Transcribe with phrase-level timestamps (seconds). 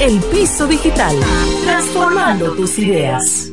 [0.00, 1.16] El piso digital,
[1.64, 3.50] transformando tus ideas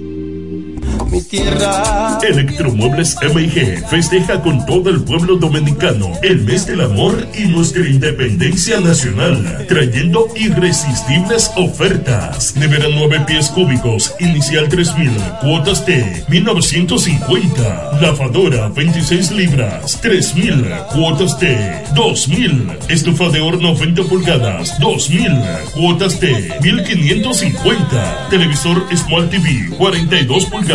[1.09, 2.19] mi tierra.
[2.27, 8.79] Electromuebles MIG festeja con todo el pueblo dominicano el mes del amor y nuestra independencia
[8.79, 12.55] nacional, trayendo irresistibles ofertas.
[12.55, 15.11] Nevera 9 pies cúbicos, inicial 3000,
[15.41, 17.99] cuotas de 1950.
[18.01, 22.71] Lavadora 26 libras, 3000, cuotas de 2000.
[22.89, 25.31] Estufa de horno 20 pulgadas, 2000,
[25.73, 28.27] cuotas de 1550.
[28.29, 30.74] Televisor Smart TV 42 pulgadas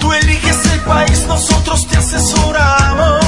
[0.00, 3.27] Tú eliges el país, nosotros te asesoramos.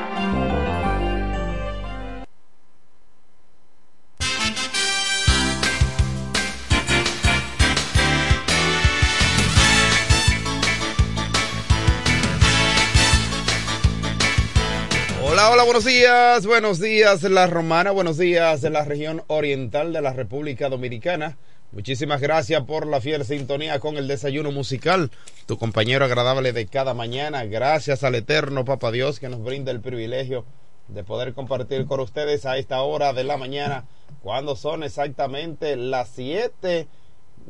[15.63, 20.69] Buenos días, buenos días La Romana, buenos días de la región oriental de la República
[20.69, 21.37] Dominicana.
[21.71, 25.11] Muchísimas gracias por la fiel sintonía con el desayuno musical,
[25.45, 27.45] tu compañero agradable de cada mañana.
[27.45, 30.45] Gracias al eterno Papa Dios que nos brinda el privilegio
[30.87, 33.85] de poder compartir con ustedes a esta hora de la mañana,
[34.23, 36.87] cuando son exactamente las 7,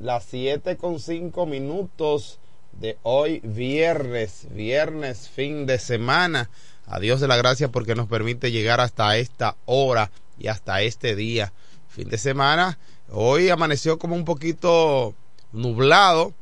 [0.02, 2.40] las 7 con 5 minutos
[2.74, 6.50] de hoy viernes, viernes, fin de semana.
[6.94, 11.16] A Dios de la gracia porque nos permite llegar hasta esta hora y hasta este
[11.16, 11.54] día.
[11.88, 12.80] Fin de semana.
[13.10, 15.16] Hoy amaneció como un poquito
[15.54, 16.34] nublado,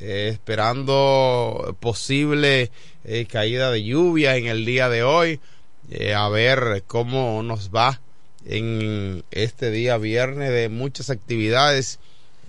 [0.00, 2.72] eh, esperando posible
[3.04, 5.38] eh, caída de lluvia en el día de hoy.
[5.88, 8.00] Eh, a ver cómo nos va
[8.44, 12.00] en este día viernes de muchas actividades.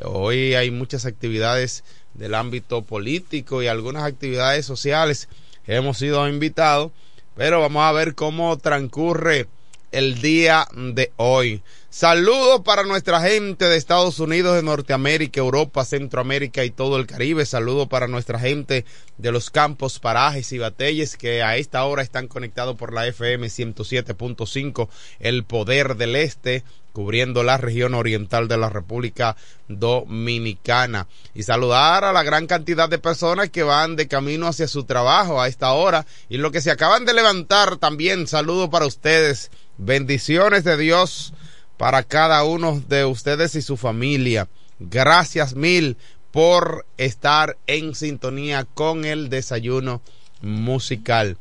[0.02, 1.84] Hoy hay muchas actividades
[2.16, 5.30] del ámbito político y algunas actividades sociales.
[5.68, 6.92] Hemos sido invitados
[7.36, 9.48] pero vamos a ver cómo transcurre
[9.94, 11.62] el día de hoy.
[11.90, 17.46] Saludos para nuestra gente de Estados Unidos, de Norteamérica, Europa, Centroamérica y todo el Caribe.
[17.46, 18.84] Saludos para nuestra gente
[19.20, 23.46] de los campos, parajes y batalles que a esta hora están conectados por la FM
[23.46, 26.64] 107.5, el poder del este
[26.94, 29.36] cubriendo la región oriental de la República
[29.68, 31.08] Dominicana.
[31.34, 35.42] Y saludar a la gran cantidad de personas que van de camino hacia su trabajo
[35.42, 38.28] a esta hora y lo que se acaban de levantar también.
[38.28, 39.52] Saludo para ustedes.
[39.78, 41.34] Bendiciones de Dios
[41.78, 44.48] para cada uno de ustedes y su familia.
[44.80, 45.98] Gracias mil
[46.32, 50.02] por estar en sintonía con el desayuno
[50.42, 51.38] musical.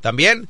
[0.00, 0.48] También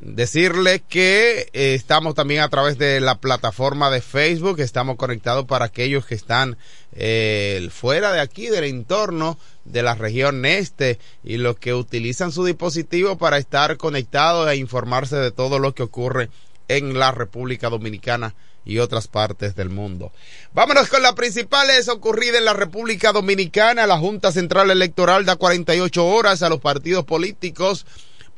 [0.00, 5.64] Decirle que eh, estamos también a través de la plataforma de Facebook, estamos conectados para
[5.64, 6.56] aquellos que están
[6.92, 12.44] eh, fuera de aquí, del entorno de la región este y los que utilizan su
[12.44, 16.30] dispositivo para estar conectados e informarse de todo lo que ocurre
[16.68, 20.12] en la República Dominicana y otras partes del mundo.
[20.52, 23.86] Vámonos con las principales ocurridas en la República Dominicana.
[23.88, 27.84] La Junta Central Electoral da 48 horas a los partidos políticos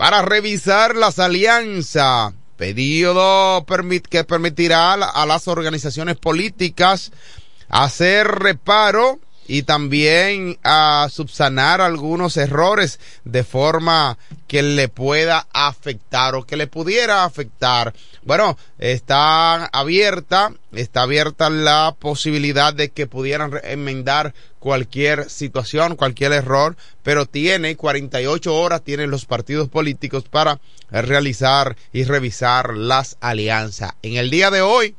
[0.00, 3.66] para revisar las alianzas, pedido
[4.08, 7.12] que permitirá a las organizaciones políticas
[7.68, 14.16] hacer reparo y también a subsanar algunos errores de forma
[14.48, 17.92] que le pueda afectar o que le pudiera afectar.
[18.22, 26.76] Bueno, está abierta, está abierta la posibilidad de que pudieran enmendar cualquier situación, cualquier error,
[27.02, 33.92] pero tiene 48 horas, tienen los partidos políticos para realizar y revisar las alianzas.
[34.02, 34.94] En el día de hoy,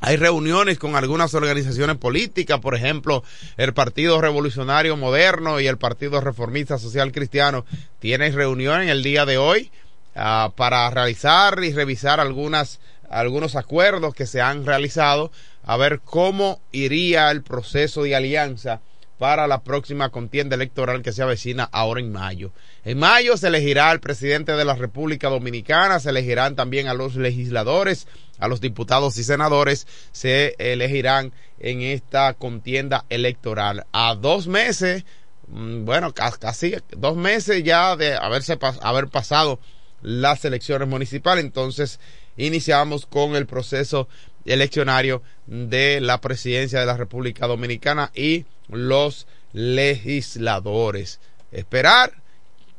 [0.00, 3.24] hay reuniones con algunas organizaciones políticas, por ejemplo,
[3.56, 7.64] el Partido Revolucionario Moderno y el Partido Reformista Social Cristiano
[8.00, 9.70] tienen reunión en el día de hoy
[10.16, 15.32] uh, para realizar y revisar algunas, algunos acuerdos que se han realizado,
[15.64, 18.80] a ver cómo iría el proceso de alianza
[19.20, 22.52] para la próxima contienda electoral que se avecina ahora en mayo.
[22.86, 27.16] En mayo se elegirá al presidente de la República Dominicana, se elegirán también a los
[27.16, 33.84] legisladores, a los diputados y senadores, se elegirán en esta contienda electoral.
[33.92, 35.04] A dos meses,
[35.48, 39.60] mm, bueno, casi dos meses ya de haberse haber pasado
[40.02, 42.00] las elecciones municipales, entonces
[42.36, 44.08] iniciamos con el proceso
[44.44, 51.20] eleccionario de la presidencia de la República Dominicana y los legisladores.
[51.52, 52.12] Esperar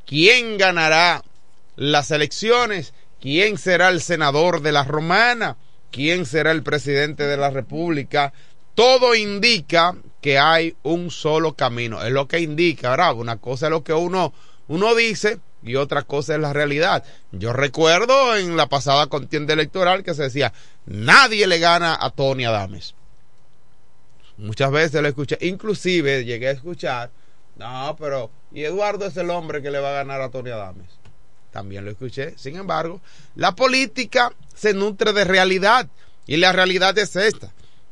[0.06, 1.24] quién ganará
[1.76, 5.58] las elecciones, quién será el senador de la Romana,
[5.92, 8.34] quién será el presidente de la República.
[8.76, 12.02] Todo indica que hay un solo camino.
[12.04, 13.16] Es lo que indica, ¿verdad?
[13.16, 14.34] Una cosa es lo que uno,
[14.68, 17.04] uno dice y otra cosa es la realidad.
[17.32, 20.54] Yo recuerdo en la pasada contienda electoral que se decía,
[20.86, 22.96] nadie le gana a Tony Adames
[24.38, 27.12] Muchas veces lo escuché, inclusive llegué a escuchar,
[27.58, 30.90] no, pero, y Eduardo es el hombre que le va a ganar a Tony Adames.
[31.52, 32.34] También lo escuché.
[32.38, 33.02] Sin embargo,
[33.36, 35.88] la política se nutre de realidad.
[36.26, 37.52] Y la realidad es esta,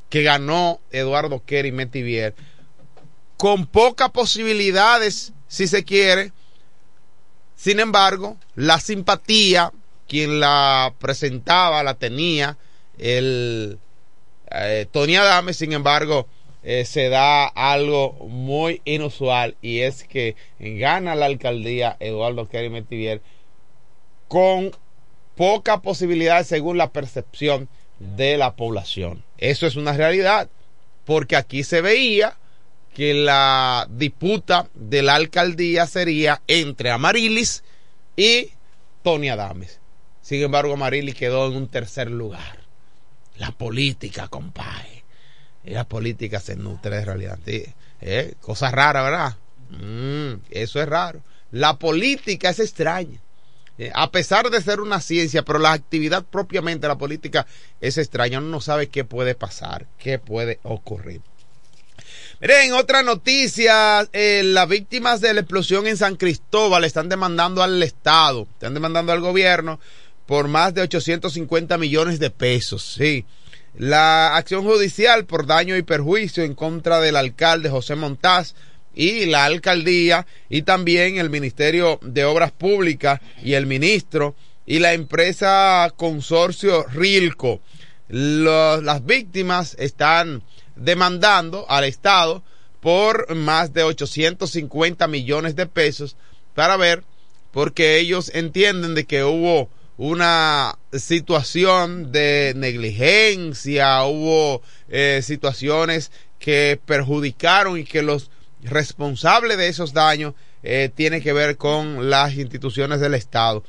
[0.10, 2.34] que ganó Eduardo Kerry Metivier
[3.38, 6.34] con pocas posibilidades, si se quiere.
[7.60, 9.74] Sin embargo, la simpatía,
[10.08, 12.58] quien la presentaba, la tenía,
[12.98, 13.80] el
[14.50, 16.25] eh, Tony Adame, sin embargo,
[16.63, 23.22] eh, se da algo muy inusual y es que gana la alcaldía Eduardo Kerry Metivier
[24.30, 24.72] con
[25.36, 27.68] poca posibilidad según la percepción
[28.00, 29.25] de la población.
[29.38, 30.48] Eso es una realidad,
[31.04, 32.38] porque aquí se veía
[33.00, 37.63] que la disputa de la alcaldía sería entre Amarilis
[38.18, 38.50] y
[39.03, 39.79] Tony Adames.
[40.22, 42.60] Sin embargo, Amarilis quedó en un tercer lugar.
[43.38, 45.06] La política, compadre.
[45.63, 47.39] La política se nutre de realidad.
[48.01, 48.34] ¿eh?
[48.41, 49.38] Cosa rara, ¿verdad?
[49.70, 51.22] Mm, eso es raro.
[51.51, 53.22] La política es extraña.
[53.77, 57.48] Eh, a pesar de ser una ciencia, pero la actividad propiamente la política
[57.79, 58.39] es extraña.
[58.39, 61.22] Uno no sabe qué puede pasar, qué puede ocurrir.
[62.41, 67.84] Miren, otra noticia, eh, las víctimas de la explosión en San Cristóbal están demandando al
[67.84, 69.77] Estado, están demandando al gobierno
[70.25, 73.25] por más de 850 millones de pesos, sí.
[73.77, 78.55] La acción judicial por daño y perjuicio en contra del alcalde José Montaz
[78.96, 84.34] y la alcaldía y también el Ministerio de Obras Públicas y el ministro
[84.65, 87.60] y la empresa consorcio Rilco.
[88.08, 90.41] las víctimas están
[90.79, 92.43] demandando al Estado
[92.79, 96.15] por más de 850 millones de pesos
[96.55, 97.03] para ver
[97.51, 107.77] porque ellos entienden de que hubo una situación de negligencia, hubo eh, situaciones que perjudicaron
[107.77, 108.31] y que los
[108.62, 113.63] responsable de esos daños eh, tiene que ver con las instituciones del Estado.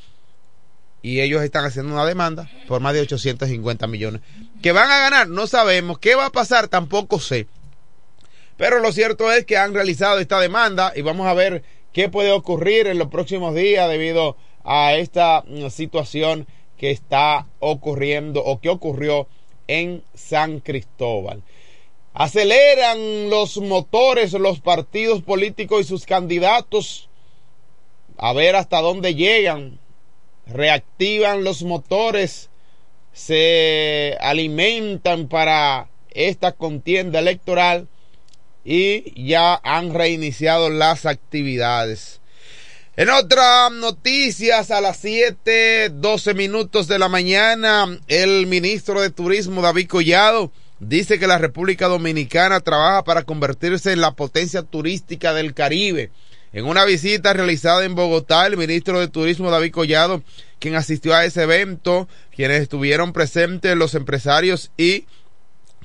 [1.03, 4.21] Y ellos están haciendo una demanda por más de 850 millones.
[4.63, 5.29] ¿Que van a ganar?
[5.29, 5.99] No sabemos.
[5.99, 6.69] ¿Qué va a pasar?
[6.69, 7.47] Tampoco sé.
[8.57, 11.63] Pero lo cierto es que han realizado esta demanda y vamos a ver
[11.93, 18.45] qué puede ocurrir en los próximos días debido a esta mm, situación que está ocurriendo
[18.45, 19.29] o que ocurrió
[19.67, 21.43] en San Cristóbal.
[22.13, 27.09] Aceleran los motores, los partidos políticos y sus candidatos
[28.19, 29.79] a ver hasta dónde llegan.
[30.47, 32.50] Reactivan los motores,
[33.13, 37.89] se alimentan para esta contienda electoral
[38.65, 42.21] y ya han reiniciado las actividades.
[42.97, 49.63] En otras noticias, a las 7, 12 minutos de la mañana, el ministro de Turismo,
[49.63, 55.55] David Collado, dice que la República Dominicana trabaja para convertirse en la potencia turística del
[55.55, 56.11] Caribe.
[56.53, 60.25] En una visita realizada en Bogotá, el ministro de Turismo David Collado,
[60.59, 65.05] quien asistió a ese evento, quienes estuvieron presentes los empresarios y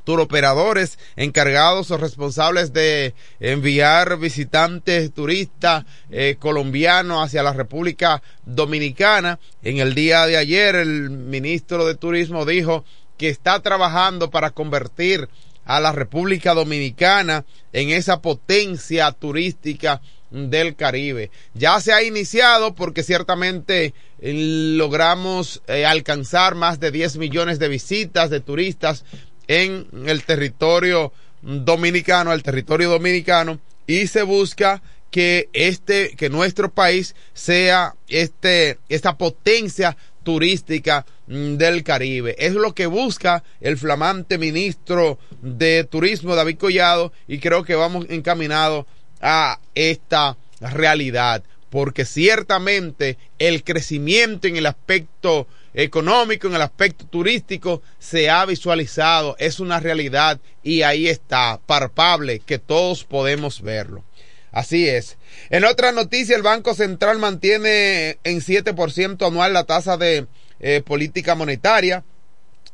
[0.06, 9.40] turoperadores encargados o responsables de enviar visitantes turistas eh, colombianos hacia la República Dominicana.
[9.62, 12.86] En el día de ayer el ministro de Turismo dijo
[13.18, 15.30] que está trabajando para convertir
[15.66, 20.02] a la República Dominicana en esa potencia turística
[20.36, 21.32] del Caribe.
[21.54, 27.70] Ya se ha iniciado porque ciertamente eh, logramos eh, alcanzar más de 10 millones de
[27.70, 29.06] visitas de turistas
[29.48, 37.15] en el territorio dominicano, el territorio dominicano, y se busca que este, que nuestro país
[37.34, 42.36] sea este, esta potencia turística mm, del Caribe.
[42.38, 48.08] Es lo que busca el flamante ministro de Turismo, David Collado, y creo que vamos
[48.10, 48.86] encaminados
[49.22, 57.82] a esta realidad, porque ciertamente el crecimiento en el aspecto económico, en el aspecto turístico,
[58.00, 64.04] se ha visualizado, es una realidad y ahí está, palpable, que todos podemos verlo.
[64.52, 65.18] Así es.
[65.50, 70.28] En otra noticia, el Banco Central mantiene en 7% anual la tasa de
[70.62, 72.06] eh, política monetaria.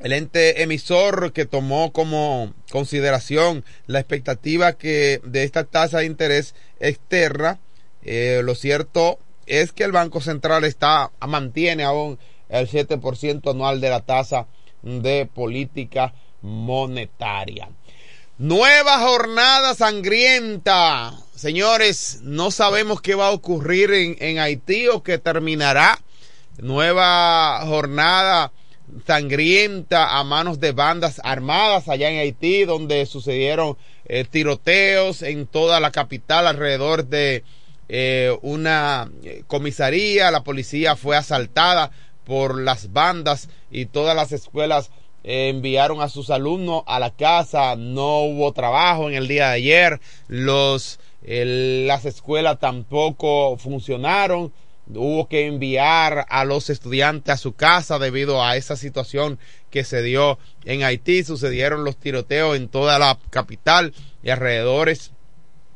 [0.03, 6.55] El ente emisor que tomó como consideración la expectativa que de esta tasa de interés
[6.79, 7.59] externa,
[8.03, 10.63] eh, lo cierto es que el Banco Central
[11.27, 12.17] mantiene aún
[12.49, 14.47] el 7% anual de la tasa
[14.81, 17.69] de política monetaria.
[18.39, 21.13] Nueva jornada sangrienta.
[21.35, 25.99] Señores, no sabemos qué va a ocurrir en, Haití o qué terminará.
[26.57, 28.51] Nueva jornada
[29.05, 35.79] sangrienta a manos de bandas armadas allá en Haití, donde sucedieron eh, tiroteos en toda
[35.79, 37.43] la capital alrededor de
[37.89, 39.11] eh, una
[39.47, 41.91] comisaría, la policía fue asaltada
[42.25, 44.91] por las bandas y todas las escuelas
[45.23, 49.99] enviaron a sus alumnos a la casa, no hubo trabajo en el día de ayer,
[50.27, 54.51] los, las escuelas tampoco funcionaron,
[54.87, 60.01] hubo que enviar a los estudiantes a su casa debido a esa situación que se
[60.01, 65.11] dio en Haití, sucedieron los tiroteos en toda la capital y alrededores.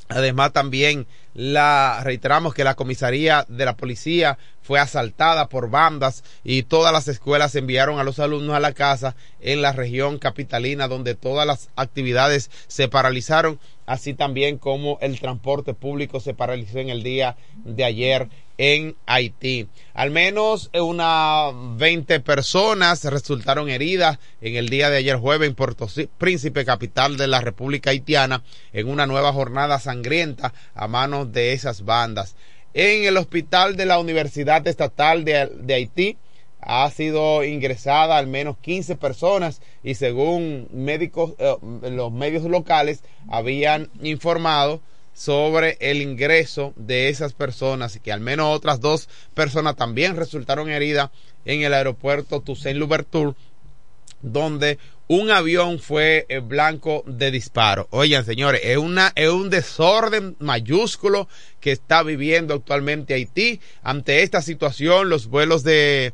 [0.10, 6.64] Además también la reiteramos que la comisaría de la policía fue asaltada por bandas y
[6.64, 11.14] todas las escuelas enviaron a los alumnos a la casa en la región capitalina donde
[11.14, 17.04] todas las actividades se paralizaron, así también como el transporte público se paralizó en el
[17.04, 19.68] día de ayer en Haití.
[19.94, 25.88] Al menos unas 20 personas resultaron heridas en el día de ayer jueves en Puerto
[26.18, 31.86] Príncipe, capital de la República Haitiana, en una nueva jornada sangrienta a manos de esas
[31.86, 32.36] bandas.
[32.74, 36.18] En el hospital de la Universidad Estatal de, Haití
[36.60, 41.56] ha sido ingresada al menos 15 personas y según médicos, eh,
[41.92, 44.82] los medios locales habían informado
[45.14, 50.70] sobre el ingreso de esas personas y que al menos otras dos personas también resultaron
[50.70, 51.12] heridas
[51.46, 53.36] en el aeropuerto Toussaint Louverture
[54.22, 57.88] donde un avión fue eh, blanco de disparo.
[57.92, 61.28] Oigan, señores, es una es un desorden mayúsculo
[61.60, 63.60] que está viviendo actualmente Haití.
[63.84, 66.14] Ante esta situación, los vuelos de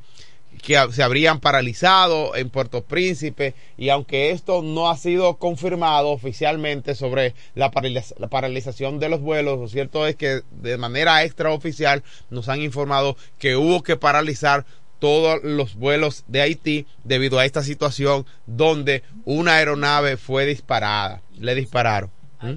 [0.61, 6.93] que se habrían paralizado en Puerto Príncipe y aunque esto no ha sido confirmado oficialmente
[6.93, 12.61] sobre la, paralización de los vuelos, lo cierto es que de manera extraoficial nos han
[12.61, 14.65] informado que hubo que paralizar
[15.01, 21.55] todos los vuelos de Haití debido a esta situación donde una aeronave fue disparada, le
[21.55, 22.11] dispararon.
[22.41, 22.53] ¿Mm?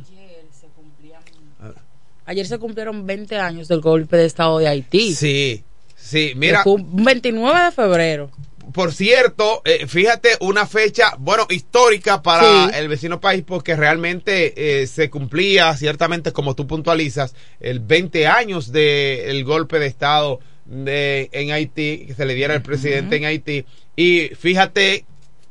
[2.26, 5.14] Ayer se, cumplieron 20 años del golpe de Estado de Haití.
[5.14, 5.64] Sí,
[6.04, 6.62] Sí, mira.
[6.66, 8.30] 29 de febrero.
[8.72, 14.86] Por cierto, eh, fíjate, una fecha, bueno, histórica para el vecino país porque realmente eh,
[14.86, 21.52] se cumplía, ciertamente, como tú puntualizas, el 20 años del golpe de Estado de, en
[21.52, 23.64] Haití, que se le diera al presidente en Haití.
[23.96, 25.04] Y fíjate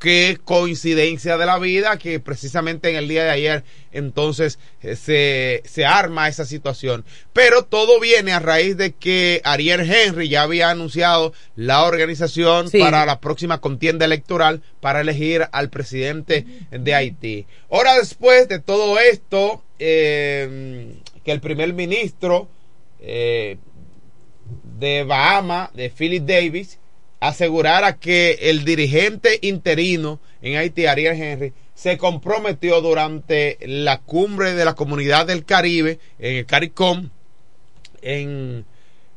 [0.03, 5.85] qué coincidencia de la vida que precisamente en el día de ayer entonces se, se,
[5.85, 7.05] arma esa situación.
[7.31, 13.05] Pero todo viene a raíz de que Ariel Henry ya había anunciado la organización para
[13.05, 17.45] la próxima contienda electoral para elegir al presidente de Haití.
[17.71, 22.49] Ahora después de todo esto, eh, que el primer ministro
[22.99, 23.57] eh,
[24.83, 26.77] de Bahama, de Philip Davis,
[27.21, 34.65] asegurara que el dirigente interino en Haití, Ariel Henry, se comprometió durante la cumbre de
[34.65, 37.09] la comunidad del Caribe, en el CARICOM,
[38.01, 38.65] en,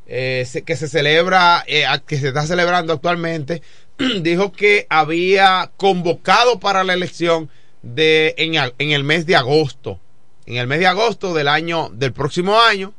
[0.06, 3.60] eh, que se celebra, eh, que se está celebrando actualmente,
[4.20, 7.50] dijo que había convocado para la elección
[7.82, 9.98] de, en, en el mes de agosto,
[10.46, 12.94] en el mes de agosto del año, del próximo año,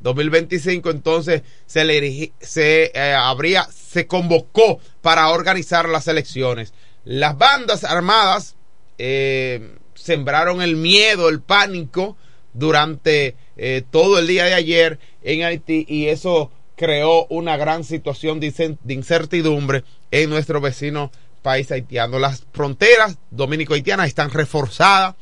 [0.00, 6.72] 2025, entonces se le se eh, habría se convocó para organizar las elecciones.
[7.04, 8.56] Las bandas armadas
[8.98, 12.16] eh, sembraron el miedo, el pánico
[12.52, 18.40] durante eh, todo el día de ayer en Haití y eso creó una gran situación
[18.40, 21.10] de incertidumbre en nuestro vecino
[21.42, 22.18] país haitiano.
[22.18, 25.14] Las fronteras dominico-haitianas están reforzadas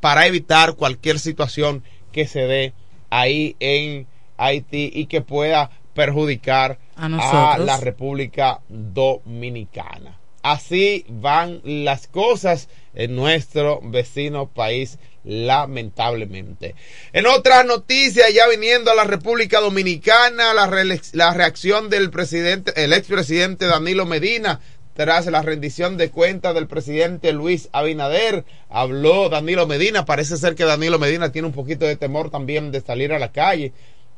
[0.00, 2.74] para evitar cualquier situación que se dé
[3.10, 4.06] ahí en
[4.40, 10.18] Haití y que pueda perjudicar a, la República Dominicana.
[10.42, 16.74] Así van las cosas en nuestro vecino país, lamentablemente.
[17.12, 20.70] En otras noticias, ya viniendo a la República Dominicana, la,
[21.12, 24.60] la reacción del presidente, el expresidente Danilo Medina,
[24.94, 28.44] tras la rendición de cuentas del presidente Luis Abinader.
[28.70, 32.80] Habló Danilo Medina, parece ser que Danilo Medina tiene un poquito de temor también de
[32.80, 33.72] salir a la calle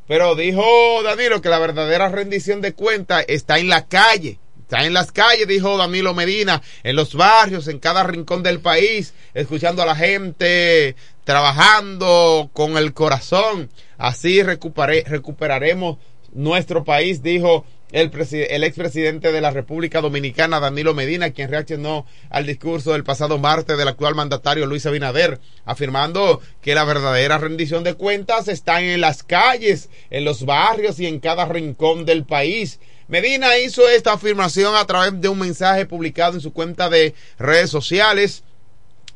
[0.06, 4.38] pero dijo Danilo que la verdadera rendición de cuentas está en la calle.
[4.60, 9.12] Está en las calles, dijo Danilo Medina, en los barrios, en cada rincón del país,
[9.34, 13.68] escuchando a la gente, trabajando con el corazón.
[13.98, 15.98] Así recuperaremos
[16.32, 18.10] nuestro país, dijo el,
[18.50, 23.78] el expresidente de la República Dominicana, Danilo Medina, quien reaccionó al discurso del pasado martes
[23.78, 29.22] del actual mandatario Luis Abinader, afirmando que la verdadera rendición de cuentas está en las
[29.22, 32.80] calles, en los barrios y en cada rincón del país.
[33.08, 37.70] Medina hizo esta afirmación a través de un mensaje publicado en su cuenta de redes
[37.70, 38.42] sociales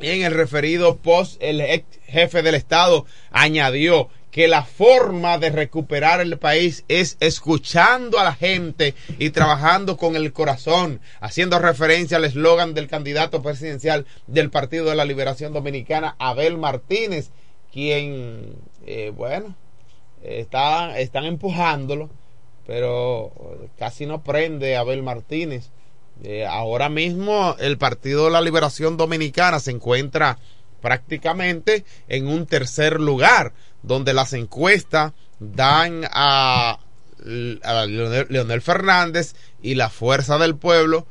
[0.01, 6.21] en el referido post, el ex jefe del Estado añadió que la forma de recuperar
[6.21, 12.27] el país es escuchando a la gente y trabajando con el corazón, haciendo referencia al
[12.27, 17.31] eslogan del candidato presidencial del Partido de la Liberación Dominicana, Abel Martínez,
[17.73, 19.57] quien, eh, bueno,
[20.23, 22.11] está, están empujándolo,
[22.67, 23.33] pero
[23.79, 25.71] casi no prende Abel Martínez.
[26.23, 30.37] Eh, ahora mismo el Partido de la Liberación Dominicana se encuentra
[30.87, 36.79] prácticamente en un tercer lugar, donde las encuestas dan a,
[37.25, 41.05] Leonel, Fernández y la Fuerza del Pueblo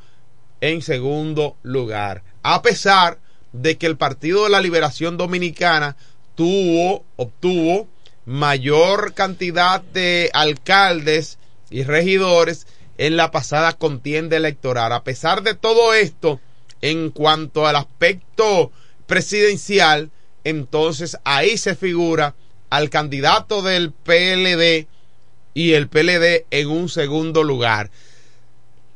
[0.61, 2.23] en segundo lugar.
[2.41, 3.19] A pesar
[3.51, 5.97] de que el Partido de la Liberación Dominicana
[6.35, 7.89] tuvo, obtuvo
[8.25, 11.38] mayor cantidad de alcaldes
[11.69, 12.65] y regidores
[12.97, 14.93] en la pasada contienda electoral.
[14.93, 16.39] A pesar de todo esto,
[16.79, 18.71] en cuanto al aspecto
[19.07, 20.11] presidencial,
[20.43, 22.35] entonces ahí se figura
[22.69, 24.87] al candidato del PLD
[25.53, 27.89] y el PLD en un segundo lugar.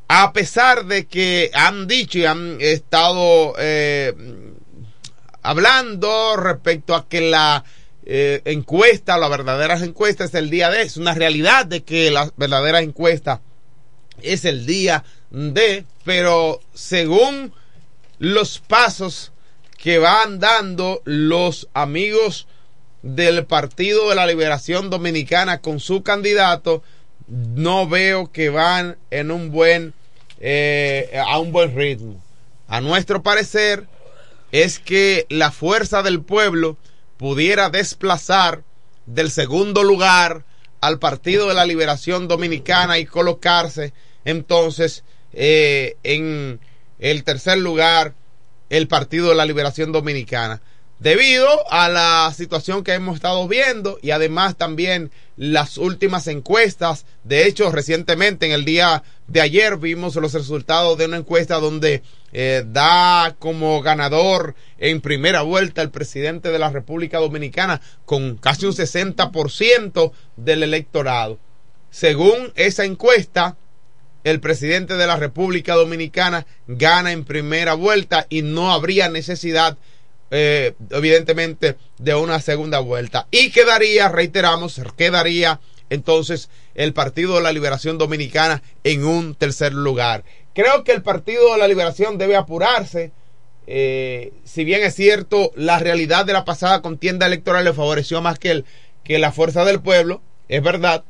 [0.08, 4.14] A pesar de que han dicho y han estado eh,
[5.42, 7.64] hablando respecto a que la
[8.06, 12.32] eh, encuesta, la verdadera encuesta es el día de, es una realidad de que la
[12.38, 13.42] verdadera encuesta
[14.22, 17.54] es el día de, pero según
[18.18, 19.32] los pasos
[19.82, 22.48] que van dando los amigos
[23.02, 26.84] del Partido de la Liberación Dominicana con su candidato,
[27.28, 29.94] no veo que van en un buen,
[30.42, 32.22] eh, a un buen ritmo.
[32.68, 33.88] A nuestro parecer
[34.52, 36.78] es que la fuerza del pueblo
[37.18, 38.64] pudiera desplazar
[39.06, 40.44] del segundo lugar
[40.82, 43.94] al Partido de la Liberación Dominicana y colocarse
[44.26, 46.60] entonces eh, en
[47.00, 48.14] el tercer lugar
[48.70, 50.62] el Partido de la Liberación Dominicana.
[51.00, 57.48] Debido a la situación que hemos estado viendo y además también las últimas encuestas, de
[57.48, 62.04] hecho recientemente en el día de ayer vimos los resultados de una encuesta donde
[62.34, 68.66] eh, da como ganador en primera vuelta el presidente de la República Dominicana con casi
[68.66, 71.40] un 60% del electorado.
[71.92, 73.56] Según esa encuesta,
[74.24, 79.78] el presidente de la República Dominicana gana en primera vuelta y no habría necesidad,
[80.32, 83.28] eh, evidentemente, de una segunda vuelta.
[83.32, 90.24] Y quedaría, reiteramos, quedaría entonces el Partido de la Liberación Dominicana en un tercer lugar.
[90.54, 93.12] Creo que el Partido de la Liberación debe apurarse.
[93.68, 98.40] Eh, si bien es cierto, la realidad de la pasada contienda electoral le favoreció más
[98.40, 98.66] que, el,
[99.04, 101.04] que la fuerza del pueblo, es verdad,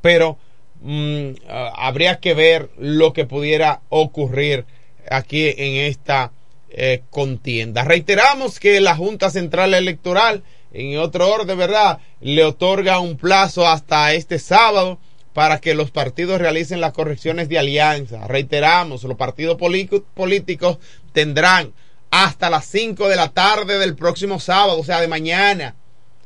[0.00, 0.38] pero
[0.86, 4.66] Mm, ah, habría que ver lo que pudiera ocurrir
[5.10, 6.32] aquí en esta
[6.68, 7.84] eh, contienda.
[7.84, 10.42] Reiteramos que la Junta Central Electoral,
[10.74, 14.98] en otro orden, ¿verdad?, le otorga un plazo hasta este sábado
[15.32, 18.26] para que los partidos realicen las correcciones de alianza.
[18.28, 20.78] Reiteramos, los partidos políticos
[21.14, 21.72] tendrán
[22.10, 25.76] hasta las 5 de la tarde del próximo sábado, o sea, de mañana,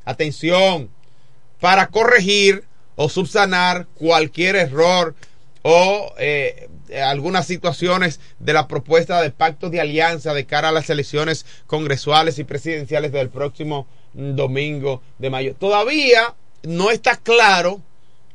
[0.05, 0.90] atención,
[1.61, 2.64] para corregir
[3.00, 5.14] o subsanar cualquier error
[5.62, 6.68] o eh,
[7.06, 12.40] algunas situaciones de la propuesta de pacto de alianza de cara a las elecciones congresuales
[12.40, 15.54] y presidenciales del próximo domingo de mayo.
[15.54, 16.34] Todavía
[16.64, 17.80] no está claro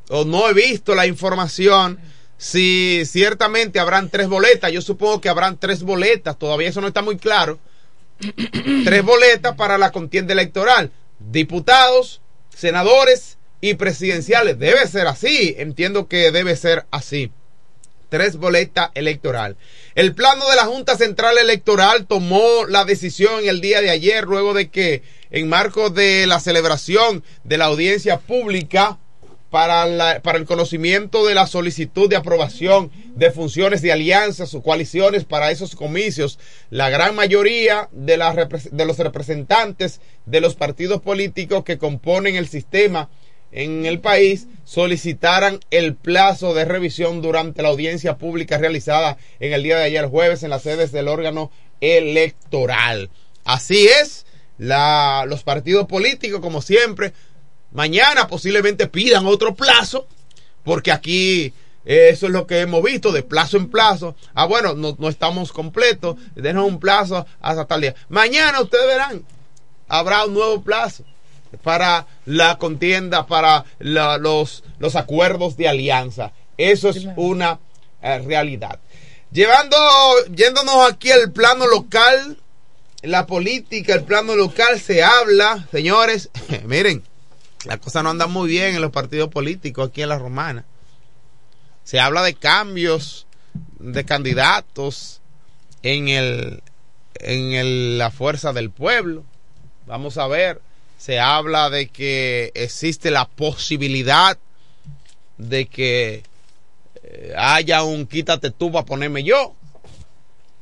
[0.09, 1.99] o no he visto la información
[2.37, 4.71] si ciertamente habrán tres boletas.
[4.71, 7.59] Yo supongo que habrán tres boletas, todavía eso no está muy claro.
[8.85, 10.89] tres boletas para la contienda electoral.
[11.19, 12.21] Diputados,
[12.55, 14.59] senadores y presidenciales.
[14.59, 17.31] Debe ser así, entiendo que debe ser así.
[18.09, 19.55] Tres boletas electoral.
[19.95, 24.53] El plano de la Junta Central Electoral tomó la decisión el día de ayer, luego
[24.53, 28.99] de que, en marco de la celebración de la audiencia pública,
[29.49, 34.61] para, la, para, el conocimiento de la solicitud de aprobación de funciones de alianzas o
[34.61, 36.37] coaliciones para esos comicios.
[36.69, 38.17] La gran mayoría de,
[38.71, 43.09] de los representantes de los partidos políticos que componen el sistema
[43.53, 49.63] en el país solicitaran el plazo de revisión durante la audiencia pública realizada en el
[49.63, 53.09] día de ayer jueves en las sedes del órgano electoral.
[53.45, 54.25] Así es,
[54.57, 57.13] los partidos políticos, como siempre,
[57.71, 60.07] mañana posiblemente pidan otro plazo,
[60.63, 61.53] porque aquí
[61.85, 64.15] eh, eso es lo que hemos visto de plazo en plazo.
[64.33, 67.95] Ah, bueno, no, no estamos completos, denos un plazo hasta tal día.
[68.09, 69.23] Mañana ustedes verán,
[69.87, 71.03] habrá un nuevo plazo
[71.61, 76.31] para la contienda, para los, los acuerdos de alianza.
[76.57, 77.59] Eso es una
[78.01, 78.79] eh, realidad.
[79.31, 79.77] Llevando,
[80.33, 82.37] yéndonos aquí al plano local,
[83.01, 86.29] la política, el plano local se habla, señores,
[86.65, 87.03] miren,
[87.65, 90.65] la cosa no anda muy bien en los partidos políticos aquí en la Romana.
[91.83, 93.27] Se habla de cambios
[93.79, 95.21] de candidatos
[95.81, 96.63] en el
[97.15, 99.23] en el, la fuerza del pueblo.
[99.85, 100.61] Vamos a ver,
[101.03, 104.37] se habla de que existe la posibilidad
[105.37, 106.23] de que
[107.03, 109.53] eh, haya un quítate tú para ponerme yo.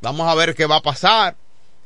[0.01, 1.35] Vamos a ver qué va a pasar.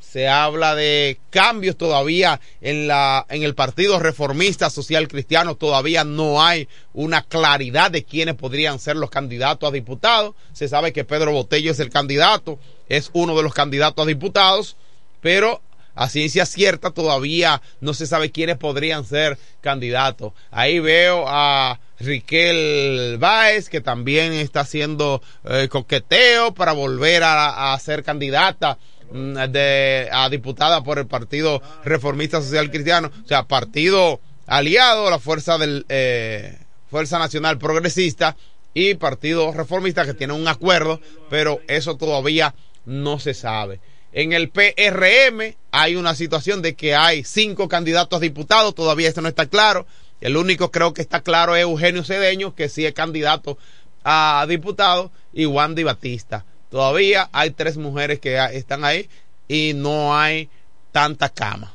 [0.00, 6.42] Se habla de cambios todavía en la en el Partido Reformista Social Cristiano todavía no
[6.42, 10.34] hay una claridad de quiénes podrían ser los candidatos a diputados.
[10.54, 14.76] Se sabe que Pedro Botello es el candidato, es uno de los candidatos a diputados,
[15.20, 15.60] pero
[15.96, 20.34] a ciencia cierta todavía no se sabe quiénes podrían ser candidatos.
[20.50, 28.04] Ahí veo a Riquel Báez, que también está haciendo eh, coqueteo para volver a, ser
[28.04, 28.78] candidata
[29.10, 35.10] mm, de, a diputada por el Partido Reformista Social Cristiano, o sea, partido aliado a
[35.10, 36.58] la Fuerza del eh,
[36.90, 38.36] Fuerza Nacional Progresista
[38.74, 42.54] y Partido Reformista que tienen un acuerdo, pero eso todavía
[42.84, 43.80] no se sabe.
[44.16, 49.20] En el PRM hay una situación de que hay cinco candidatos a diputados, todavía eso
[49.20, 49.86] no está claro.
[50.22, 53.58] El único creo que está claro es Eugenio Cedeño, que sí es candidato
[54.04, 56.46] a diputado, y Wandy Batista.
[56.70, 59.10] Todavía hay tres mujeres que están ahí
[59.48, 60.48] y no hay
[60.92, 61.74] tanta cama.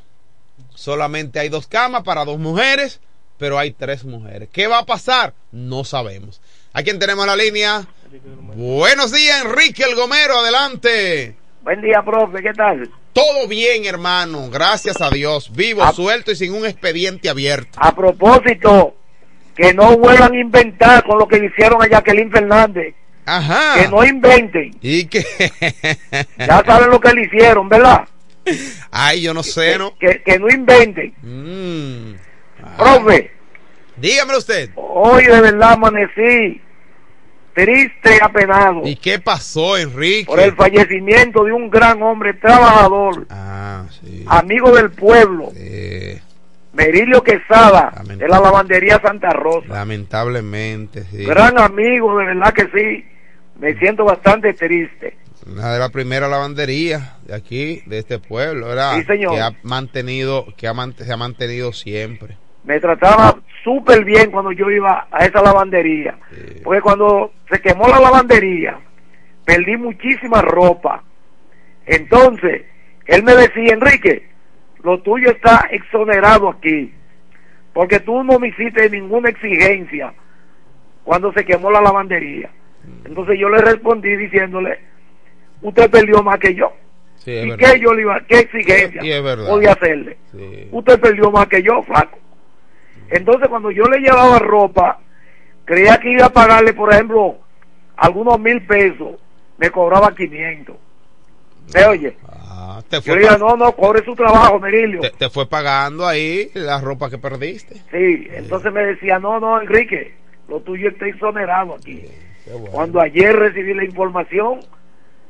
[0.74, 2.98] Solamente hay dos camas para dos mujeres,
[3.38, 4.48] pero hay tres mujeres.
[4.52, 5.32] ¿Qué va a pasar?
[5.52, 6.40] No sabemos.
[6.72, 7.86] ¿A quién tenemos la línea?
[8.56, 11.36] Buenos días, Enrique El Gomero, adelante.
[11.62, 12.90] Buen día, profe, ¿qué tal?
[13.12, 15.52] Todo bien, hermano, gracias a Dios.
[15.54, 17.78] Vivo, A- suelto y sin un expediente abierto.
[17.80, 18.96] A propósito,
[19.54, 22.94] que no vuelvan a inventar con lo que le hicieron a Jacqueline Fernández.
[23.26, 23.80] Ajá.
[23.80, 24.76] Que no inventen.
[24.80, 25.24] Y que.
[26.38, 28.08] Ya saben lo que le hicieron, ¿verdad?
[28.90, 29.96] Ay, yo no sé, ¿no?
[29.98, 31.14] Que, que no inventen.
[31.22, 32.14] Mm.
[32.76, 33.30] Profe,
[33.96, 34.70] Dígamelo usted.
[34.74, 36.60] hoy de verdad amanecí
[37.54, 40.24] triste y apenado ¿Y qué pasó, Enrique?
[40.26, 44.24] por el fallecimiento de un gran hombre trabajador, Ah, sí.
[44.26, 45.50] amigo del pueblo,
[46.72, 49.68] Merilio Quesada, de la lavandería Santa Rosa.
[49.68, 51.24] Lamentablemente, sí.
[51.24, 53.04] Gran amigo, de verdad que sí.
[53.58, 55.18] Me siento bastante triste.
[55.46, 58.94] Una de las primeras lavanderías de aquí, de este pueblo, ¿verdad?
[58.96, 59.34] Sí, señor.
[59.34, 62.38] Que ha mantenido, que ha se ha mantenido siempre.
[62.64, 66.16] Me trataba súper bien cuando yo iba a esa lavandería.
[66.62, 68.78] Porque cuando se quemó la lavandería,
[69.44, 71.02] perdí muchísima ropa.
[71.86, 72.62] Entonces,
[73.06, 74.28] él me decía, Enrique,
[74.82, 76.92] lo tuyo está exonerado aquí.
[77.72, 80.12] Porque tú no me hiciste ninguna exigencia
[81.04, 82.50] cuando se quemó la lavandería.
[83.04, 84.78] Entonces yo le respondí diciéndole,
[85.62, 86.72] usted perdió más que yo.
[87.16, 87.72] Sí, ¿Y verdad.
[87.72, 89.00] qué yo le iba, qué exigencia
[89.48, 90.16] podía hacerle?
[90.70, 92.18] Usted perdió más que yo, flaco.
[93.12, 94.98] Entonces cuando yo le llevaba ropa,
[95.64, 97.36] creía que iba a pagarle, por ejemplo,
[97.96, 99.16] algunos mil pesos,
[99.58, 100.74] me cobraba 500.
[101.74, 102.16] ¿Me oye?
[102.26, 105.00] Ah, te Yo fue, le dije, pa- no, no, cobre su trabajo, Merilio.
[105.00, 107.74] te, te fue pagando ahí la ropa que perdiste.
[107.90, 110.14] Sí, entonces me decía, no, no, Enrique,
[110.48, 112.02] lo tuyo está exonerado aquí.
[112.72, 114.60] Cuando ayer recibí la información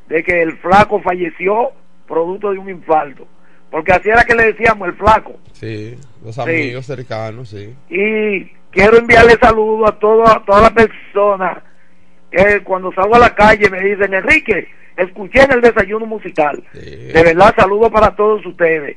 [0.09, 1.73] de que el flaco falleció
[2.07, 3.27] producto de un infarto.
[3.73, 5.37] Porque así era que le decíamos el flaco.
[5.55, 6.41] Sí, los Sí.
[6.43, 7.75] amigos cercanos, sí.
[7.89, 11.59] Y quiero enviarle saludos a, todo, a todas las personas
[12.31, 16.63] que cuando salgo a la calle me dicen, Enrique, escuché en el desayuno musical.
[16.73, 18.97] De verdad, saludo para todos ustedes.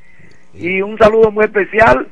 [0.54, 2.08] Y un saludo muy especial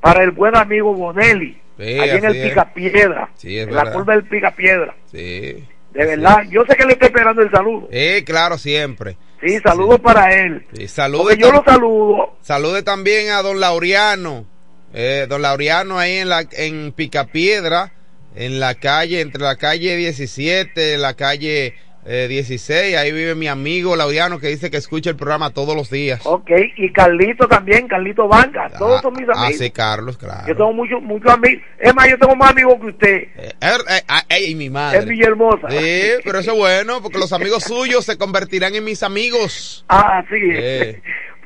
[0.00, 2.42] para el buen amigo Bonelli, Sí, allí en el.
[2.48, 3.92] Picapiedra, Sí, en la verdad.
[3.98, 4.94] curva del Picapiedra.
[5.06, 5.64] Sí.
[5.92, 7.88] De verdad, yo sé que le está esperando el saludo.
[7.90, 9.16] Eh, claro, siempre.
[9.40, 10.66] Sí, saludos para él.
[10.72, 12.36] Sí, salude, yo lo saludo.
[12.42, 14.46] salude también a don Laureano.
[14.92, 17.92] Eh, don Laureano ahí en la en Picapiedra,
[18.34, 21.74] en la calle, entre la calle 17, la calle
[22.10, 25.90] eh, 16, ahí vive mi amigo Laureano que dice que escucha el programa todos los
[25.90, 26.22] días.
[26.24, 29.58] Ok, y Carlito también, Carlito Banca, todos son mis Ah, amigos.
[29.58, 30.48] sí, Carlos, claro.
[30.48, 31.62] Yo tengo muchos muchos amigos.
[31.78, 33.14] Es más, yo tengo más amigos que usted.
[33.36, 35.00] Eh, eh, ah, ey, mi madre.
[35.00, 35.68] Es Villahermosa.
[35.70, 39.84] Sí, pero eso es bueno, porque los amigos suyos se convertirán en mis amigos.
[39.88, 40.36] Ah, sí.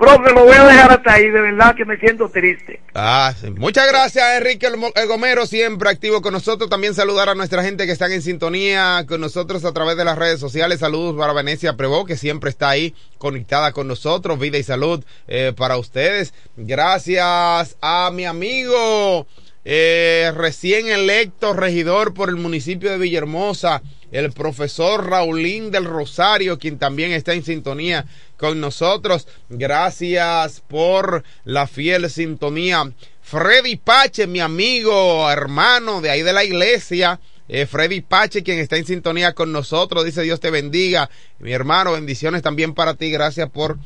[0.03, 1.31] Profe, lo voy a dejar hasta ahí.
[1.31, 2.81] De verdad que me siento triste.
[2.93, 3.33] Ah.
[3.57, 4.67] Muchas gracias, Enrique
[5.07, 6.69] Gomero, siempre activo con nosotros.
[6.69, 10.19] También saludar a nuestra gente que están en sintonía con nosotros a través de las
[10.19, 10.81] redes sociales.
[10.81, 14.41] Saludos para Venecia Prevó, que siempre está ahí conectada con nosotros.
[14.41, 16.35] Vida y salud eh, para ustedes.
[16.57, 19.29] Gracias a mi amigo
[19.65, 26.79] eh, recién electo regidor por el municipio de Villahermosa, el profesor Raulín del Rosario, quien
[26.79, 28.05] también está en sintonía
[28.43, 29.29] con nosotros.
[29.51, 32.93] Gracias por la fiel sintonía.
[33.21, 37.21] Freddy Pache, mi amigo, hermano de ahí de la iglesia.
[37.47, 41.09] Eh, Freddy Pache, quien está en sintonía con nosotros, dice Dios te bendiga.
[41.39, 43.13] Mi hermano, bendiciones también para ti.
[43.13, 43.79] Gracias por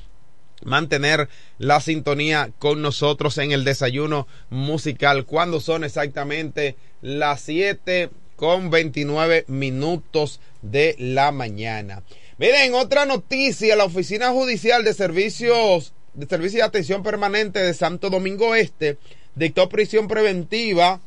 [0.64, 5.26] mantener la sintonía con nosotros en el desayuno musical.
[5.26, 12.02] Cuando son exactamente las 7 con 29 minutos de la mañana.
[12.38, 18.10] Miren, otra noticia, la Oficina Judicial de Servicios de Servicio de Atención Permanente de Santo
[18.10, 18.98] Domingo Este
[19.34, 21.00] dictó prisión preventiva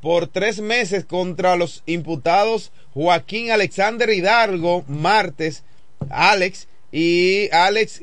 [0.00, 5.64] por tres meses contra los imputados Joaquín Alexander Hidalgo, martes,
[6.08, 8.02] Alex, y Alex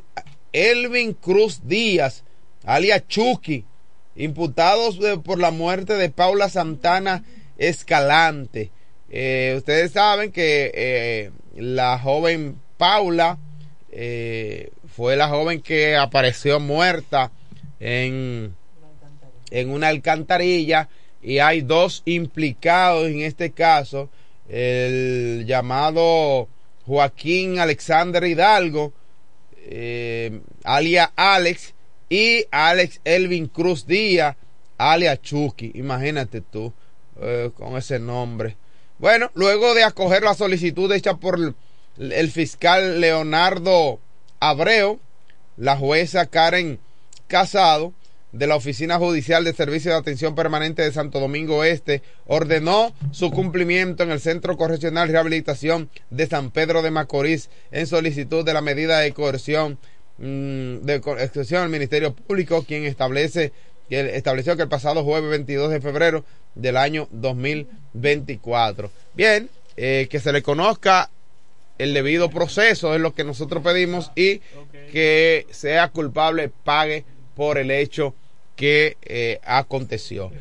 [0.51, 2.23] Elvin Cruz Díaz,
[2.63, 3.65] alias Chucky,
[4.15, 7.23] imputados por la muerte de Paula Santana
[7.57, 8.69] Escalante.
[9.15, 13.37] Eh, ustedes saben que eh, la joven Paula
[13.91, 17.31] eh, fue la joven que apareció muerta
[17.79, 18.55] en,
[19.51, 20.89] en una alcantarilla
[21.21, 24.09] y hay dos implicados en este caso,
[24.49, 26.47] el llamado
[26.87, 28.93] Joaquín Alexander Hidalgo,
[29.57, 31.75] eh, alia Alex,
[32.09, 34.35] y Alex Elvin Cruz Díaz,
[34.77, 35.71] alia Chucky.
[35.75, 36.73] Imagínate tú
[37.21, 38.57] eh, con ese nombre.
[39.03, 41.37] Bueno, luego de acoger la solicitud hecha por
[41.99, 43.99] el, fiscal Leonardo
[44.39, 44.97] Abreu,
[45.57, 46.79] la jueza Karen
[47.27, 47.91] Casado,
[48.31, 53.29] de la Oficina Judicial de Servicio de Atención Permanente de Santo Domingo Este ordenó su
[53.29, 58.53] cumplimiento en el Centro Correccional y Rehabilitación de San Pedro de Macorís en solicitud de
[58.53, 59.79] la medida de coerción
[60.17, 63.51] mmm, de coerción al Ministerio Público, quien establece
[63.89, 66.23] que estableció que el pasado jueves 22 de febrero
[66.55, 68.91] del año 2024.
[69.13, 71.09] Bien, eh, que se le conozca
[71.77, 74.41] el debido proceso es lo que nosotros pedimos y
[74.91, 77.03] que sea culpable pague
[77.35, 78.13] por el hecho
[78.55, 80.31] que eh, aconteció.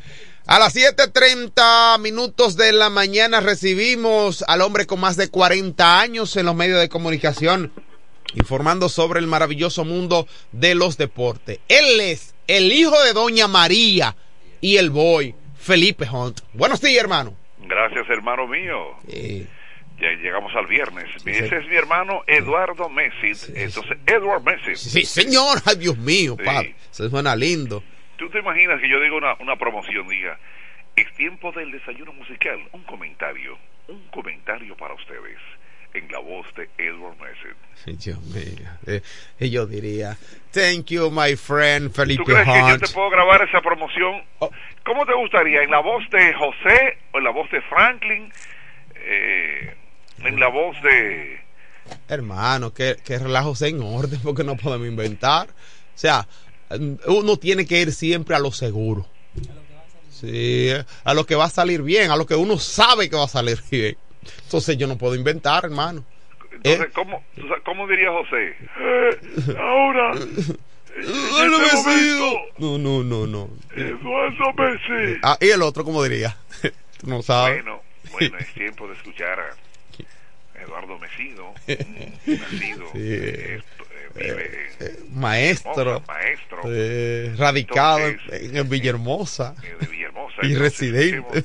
[0.45, 6.35] A las 7.30 minutos de la mañana recibimos al hombre con más de 40 años
[6.35, 7.71] en los medios de comunicación
[8.35, 11.59] informando sobre el maravilloso mundo de los deportes.
[11.67, 14.15] Él es el hijo de Doña María
[14.59, 16.41] y el boy Felipe Hunt.
[16.53, 17.33] Buenos días, hermano.
[17.59, 18.97] Gracias, hermano mío.
[19.07, 21.05] Ya llegamos al viernes.
[21.25, 23.31] Ese es mi hermano Eduardo Messi.
[23.55, 24.75] Entonces, Edward Messi.
[24.75, 25.59] sí, señor.
[25.65, 26.43] Ay, Dios mío, Sí.
[26.45, 26.75] padre.
[26.91, 27.81] Se suena lindo.
[28.17, 30.07] ¿Tú te imaginas que yo diga una, una promoción?
[30.07, 30.37] Diga,
[30.95, 32.59] es tiempo del desayuno musical.
[32.73, 33.57] Un comentario.
[33.87, 35.37] Un comentario para ustedes.
[35.93, 37.55] En la voz de Edward Messi.
[37.85, 38.67] Ay, Dios mío.
[38.87, 39.01] Eh,
[39.39, 40.17] y yo diría,
[40.51, 44.23] thank you, my friend Felipe ¿Tú crees que yo te puedo grabar esa promoción?
[44.83, 45.61] ¿Cómo te gustaría?
[45.61, 48.31] ¿En la voz de José o en la voz de Franklin?
[48.95, 49.75] Eh,
[50.23, 51.39] ¿En la voz de...
[52.07, 55.47] Hermano, que, que relajos en orden porque no podemos inventar.
[55.49, 56.25] O sea,
[57.07, 59.05] uno tiene que ir siempre a lo seguro.
[60.09, 60.69] Sí,
[61.03, 63.27] a lo que va a salir bien, a lo que uno sabe que va a
[63.27, 63.97] salir bien.
[64.43, 66.03] Entonces yo no puedo inventar, hermano.
[66.63, 68.55] Entonces, ¿cómo, tú sabes- ¿cómo diría José?
[68.79, 70.11] Eh, ahora,
[70.95, 72.19] Eduardo Messi.
[72.59, 73.49] No, no, no, no.
[73.75, 75.19] Eduardo Messi.
[75.23, 76.37] Ah, y el otro, ¿cómo diría?
[76.99, 77.63] Tú no sabes.
[77.63, 77.81] Bueno,
[78.11, 82.99] bueno, es tiempo de escuchar a Eduardo Mesido, nacido, Sí.
[83.01, 83.61] eh,
[84.15, 86.59] vive en Eh, maestro, Hermosa, maestro.
[86.67, 90.35] eh, radicado en, Entonces, en Villahermosa eh, de Villahermosa.
[90.43, 91.43] y residente.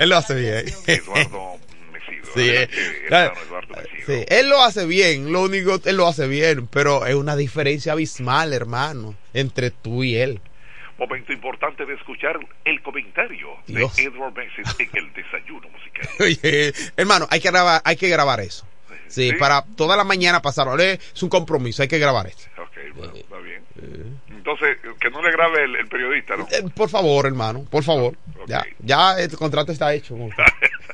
[0.00, 0.64] él lo hace bien.
[0.88, 1.58] Eduardo
[2.20, 2.34] Mesido.
[2.34, 3.32] Sí, eh, Adelante, claro.
[3.32, 4.06] hermano Eduardo Mesido.
[4.20, 7.92] Sí, él lo hace bien, lo único, él lo hace bien, pero es una diferencia
[7.92, 10.40] abismal, hermano, entre tú y él.
[10.98, 13.96] Momento importante de escuchar el comentario Dios.
[13.96, 16.08] de Edward Messi en el desayuno musical.
[16.20, 18.66] Oye, hermano, hay que grabar, hay que grabar eso.
[19.08, 19.32] Sí, Sí.
[19.36, 22.44] para toda la mañana pasar, es un compromiso, hay que grabar esto.
[22.62, 23.64] Ok, bueno, está bien.
[24.28, 26.46] Entonces, que no le grabe el, el periodista, ¿no?
[26.50, 28.14] Eh, por favor, hermano, por favor.
[28.46, 30.14] Ya, ya el contrato está hecho.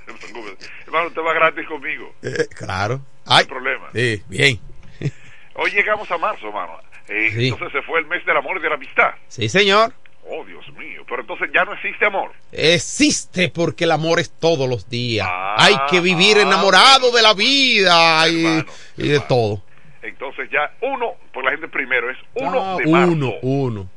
[0.86, 2.14] Hermano, usted va gratis conmigo.
[2.22, 2.96] Eh, claro.
[3.26, 3.88] No hay Ay, problema.
[3.92, 4.60] sí, bien.
[5.54, 6.78] Hoy llegamos a marzo, hermano.
[7.08, 7.48] Eh, Sí.
[7.48, 9.10] Entonces se fue el mes del amor y de la amistad.
[9.28, 9.92] Sí, señor.
[10.28, 11.04] Oh, Dios mío.
[11.08, 12.32] Pero entonces ya no existe amor.
[12.50, 15.26] Existe porque el amor es todos los días.
[15.30, 18.64] Ah, Hay que vivir enamorado de la vida y,
[18.96, 19.62] y de todo.
[20.02, 23.12] Entonces ya uno, por la gente primero, es uno Ah, de marzo.
[23.12, 23.90] uno, uno.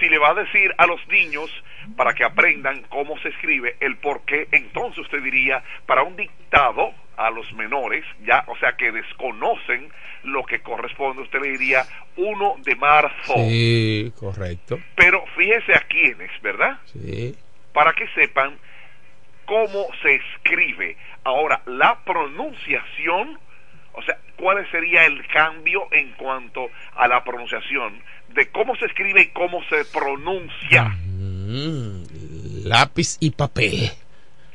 [0.00, 1.48] Si le va a decir a los niños
[1.96, 6.92] para que aprendan cómo se escribe el por qué, entonces usted diría, para un dictado,
[7.16, 9.90] a los menores, ya, o sea que desconocen
[10.22, 11.84] lo que corresponde, usted le diría
[12.16, 13.34] 1 de marzo.
[13.36, 14.78] Sí, correcto.
[14.94, 16.78] Pero fíjese a quiénes, ¿verdad?
[16.84, 17.34] Sí.
[17.72, 18.58] Para que sepan
[19.46, 20.96] cómo se escribe.
[21.24, 23.38] Ahora, la pronunciación,
[23.92, 28.02] o sea, ¿cuál sería el cambio en cuanto a la pronunciación
[28.36, 30.84] de cómo se escribe y cómo se pronuncia?
[30.84, 32.04] Mm,
[32.66, 33.90] lápiz y papel.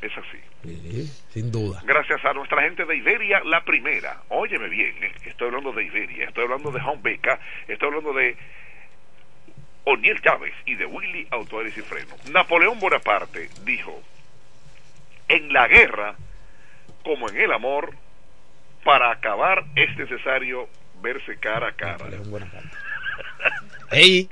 [0.00, 0.38] Es así.
[0.62, 1.82] Sí, sin duda.
[1.84, 4.22] Gracias a nuestra gente de Iberia, la primera.
[4.28, 8.36] Óyeme bien, eh, estoy hablando de Iberia, estoy hablando de Home Beca, estoy hablando de
[9.84, 12.14] O'Neill Chávez y de Willy Autores y Freno.
[12.30, 14.00] Napoleón Bonaparte dijo,
[15.26, 16.14] en la guerra,
[17.02, 17.96] como en el amor,
[18.84, 20.68] para acabar es necesario
[21.02, 21.98] verse cara a cara.
[21.98, 22.81] Napoleón Bonaparte.
[23.92, 24.28] Ey,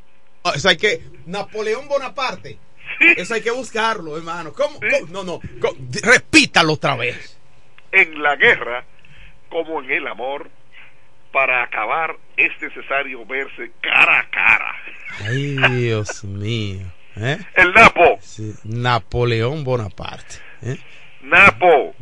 [0.54, 1.02] eso hay que.
[1.26, 2.58] Napoleón Bonaparte.
[3.16, 4.52] Eso hay que buscarlo, hermano.
[4.52, 4.78] ¿Cómo?
[4.78, 5.06] cómo?
[5.12, 5.40] No, no.
[5.61, 5.74] ¿cómo?
[6.02, 7.38] Repítalo otra vez.
[7.92, 8.84] En la guerra,
[9.48, 10.50] como en el amor,
[11.32, 14.74] para acabar es necesario verse cara a cara.
[15.26, 16.86] Ay, Dios mío.
[17.16, 17.38] ¿Eh?
[17.54, 18.18] El Napo.
[18.20, 20.36] Sí, Napoleón Bonaparte.
[20.62, 20.78] ¿eh?
[21.22, 21.94] Napo.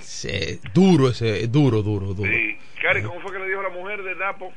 [0.00, 2.30] Sí, duro ese, duro, duro, duro.
[2.30, 2.58] Sí.
[2.80, 4.52] Cari, ¿cómo fue que le dijo la mujer de Napo?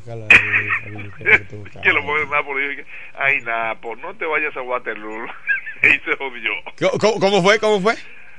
[0.00, 2.82] Que lo dijo,
[3.16, 5.26] ay Napo, no te vayas a Waterloo.
[5.82, 6.52] y se jodió.
[6.98, 7.58] ¿Cómo, ¿Cómo fue?
[7.58, 7.94] ¿Cómo fue?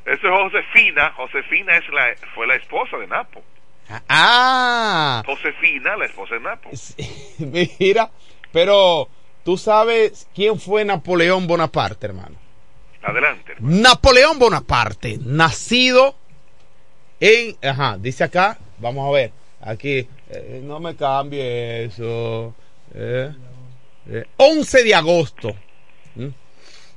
[0.06, 1.12] Eso es Josefina.
[1.12, 3.43] Josefina es la, fue la esposa de Napo.
[4.10, 5.24] Ah.
[5.26, 6.70] Josefina, la esposa de Napo.
[7.80, 8.10] Mira,
[8.51, 9.10] pero
[9.43, 12.36] tú sabes quién fue Napoleón Bonaparte, hermano.
[13.03, 13.53] Adelante.
[13.53, 13.82] Hermano.
[13.82, 16.16] Napoleón Bonaparte, nacido
[17.20, 19.32] en, ajá, dice acá, vamos a ver,
[19.62, 22.53] aquí, eh, no me cambie eso.
[22.93, 23.32] Eh,
[24.07, 25.55] eh, 11 de agosto,
[26.15, 26.28] ¿Mm?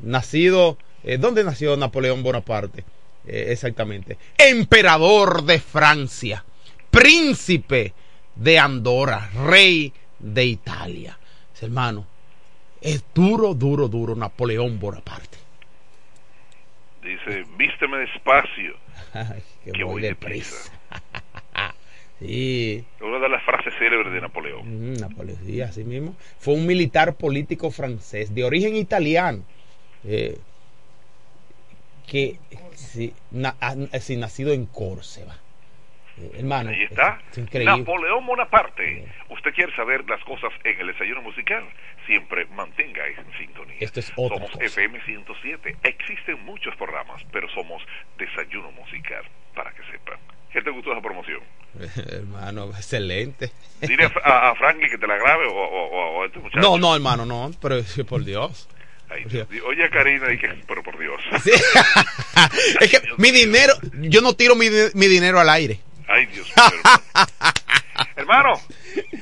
[0.00, 2.84] nacido, eh, ¿dónde nació Napoleón Bonaparte?
[3.26, 6.44] Eh, exactamente, emperador de Francia,
[6.90, 7.94] príncipe
[8.34, 11.18] de Andorra, rey de Italia.
[11.60, 12.06] Hermano,
[12.80, 15.38] es duro, duro, duro Napoleón Bonaparte.
[17.02, 18.76] Dice, vísteme despacio.
[19.14, 20.77] Ay, que, que voy voy deprisa.
[22.18, 22.84] Sí.
[23.00, 24.94] Una de las frases célebres de Napoleón.
[24.94, 26.14] Napoleón, sí, así mismo.
[26.38, 29.42] Fue un militar político francés de origen italiano.
[30.04, 30.38] Eh,
[32.06, 32.38] que
[32.74, 35.36] sí, na, ah, sí, nacido en Córceba.
[36.20, 37.20] Eh, hermano, Ahí está.
[37.36, 37.64] es.
[37.64, 39.06] Napoleón Bonaparte.
[39.28, 41.64] Usted quiere saber las cosas en el desayuno musical.
[42.06, 43.76] Siempre mantenga en sintonía.
[43.80, 44.64] Esto es otra somos cosa.
[44.64, 45.76] FM 107.
[45.82, 47.82] Existen muchos programas, pero somos
[48.16, 49.24] desayuno musical.
[49.54, 50.18] Para que sepan.
[50.58, 51.38] ¿Qué te gustó esa promoción?
[52.10, 53.52] hermano, excelente.
[53.80, 56.58] Dile a, a, Frankie que te la grabe o, o- o a este muchacho.
[56.60, 58.68] No, no, hermano, no, pero por Dios.
[59.08, 59.24] Ay.
[59.64, 61.20] Oye, Karina, y que, pero por Dios.
[61.44, 61.52] Sí.
[62.80, 65.78] es que mi dinero, yo no tiro mi, mi dinero al aire.
[66.08, 66.82] Ay, Dios mío.
[68.16, 68.54] hermano,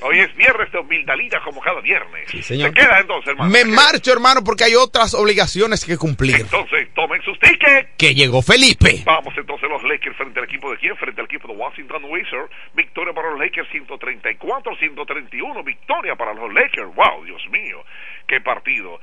[0.02, 2.30] hoy es viernes de humildalita como cada viernes.
[2.44, 2.68] señor.
[2.68, 3.50] Se queda entonces, hermano.
[3.50, 6.36] Me marcho, hermano, porque hay otras obligaciones que cumplir.
[6.36, 7.90] Entonces, tomen sus tickets.
[7.98, 9.02] Que llegó Felipe.
[9.04, 10.96] Vamos entonces los Lakers frente al equipo de quién?
[10.96, 12.50] Frente al equipo de Washington Wizards.
[12.74, 15.64] Victoria para los Lakers 134-131.
[15.64, 16.94] Victoria para los Lakers.
[16.94, 17.84] Wow, Dios mío.
[18.26, 19.00] Qué partido.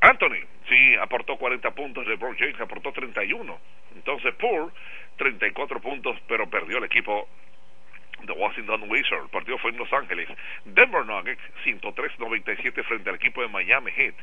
[0.00, 2.06] Anthony, sí, aportó 40 puntos.
[2.06, 3.58] LeBron James aportó 31.
[3.96, 4.72] Entonces, Poole,
[5.20, 7.28] 34 puntos, pero perdió el equipo
[8.22, 9.24] de Washington Wizards.
[9.24, 10.26] El partido fue en Los Ángeles.
[10.64, 14.14] Denver Nuggets 103-97 frente al equipo de Miami Heat.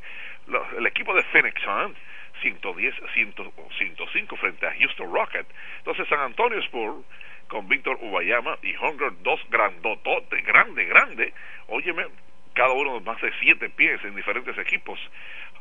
[0.76, 1.96] El equipo de Phoenix Suns
[2.42, 3.34] 110 100
[3.78, 5.50] 105 frente a Houston Rockets.
[5.78, 7.06] Entonces San Antonio Spurs
[7.48, 11.34] con Víctor Ubayama y Hunger dos grandototes, grande, grande.
[11.68, 12.08] Óyeme,
[12.56, 15.00] cada uno más de siete pies en diferentes equipos.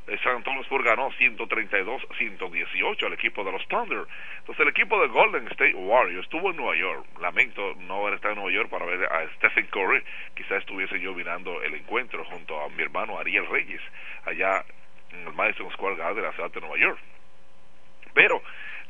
[0.08, 4.06] Eh, San Spurs ganó 132-118 al equipo de los Thunder.
[4.38, 7.06] Entonces el equipo de Golden State Warriors estuvo en Nueva York.
[7.20, 10.02] Lamento no haber estado en Nueva York para ver a Stephen Curry.
[10.34, 13.80] Quizás estuviese yo mirando el encuentro junto a mi hermano Ariel Reyes
[14.24, 14.64] allá
[15.10, 16.98] en el Madison Square Garden de la ciudad de Nueva York.
[18.14, 18.40] Pero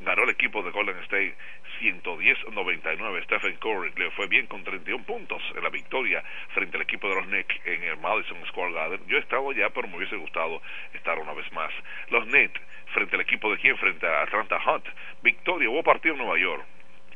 [0.01, 1.35] ganó el equipo de Golden State
[1.81, 3.25] 110-99.
[3.25, 6.23] Stephen Curry le fue bien con 31 puntos en la victoria
[6.55, 9.01] frente al equipo de los Knicks en el Madison Square Garden.
[9.07, 10.63] Yo he estado allá, pero me hubiese gustado
[10.95, 11.73] estar una vez más.
[12.11, 12.61] Los Nets
[12.93, 13.77] frente al equipo de quién?
[13.79, 14.87] Frente a Atlanta Hunt.
[15.23, 16.65] Victoria, hubo partido en Nueva York.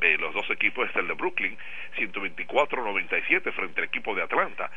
[0.02, 1.58] Eh, los dos equipos es el de Brooklyn
[1.98, 4.70] 124-97 frente al equipo de Atlanta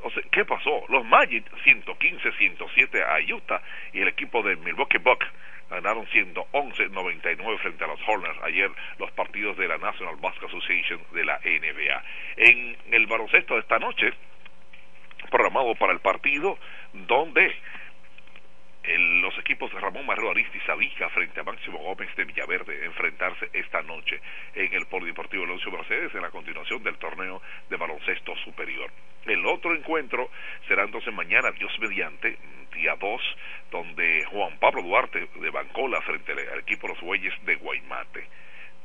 [0.00, 0.84] entonces, ¿qué pasó?
[0.88, 3.60] Los Magic 115-107 a Utah
[3.92, 5.26] y el equipo de Milwaukee Bucks
[5.70, 11.24] ganaron 111-99 frente a los Hornets ayer los partidos de la National Basketball Association de
[11.24, 12.04] la NBA.
[12.36, 14.12] En el baloncesto de esta noche,
[15.30, 16.58] programado para el partido
[16.92, 17.54] donde
[18.82, 23.82] el- los equipos de Ramón Marrero Aristi frente a Máximo Gómez de Villaverde enfrentarse esta
[23.82, 24.20] noche
[24.54, 28.90] en el Polideportivo Alonso Mercedes en la continuación del torneo de baloncesto superior.
[29.26, 30.30] El otro encuentro
[30.66, 32.38] será entonces mañana, Dios mediante,
[32.74, 33.22] día 2,
[33.70, 38.26] donde Juan Pablo Duarte de Bancola frente al equipo los Bueyes de Guaymate.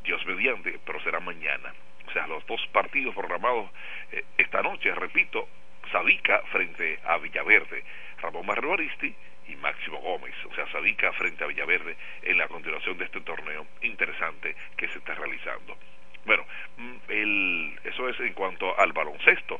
[0.03, 1.73] Dios mediante, pero será mañana.
[2.07, 3.69] O sea, los dos partidos programados
[4.11, 5.47] eh, esta noche, repito,
[5.91, 7.83] Sabica frente a Villaverde,
[8.21, 9.13] Ramón Marrero Aristi
[9.47, 13.67] y Máximo Gómez, o sea, Sabica frente a Villaverde en la continuación de este torneo
[13.81, 15.77] interesante que se está realizando.
[16.25, 16.45] Bueno,
[16.77, 19.59] mm, el, eso es en cuanto al baloncesto.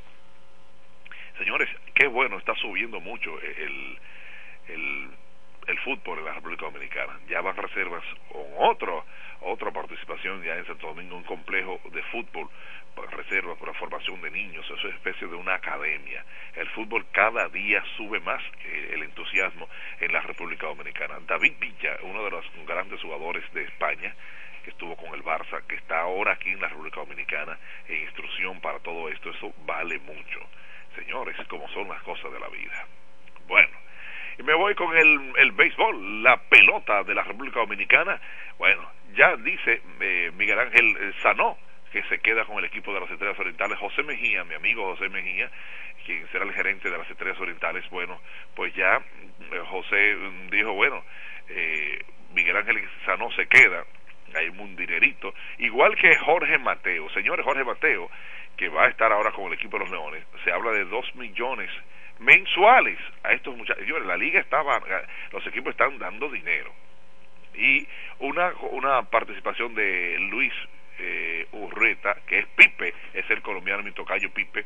[1.37, 3.99] Señores, qué bueno, está subiendo mucho el,
[4.69, 5.09] el,
[5.67, 7.19] el fútbol en la República Dominicana.
[7.27, 9.05] Ya van reservas con otro,
[9.41, 12.49] otra participación ya en Santo Domingo, un complejo de fútbol
[13.11, 16.23] reservas para formación de niños, eso es especie de una academia.
[16.55, 18.41] El fútbol cada día sube más
[18.91, 19.67] el entusiasmo
[19.99, 21.15] en la República Dominicana.
[21.27, 24.13] David Villa, uno de los grandes jugadores de España,
[24.63, 28.59] que estuvo con el Barça, que está ahora aquí en la República Dominicana en instrucción
[28.61, 30.39] para todo esto, eso vale mucho.
[30.95, 32.87] Señores, como son las cosas de la vida.
[33.47, 33.77] Bueno,
[34.39, 38.19] y me voy con el, el béisbol, la pelota de la República Dominicana.
[38.57, 41.57] Bueno, ya dice eh, Miguel Ángel eh, Sanó
[41.95, 43.79] que se queda con el equipo de las Estrellas Orientales.
[43.79, 45.49] José Mejía, mi amigo José Mejía,
[46.05, 48.19] quien será el gerente de las Estrellas Orientales, bueno,
[48.53, 50.17] pues ya eh, José
[50.51, 51.01] dijo, bueno,
[51.47, 53.85] eh, Miguel Ángel Sanó se queda,
[54.33, 58.11] hay un dinerito, igual que Jorge Mateo, señores Jorge Mateo,
[58.57, 61.15] que va a estar ahora con el equipo de los Leones, se habla de dos
[61.15, 61.69] millones
[62.19, 63.85] mensuales a estos muchachos.
[64.05, 64.81] La liga estaba,
[65.31, 66.73] los equipos están dando dinero.
[67.53, 67.87] Y
[68.19, 70.51] una, una participación de Luis
[70.99, 74.65] eh, Urreta, que es Pipe, es el colombiano, mi tocayo Pipe,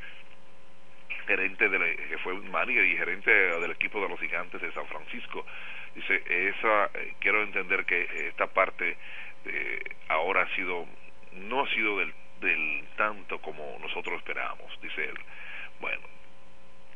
[1.28, 5.46] gerente de que fue manager y gerente del equipo de los gigantes de San Francisco.
[5.96, 8.98] Dice, esa, eh, quiero entender que esta parte
[9.46, 10.86] eh, ahora ha sido,
[11.34, 15.18] no ha sido del, del tanto como nosotros esperábamos, dice él.
[15.80, 16.02] Bueno,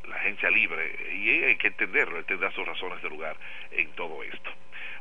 [0.08, 3.36] la agencia libre, y hay que entenderlo, él tendrá sus razones de lugar
[3.72, 4.52] en todo esto.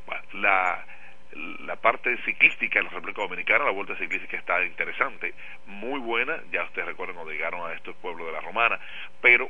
[0.06, 0.84] Bueno, la,
[1.32, 5.34] la parte ciclística en la República Dominicana, la vuelta ciclística está interesante,
[5.66, 8.78] muy buena, ya ustedes recuerdan cuando llegaron a estos pueblos de la Romana,
[9.20, 9.48] pero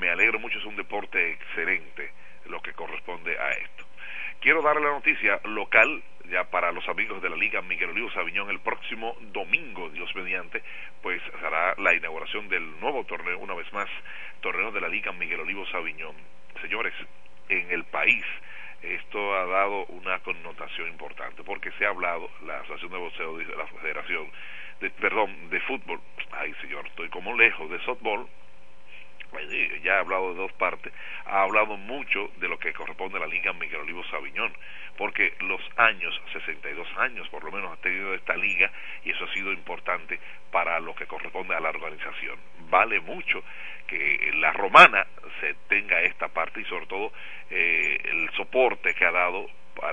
[0.00, 2.12] me alegro mucho, es un deporte excelente
[2.46, 3.84] lo que corresponde a esto.
[4.40, 8.50] Quiero darle la noticia local, ya para los amigos de la Liga Miguel Olivo Sabiñón,
[8.50, 10.62] el próximo domingo, Dios mediante,
[11.02, 13.88] pues hará la inauguración del nuevo torneo, una vez más,
[14.40, 16.14] torneo de la Liga Miguel Olivo Sabiñón.
[16.62, 16.94] Señores,
[17.48, 18.24] en el país,
[18.82, 23.56] esto ha dado una connotación importante porque se ha hablado, la Asociación de Boxeo de
[23.56, 24.30] la Federación,
[24.80, 26.00] de, perdón, de fútbol,
[26.32, 28.28] ay señor, estoy como lejos, de softball,
[29.82, 30.92] ya ha hablado de dos partes,
[31.26, 34.52] ha hablado mucho de lo que corresponde a la Liga Miguel Olivo Sabiñón,
[34.96, 38.70] porque los años, 62 años por lo menos ha tenido esta liga
[39.04, 40.18] y eso ha sido importante
[40.50, 42.38] para lo que corresponde a la organización.
[42.70, 43.42] Vale mucho
[43.88, 45.06] que la romana
[45.40, 47.12] se tenga esta parte y sobre todo
[47.50, 49.48] eh, el soporte que ha dado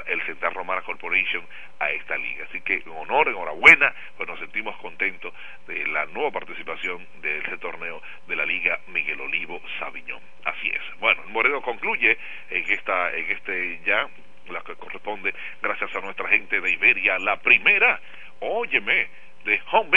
[0.07, 1.45] el Central Romana Corporation
[1.79, 2.45] a esta liga.
[2.49, 5.33] Así que en honor, enhorabuena, pues nos sentimos contentos
[5.67, 10.21] de la nueva participación de este torneo de la Liga Miguel Olivo Sabiñón.
[10.43, 10.99] Así es.
[10.99, 12.17] Bueno, Moreno concluye
[12.49, 14.07] en esta, en este ya
[14.49, 17.99] la que corresponde gracias a nuestra gente de Iberia, la primera,
[18.39, 19.07] óyeme,
[19.43, 19.89] de Home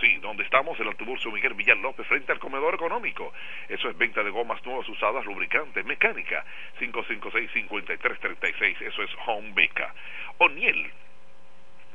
[0.00, 3.32] Sí, donde estamos, el autobús Miguel Villar frente al comedor económico.
[3.68, 6.44] Eso es venta de gomas nuevas, usadas, lubricantes, mecánica.
[6.80, 9.94] 556-5336, eso es Home Beca.
[10.38, 10.90] Oniel,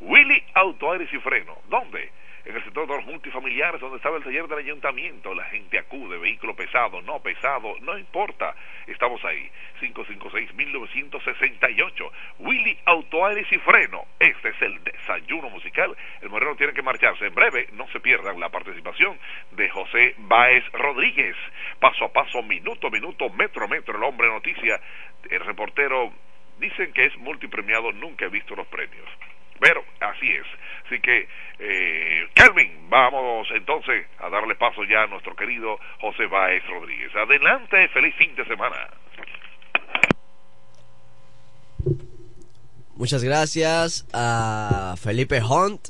[0.00, 1.58] Willy Auto Aires y Freno.
[1.68, 2.10] ¿Dónde?
[2.44, 5.32] En el sector de los multifamiliares, donde estaba el taller del ayuntamiento.
[5.32, 8.56] La gente acude, vehículo pesado, no pesado, no importa.
[8.88, 9.48] Estamos ahí.
[9.80, 12.10] 556-1968.
[12.40, 14.06] Willy Auto Aires y Freno.
[14.18, 15.96] Este es el desayuno musical.
[16.20, 17.26] El moreno tiene que marcharse.
[17.26, 19.20] En breve, no se pierdan la participación
[19.52, 21.36] de José Báez Rodríguez.
[21.78, 24.80] Paso a paso, minuto a minuto, metro a metro, el hombre noticia.
[25.30, 26.12] El reportero
[26.58, 29.08] dicen que es multipremiado, nunca he visto los premios.
[29.60, 30.46] Pero así es.
[30.92, 31.26] Así que,
[31.58, 37.10] eh, Kelvin, vamos entonces a darle paso ya a nuestro querido José Báez Rodríguez.
[37.16, 38.76] Adelante, feliz fin de semana.
[42.94, 45.80] Muchas gracias a Felipe Hunt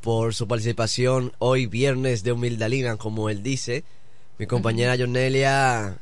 [0.00, 3.84] por su participación hoy viernes de Humildalina, como él dice.
[4.38, 5.98] Mi compañera Jonelia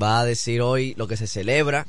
[0.00, 1.86] va a decir hoy lo que se celebra.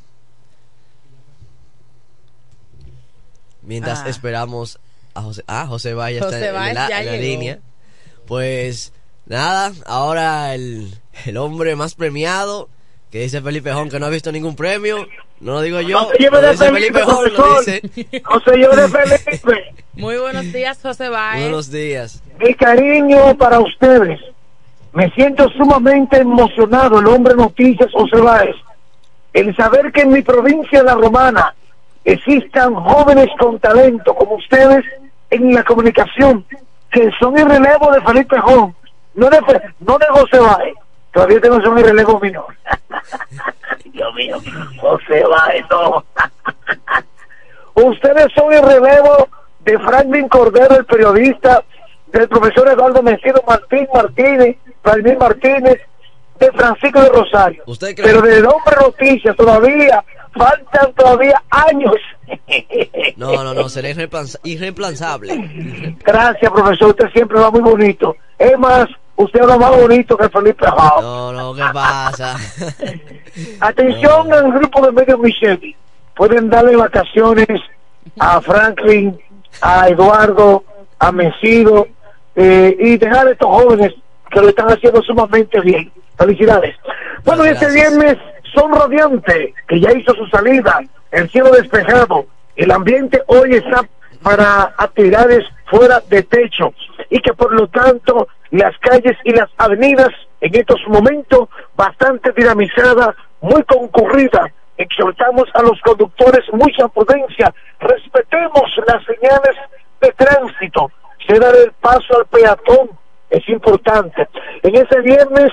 [3.62, 4.10] Mientras Ah.
[4.10, 4.80] esperamos
[5.14, 5.44] a José.
[5.48, 7.60] Ah, José Valle está José en, Valle la, en la línea.
[8.28, 8.94] Pues
[9.26, 10.94] nada, ahora el,
[11.26, 12.70] el hombre más premiado,
[13.12, 15.08] que dice Felipe Jón, que no ha visto ningún premio.
[15.40, 16.02] No lo digo yo.
[16.02, 17.82] No se lleve lo de dice Felipe, Jón, lo profesor.
[17.82, 18.22] dice.
[18.30, 18.88] No se lleve de
[19.18, 19.74] Felipe.
[19.94, 21.42] Muy buenos días, José Báez.
[21.42, 22.22] Buenos días.
[22.40, 24.20] Mi cariño para ustedes.
[24.94, 28.56] Me siento sumamente emocionado, el hombre noticias José Báez,
[29.34, 31.56] el saber que en mi provincia La Romana
[32.04, 34.84] existan jóvenes con talento como ustedes
[35.32, 36.46] en la comunicación,
[36.92, 38.76] que son el relevo de Felipe Jón,
[39.16, 39.40] no de,
[39.80, 40.76] no de José Báez,
[41.12, 42.56] todavía tengo el relevo menor.
[43.86, 44.38] Dios mío,
[44.80, 46.04] José Báez, no.
[47.74, 49.28] Ustedes son el relevo
[49.62, 51.64] de Franklin Cordero, el periodista,
[52.08, 55.82] del profesor Eduardo Mencido Martín Martínez, Vladimir Martínez,
[56.40, 57.64] de Francisco de Rosario.
[57.68, 58.08] ¿Usted cree?
[58.08, 60.04] Pero del hombre noticias todavía
[60.34, 61.96] faltan todavía años.
[63.18, 65.96] No, no, no, será irreemplaza- irreemplazable.
[66.04, 66.90] Gracias, profesor.
[66.90, 68.16] Usted siempre va muy bonito.
[68.38, 71.02] Es más, usted habla más bonito que Felipe Jao.
[71.02, 72.36] No, no, ¿qué pasa?
[73.60, 75.76] Atención al grupo de medios Micheli.
[76.16, 77.48] Pueden darle vacaciones
[78.20, 79.18] a Franklin,
[79.62, 80.64] a Eduardo,
[81.00, 81.88] a Mencido
[82.36, 83.94] eh, y dejar a estos jóvenes
[84.30, 85.92] que lo están haciendo sumamente bien.
[86.18, 86.76] Felicidades.
[87.24, 88.18] Bueno, este viernes
[88.54, 90.80] son radiante, que ya hizo su salida,
[91.12, 93.88] el cielo despejado, el ambiente hoy está
[94.24, 96.74] para actividades fuera de techo
[97.10, 100.10] y que por lo tanto las calles y las avenidas
[100.42, 104.52] en estos momentos bastante dinamizadas, muy concurridas.
[104.78, 109.56] Exhortamos a los conductores mucha prudencia, respetemos las señales
[110.02, 110.92] de tránsito,
[111.28, 112.90] se da el paso al peatón,
[113.30, 114.28] es importante.
[114.64, 115.52] En ese viernes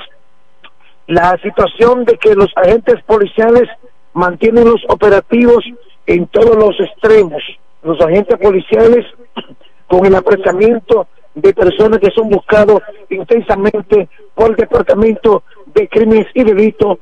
[1.08, 3.68] la situación de que los agentes policiales
[4.14, 5.64] mantienen los operativos
[6.06, 7.42] en todos los extremos.
[7.82, 9.06] Los agentes policiales
[9.86, 16.42] con el apresamiento de personas que son buscados intensamente por el Departamento de Crímenes y
[16.42, 16.98] Delitos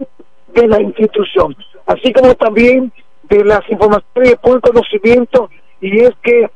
[0.48, 2.92] de la institución, así como también
[3.24, 5.50] de las informaciones de por conocimiento
[5.80, 6.50] y es que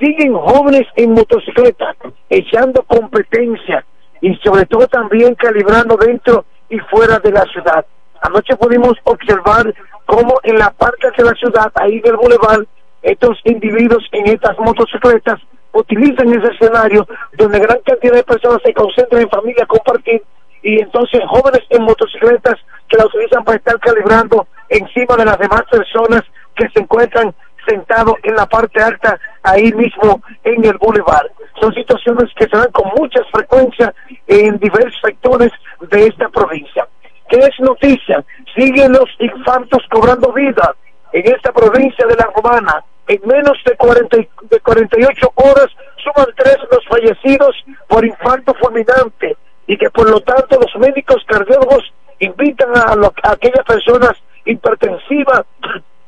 [0.00, 1.94] siguen jóvenes en motocicleta
[2.28, 3.84] echando competencia
[4.20, 7.84] y sobre todo también calibrando dentro y fuera de la ciudad.
[8.22, 9.74] Anoche pudimos observar
[10.06, 12.66] cómo en la parte de la ciudad, ahí del bulevar,
[13.02, 15.40] estos individuos en estas motocicletas
[15.72, 17.06] utilizan ese escenario
[17.38, 20.22] donde gran cantidad de personas se concentran en familia a compartir
[20.62, 22.56] y entonces jóvenes en motocicletas
[22.88, 26.22] que la utilizan para estar calibrando encima de las demás personas
[26.54, 27.34] que se encuentran
[27.66, 31.30] sentados en la parte alta ahí mismo en el bulevar.
[31.60, 33.94] Son situaciones que se dan con mucha frecuencia
[34.26, 35.52] en diversos sectores
[35.88, 36.86] de esta provincia.
[37.30, 38.24] ¿Qué es noticia?
[38.56, 40.74] Siguen los infartos cobrando vida
[41.12, 42.84] en esta provincia de La Romana.
[43.08, 45.66] En menos de, 40, y- de 48 horas
[46.02, 47.56] suman tres los fallecidos
[47.88, 53.32] por infarto fulminante y que por lo tanto los médicos cardiólogos invitan a, lo- a
[53.32, 54.12] aquellas personas
[54.44, 55.42] hipertensivas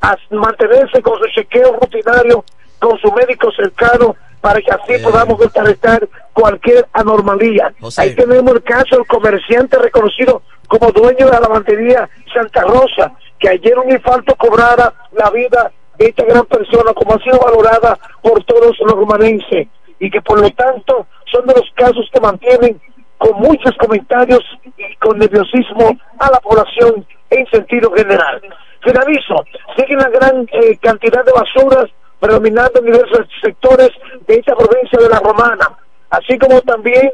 [0.01, 2.45] a mantenerse con su chequeo rutinario
[2.79, 7.73] con su médico cercano para que así podamos contrarrestar cualquier anormalía.
[8.03, 10.43] Ahí tenemos el caso del comerciante reconocido
[10.73, 16.07] como dueño de la lavandería Santa Rosa, que ayer un infarto cobrara la vida de
[16.07, 19.69] esta gran persona, como ha sido valorada por todos los romanenses,
[20.01, 22.81] y que por lo tanto son de los casos que mantienen
[23.19, 28.41] con muchos comentarios y con nerviosismo a la población en sentido general.
[28.83, 29.45] Finalizo,
[29.77, 33.91] sigue una gran eh, cantidad de basuras predominando en diversos sectores
[34.27, 35.69] de esta provincia de la Romana,
[36.09, 37.13] así como también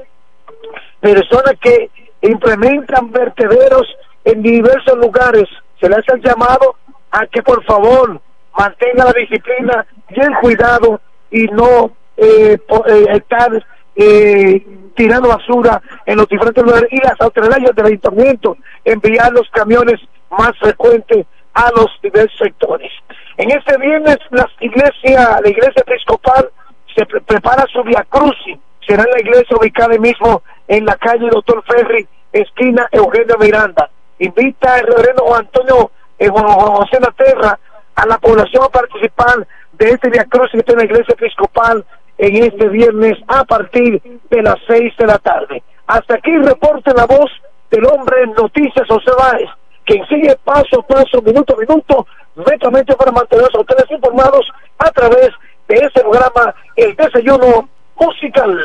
[1.00, 1.90] personas que
[2.22, 3.86] implementan vertederos
[4.24, 5.48] en diversos lugares.
[5.80, 6.76] Se les ha llamado
[7.10, 8.20] a que por favor
[8.56, 11.00] mantenga la disciplina y el cuidado
[11.30, 13.50] y no eh, po- eh, estar
[13.94, 14.66] eh,
[14.96, 20.00] tirando basura en los diferentes lugares y las autoridades del ayuntamiento enviar los camiones
[20.30, 22.90] más frecuentes a los diversos sectores.
[23.36, 26.50] En este viernes las iglesias, la iglesia episcopal
[26.96, 31.64] se pre- prepara su via crucis, será la iglesia ubicada mismo en la calle Doctor
[31.66, 33.90] Ferry, esquina Eugenio Miranda.
[34.18, 37.58] Invita el reverendo Juan Antonio eh, Juan José Laterra
[37.94, 41.84] a la población a participar de este crucis que está en la iglesia episcopal
[42.18, 44.00] en este viernes a partir
[44.30, 45.62] de las seis de la tarde.
[45.86, 47.30] Hasta aquí reporte la voz
[47.70, 49.48] del hombre en Noticias José Báez,
[49.84, 54.90] quien sigue paso a paso, minuto a minuto, netamente para mantenerse a ustedes informados a
[54.90, 55.30] través
[55.68, 58.58] de este programa, El Desayuno Musical.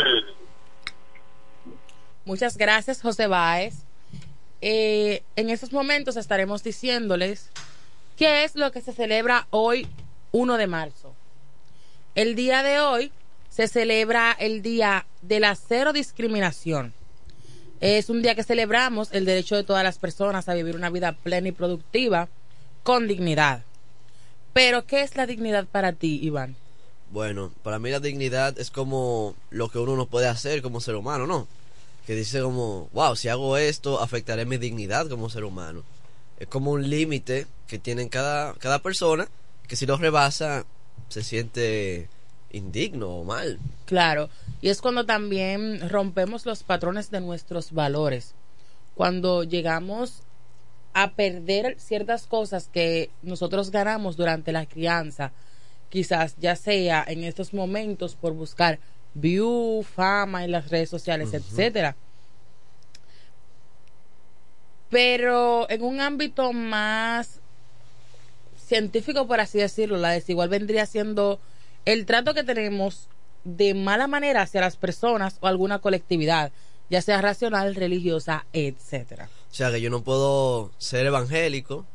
[2.26, 3.76] Muchas gracias, José Báez.
[4.62, 7.50] eh, en estos momentos estaremos diciéndoles
[8.16, 9.88] qué es lo que se celebra hoy
[10.32, 11.14] 1 de marzo.
[12.16, 13.12] El día de hoy
[13.50, 16.94] se celebra el Día de la Cero Discriminación.
[17.82, 21.12] Es un día que celebramos el derecho de todas las personas a vivir una vida
[21.12, 22.30] plena y productiva
[22.84, 23.64] con dignidad.
[24.54, 26.56] Pero, ¿qué es la dignidad para ti, Iván?
[27.12, 30.96] Bueno, para mí la dignidad es como lo que uno no puede hacer como ser
[30.96, 31.48] humano, ¿no?
[32.06, 35.84] Que dice como, wow, si hago esto, afectaré mi dignidad como ser humano.
[36.38, 39.28] Es como un límite que tiene cada, cada persona,
[39.68, 40.66] que si lo rebasa,
[41.10, 42.10] se siente
[42.52, 43.60] indigno o mal.
[43.86, 44.30] Claro,
[44.62, 48.34] y es cuando también rompemos los patrones de nuestros valores.
[48.96, 50.22] Cuando llegamos
[50.94, 55.32] a perder ciertas cosas que nosotros ganamos durante la crianza,
[55.90, 58.80] quizás ya sea en estos momentos por buscar
[59.14, 61.96] view, fama en las redes sociales, etcétera.
[64.90, 67.40] Pero en un ámbito más
[68.58, 71.40] científico, por así decirlo, la desigual vendría siendo
[71.86, 73.10] el trato que tenemos
[73.44, 76.52] de mala manera hacia las personas o alguna colectividad,
[76.90, 79.30] ya sea racional, religiosa, etcétera.
[79.52, 81.86] O sea que yo no puedo ser evangélico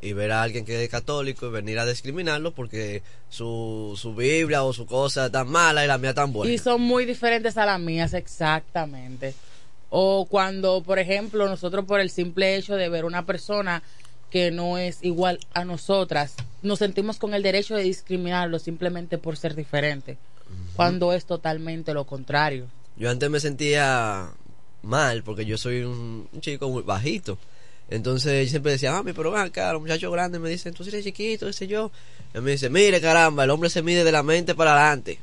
[0.00, 4.62] y ver a alguien que es católico y venir a discriminarlo porque su, su Biblia
[4.62, 6.52] o su cosa es tan mala y la mía tan buena.
[6.52, 9.34] Y son muy diferentes a las mías, exactamente.
[9.90, 13.82] O cuando, por ejemplo, nosotros por el simple hecho de ver una persona
[14.30, 19.36] que no es igual a nosotras, nos sentimos con el derecho de discriminarlo simplemente por
[19.36, 20.18] ser diferente,
[20.74, 22.66] cuando es totalmente lo contrario.
[22.96, 24.30] Yo antes me sentía
[24.82, 27.38] mal porque yo soy un, chico muy bajito.
[27.88, 31.04] Entonces yo siempre decía, mami, pero ven acá, los muchachos grandes me dicen, tú eres
[31.04, 31.92] chiquito, ese yo.
[32.34, 35.20] Y me dice, mire caramba, el hombre se mide de la mente para adelante.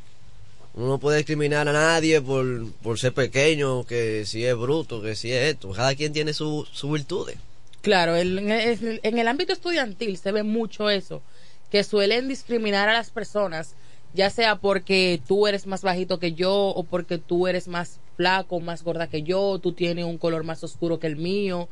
[0.75, 5.15] Uno no puede discriminar a nadie por, por ser pequeño, que si es bruto, que
[5.15, 5.71] si es esto.
[5.71, 7.37] Cada quien tiene sus su virtudes.
[7.81, 11.21] Claro, en, el, en el ámbito estudiantil se ve mucho eso,
[11.69, 13.75] que suelen discriminar a las personas,
[14.13, 18.61] ya sea porque tú eres más bajito que yo o porque tú eres más flaco,
[18.61, 21.67] más gorda que yo, tú tienes un color más oscuro que el mío.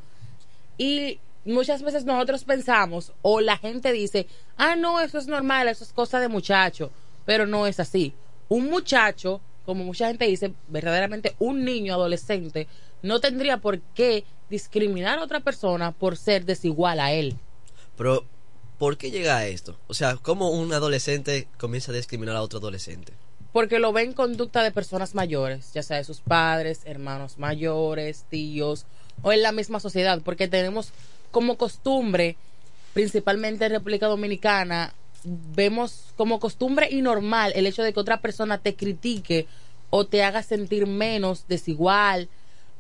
[0.82, 4.26] Y muchas veces nosotros pensamos o la gente dice,
[4.58, 6.90] ah, no, eso es normal, eso es cosa de muchacho,
[7.24, 8.16] pero no es así.
[8.50, 12.68] Un muchacho, como mucha gente dice, verdaderamente un niño adolescente,
[13.04, 17.36] no tendría por qué discriminar a otra persona por ser desigual a él.
[17.96, 18.26] Pero,
[18.80, 19.78] ¿por qué llega a esto?
[19.86, 23.14] O sea, ¿cómo un adolescente comienza a discriminar a otro adolescente?
[23.54, 28.26] Porque lo ve en conducta de personas mayores, ya sea de sus padres, hermanos mayores,
[28.32, 28.88] tíos,
[29.22, 30.92] o en la misma sociedad, porque tenemos
[31.32, 32.36] como costumbre,
[32.94, 34.94] principalmente en República Dominicana,
[35.24, 39.48] vemos como costumbre y normal el hecho de que otra persona te critique
[39.90, 42.30] o te haga sentir menos, desigual,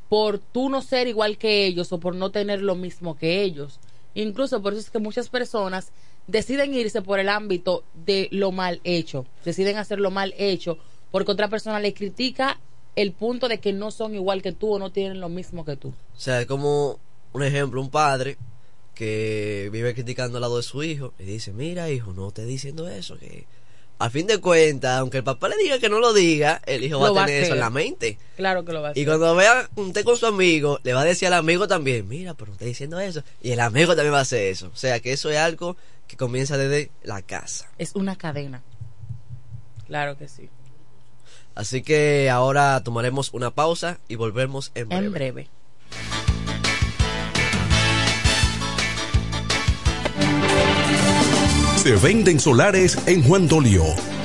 [0.09, 3.79] por tú no ser igual que ellos o por no tener lo mismo que ellos.
[4.13, 5.91] Incluso por eso es que muchas personas
[6.27, 10.77] deciden irse por el ámbito de lo mal hecho, deciden hacer lo mal hecho
[11.11, 12.59] porque otra persona le critica
[12.95, 15.75] el punto de que no son igual que tú o no tienen lo mismo que
[15.75, 15.89] tú.
[15.89, 16.99] O sea, es como
[17.33, 18.37] un ejemplo, un padre
[18.95, 22.87] que vive criticando al lado de su hijo y dice, mira hijo, no te diciendo
[22.87, 23.45] eso, que
[24.01, 26.99] a fin de cuentas, aunque el papá le diga que no lo diga, el hijo
[26.99, 28.17] va a tener eso en la mente.
[28.35, 29.03] Claro que lo va a hacer.
[29.03, 32.07] Y cuando vea un té con su amigo, le va a decir al amigo también,
[32.07, 33.21] mira, pero no está diciendo eso.
[33.43, 34.71] Y el amigo también va a hacer eso.
[34.73, 35.77] O sea, que eso es algo
[36.07, 37.69] que comienza desde la casa.
[37.77, 38.63] Es una cadena.
[39.85, 40.49] Claro que sí.
[41.55, 45.05] Así que ahora tomaremos una pausa y volvemos en breve.
[45.05, 45.49] En breve.
[51.77, 53.83] Se venden solares en Juan Dolio,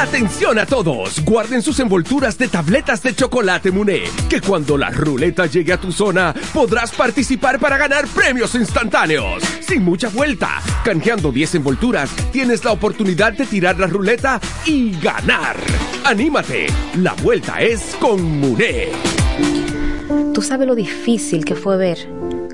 [0.00, 5.46] Atención a todos, guarden sus envolturas de tabletas de chocolate Muné, que cuando la ruleta
[5.46, 9.42] llegue a tu zona podrás participar para ganar premios instantáneos.
[9.60, 15.56] Sin mucha vuelta, canjeando 10 envolturas, tienes la oportunidad de tirar la ruleta y ganar.
[16.04, 16.68] Anímate,
[16.98, 18.90] la vuelta es con Muné.
[20.32, 21.98] Tú sabes lo difícil que fue ver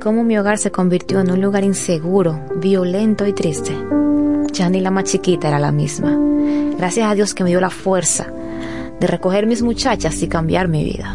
[0.03, 3.76] cómo mi hogar se convirtió en un lugar inseguro, violento y triste.
[4.51, 6.18] Ya ni la más chiquita era la misma.
[6.85, 8.26] Gracias a Dios que me dio la fuerza
[9.01, 11.14] de recoger mis muchachas y cambiar mi vida.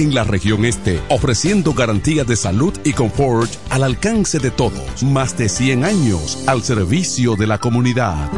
[0.01, 5.03] en la región este, ofreciendo garantías de salud y confort al alcance de todos.
[5.03, 8.29] Más de 100 años al servicio de la comunidad.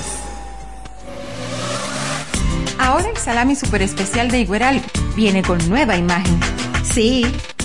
[2.78, 4.80] Ahora el salami super especial de Igueral
[5.16, 6.38] viene con nueva imagen.
[6.84, 7.26] Sí,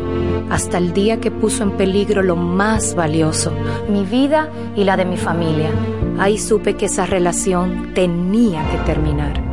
[0.50, 3.54] Hasta el día que puso en peligro lo más valioso,
[3.90, 5.70] mi vida y la de mi familia.
[6.20, 9.53] Ahí supe que esa relación tenía que terminar.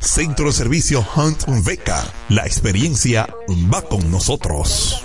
[0.00, 2.10] Centro de servicio Hunt Beca.
[2.30, 3.28] La experiencia
[3.70, 5.04] va con nosotros.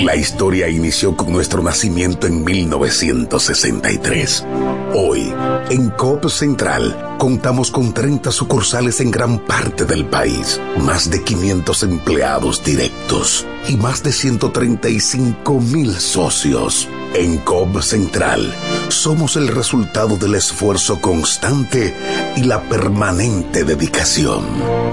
[0.00, 4.44] La historia inició con nuestro nacimiento en 1963.
[5.00, 5.32] Hoy,
[5.70, 11.84] en COP Central, contamos con 30 sucursales en gran parte del país, más de 500
[11.84, 16.88] empleados directos y más de 135 mil socios.
[17.14, 18.52] En COP Central,
[18.88, 21.94] somos el resultado del esfuerzo constante
[22.36, 24.44] y la permanente dedicación.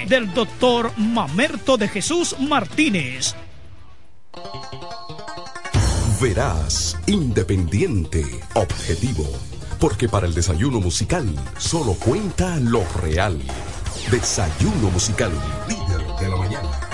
[0.07, 3.35] del doctor Mamerto de Jesús Martínez.
[6.21, 9.25] Verás, independiente, objetivo.
[9.77, 13.37] Porque para el desayuno musical solo cuenta lo real.
[14.09, 15.31] Desayuno musical,
[15.67, 16.88] líder de la mañana.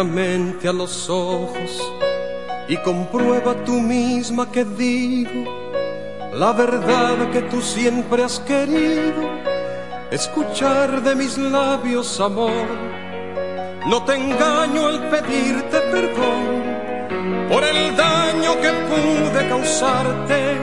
[0.00, 1.92] A los ojos
[2.68, 5.44] y comprueba tú misma que digo
[6.34, 9.28] la verdad que tú siempre has querido
[10.12, 12.68] escuchar de mis labios amor.
[13.88, 20.58] No te engaño al pedirte perdón por el daño que pude causarte.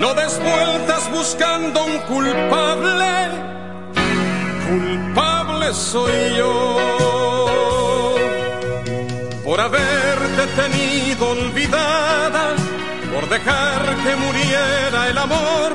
[0.00, 3.28] No des vueltas buscando un culpable,
[4.66, 7.13] culpable soy yo
[9.54, 12.56] por haberte tenido olvidada,
[13.14, 15.72] por dejar que muriera el amor,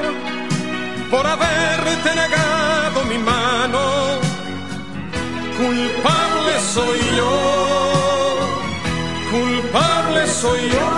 [1.10, 3.80] por haberte negado mi mano.
[5.56, 8.40] Culpable soy yo,
[9.32, 10.90] culpable soy yo.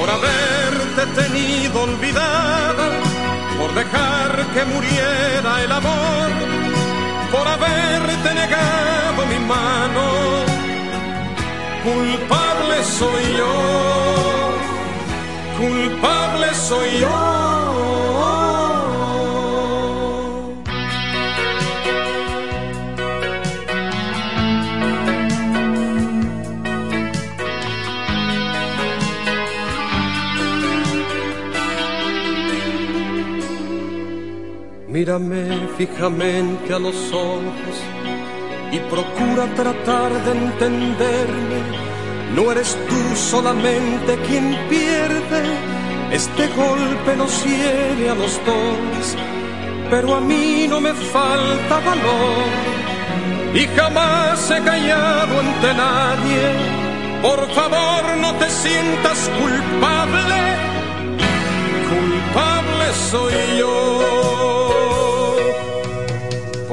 [0.00, 2.86] Por haberte tenido olvidada,
[3.56, 6.47] por dejar que muriera el amor
[7.30, 10.04] por haberte negado mi mano.
[11.84, 13.54] Culpable soy yo,
[15.58, 18.37] culpable soy yo.
[34.98, 35.46] Mírame
[35.76, 37.76] fijamente a los ojos
[38.72, 41.60] y procura tratar de entenderme.
[42.34, 45.42] No eres tú solamente quien pierde,
[46.10, 49.16] este golpe nos hiere a los dos,
[49.88, 52.48] pero a mí no me falta valor
[53.54, 56.42] y jamás he callado ante nadie.
[57.22, 60.40] Por favor no te sientas culpable,
[61.88, 64.47] culpable soy yo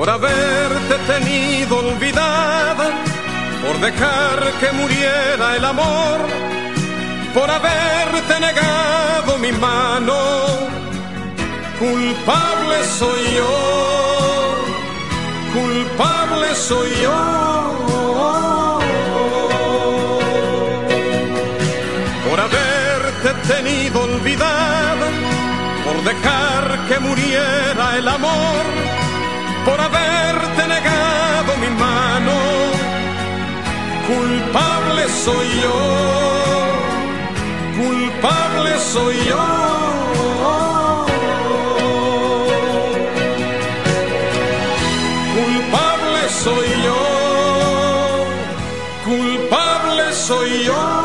[0.05, 2.91] por haberte tenido olvidada,
[3.65, 6.19] por dejar que muriera el amor,
[7.33, 10.13] por haberte negado mi mano.
[11.79, 14.55] Culpable soy yo,
[15.55, 17.81] culpable soy yo.
[22.29, 25.05] Por haberte tenido olvidado,
[25.83, 28.65] por dejar que muriera el amor,
[29.65, 32.35] por haberte negado mi mano,
[34.07, 35.79] culpable soy yo,
[37.81, 39.65] culpable soy yo.
[45.35, 47.01] Culpable soy yo,
[49.05, 51.04] culpable soy yo.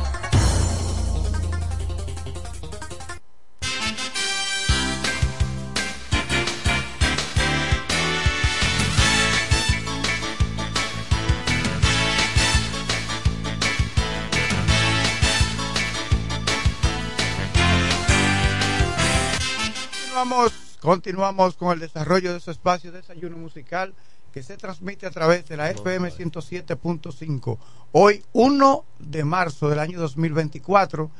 [20.81, 23.93] Continuamos, con el desarrollo de su espacio de desayuno musical
[24.33, 27.59] que se transmite a través de la FM 107.5.
[27.91, 31.11] Hoy, 1 de marzo del año 2024,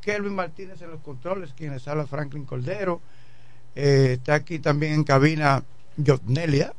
[0.00, 3.02] Kelvin Martínez en los controles, quienes habla Franklin Cordero.
[3.74, 5.62] Eh, está aquí también en cabina
[6.02, 6.72] Jotnelia.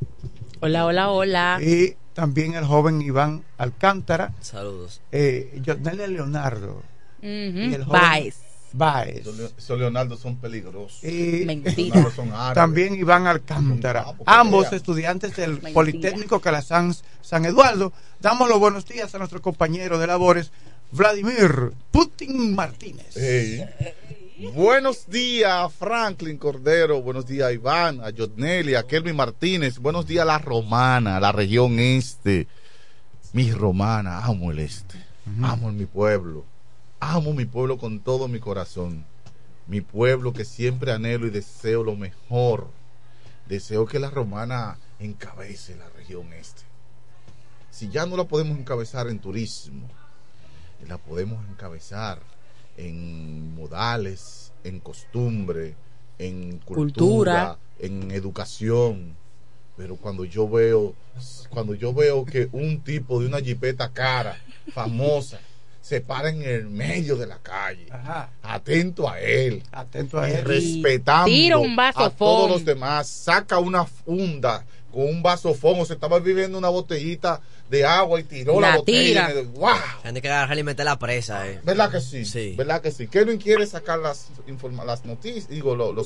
[0.59, 1.59] Hola, hola, hola.
[1.61, 4.33] Y también el joven Iván Alcántara.
[4.41, 5.01] Saludos.
[5.11, 6.81] Eh, Jotnelia Leonardo.
[7.21, 8.42] Y el joven Baez.
[8.73, 9.25] Baez.
[9.57, 11.03] Esos Leonardo son peligrosos.
[11.03, 15.73] Y Leonardo son también Iván Alcántara, ambos estudiantes del Mentira.
[15.73, 17.93] Politécnico Calasanz San Eduardo.
[18.19, 20.51] Damos los buenos días a nuestro compañero de labores,
[20.91, 23.15] Vladimir Putin Martínez.
[24.55, 27.01] Buenos días, Franklin Cordero.
[27.01, 29.77] Buenos días, a Iván, a Jotnelli, a Kelvin Martínez.
[29.77, 32.47] Buenos días a la Romana, a la región este.
[33.31, 34.97] Mi Romana, amo el este.
[35.41, 36.45] Amo mi pueblo.
[37.05, 39.05] Amo mi pueblo con todo mi corazón.
[39.67, 42.67] Mi pueblo que siempre anhelo y deseo lo mejor.
[43.45, 46.61] Deseo que la Romana encabece la región este.
[47.71, 49.89] Si ya no la podemos encabezar en turismo,
[50.87, 52.19] la podemos encabezar
[52.77, 55.75] en modales, en costumbre,
[56.19, 57.57] en cultura, Cultura.
[57.79, 59.17] en educación.
[59.75, 60.93] Pero cuando yo veo,
[61.49, 64.37] cuando yo veo que un tipo de una jipeta cara,
[64.73, 65.41] famosa,
[65.83, 67.87] se para en el medio de la calle,
[68.41, 70.45] atento a él, atento a y él.
[70.45, 75.83] respetando Tira un vaso a todos los demás, saca una funda con un vaso fondo,
[75.85, 79.27] se estaba viviendo una botellita de agua y tiró la, La botella.
[79.27, 79.41] tira.
[79.55, 79.69] ¡Wow!
[80.03, 81.59] Gente que agarrar y meter la presa, eh.
[81.63, 82.53] ¿Verdad que sí?
[82.55, 83.07] ¿Verdad que sí?
[83.07, 86.05] Kelvin quiere sacar las informa- las noticias, digo, lo- los-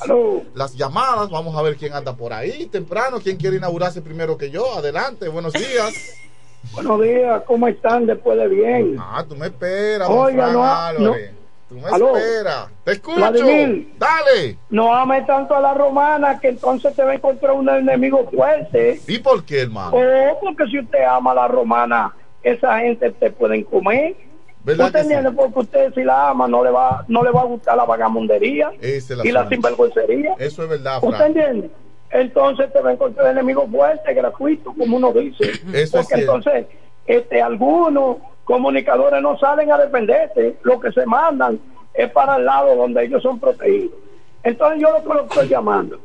[0.55, 1.29] las llamadas.
[1.29, 3.19] Vamos a ver quién anda por ahí temprano.
[3.21, 4.75] ¿Quién quiere inaugurarse primero que yo?
[4.77, 5.93] Adelante, buenos días.
[6.73, 8.95] Buenos días, ¿cómo están después de bien?
[8.99, 11.31] Ah, tú me esperas, Oiga, no, Álvarez.
[11.69, 12.15] Tú me Aló.
[12.15, 12.69] esperas.
[12.83, 13.17] Te escucho.
[13.17, 13.93] Vladimir.
[13.97, 14.57] Dale.
[14.69, 19.01] No ames tanto a la romana que entonces te va a encontrar un enemigo fuerte.
[19.07, 19.91] ¿Y por qué, hermano?
[19.97, 24.15] Oh, porque si usted ama a la romana, esa gente te pueden comer.
[24.63, 25.13] ¿Verdad ¿Usted que sí?
[25.13, 25.31] entiende?
[25.41, 28.71] Porque usted si la ama no le va no le va a gustar la vagamundería
[28.81, 30.35] es y la sinvergüencería.
[30.37, 31.27] Eso es verdad, ¿Usted Fran.
[31.27, 31.71] entiende?
[32.17, 35.51] Entonces te va a encontrar enemigos fuertes, gratuitos, como uno dice.
[35.71, 36.65] Eso Porque entonces
[37.05, 41.59] este, algunos comunicadores no salen a defenderse, lo que se mandan
[41.93, 43.99] es para el lado donde ellos son protegidos.
[44.41, 45.99] Entonces yo lo que lo estoy llamando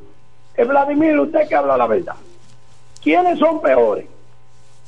[0.55, 2.17] es Vladimir, usted que habla la verdad.
[3.03, 4.05] ¿Quiénes son peores?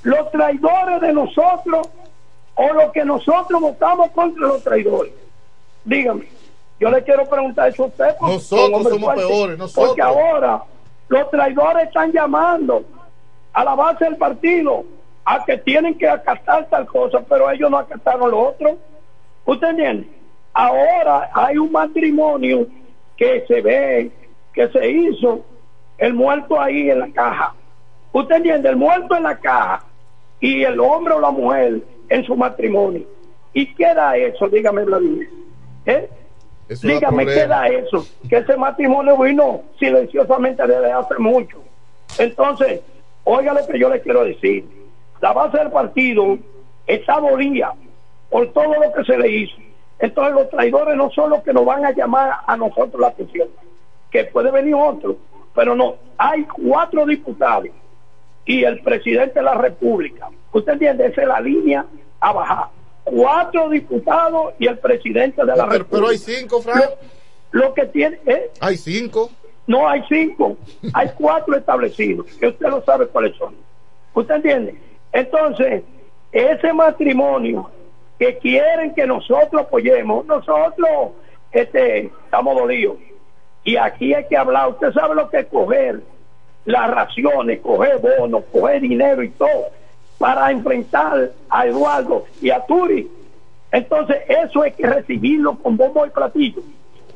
[0.02, 1.88] ¿Los traidores de nosotros
[2.54, 5.14] o los que nosotros votamos contra los traidores?
[5.84, 6.28] Dígame.
[6.78, 8.14] Yo le quiero preguntar eso a usted.
[8.18, 9.26] porque Nosotros somos fuerte.
[9.26, 9.86] peores, nosotros.
[9.88, 10.62] Porque ahora
[11.08, 12.84] los traidores están llamando
[13.52, 14.84] a la base del partido
[15.24, 18.78] a que tienen que acatar tal cosa, pero ellos no acataron lo otro.
[19.44, 20.08] ¿Usted entiende?
[20.52, 22.66] Ahora hay un matrimonio
[23.16, 24.10] que se ve,
[24.52, 25.44] que se hizo
[25.98, 27.54] el muerto ahí en la caja.
[28.12, 28.68] ¿Usted entiende?
[28.68, 29.84] El muerto en la caja
[30.40, 33.02] y el hombre o la mujer en su matrimonio.
[33.52, 34.48] ¿Y qué da eso?
[34.48, 35.28] Dígame, Vladimir.
[35.86, 36.08] ¿Eh?
[36.68, 38.06] Eso Dígame, ¿qué da eso?
[38.28, 41.58] Que ese matrimonio vino silenciosamente desde hace mucho.
[42.18, 42.80] Entonces,
[43.24, 44.64] oiga lo que yo le quiero decir.
[45.20, 46.38] La base del partido
[46.86, 47.74] está dolida
[48.30, 49.56] por todo lo que se le hizo.
[49.98, 53.48] Entonces, los traidores no son los que nos van a llamar a nosotros la atención,
[54.10, 55.16] que puede venir otro,
[55.54, 55.96] pero no.
[56.18, 57.70] Hay cuatro diputados
[58.44, 60.28] y el presidente de la República.
[60.52, 61.06] ¿Usted entiende?
[61.06, 61.84] Esa es la línea
[62.20, 62.73] a bajar.
[63.04, 65.88] Cuatro diputados y el presidente de la Pero, República.
[65.90, 66.84] pero hay cinco, Frank.
[67.52, 68.50] Lo, lo que tiene, ¿eh?
[68.60, 69.30] Hay cinco.
[69.66, 70.58] No hay cinco,
[70.92, 73.54] hay cuatro establecidos, que usted no sabe cuáles son.
[74.12, 74.74] ¿Usted entiende?
[75.10, 75.82] Entonces,
[76.32, 77.70] ese matrimonio
[78.18, 81.12] que quieren que nosotros apoyemos, nosotros
[81.50, 82.96] este, estamos dolidos.
[83.64, 86.02] Y aquí hay que hablar, usted sabe lo que es coger
[86.66, 89.68] las raciones, coger bonos, coger dinero y todo,
[90.18, 93.10] para enfrentar a Eduardo y a Turi.
[93.72, 96.62] Entonces, eso hay que recibirlo con bombo y platillo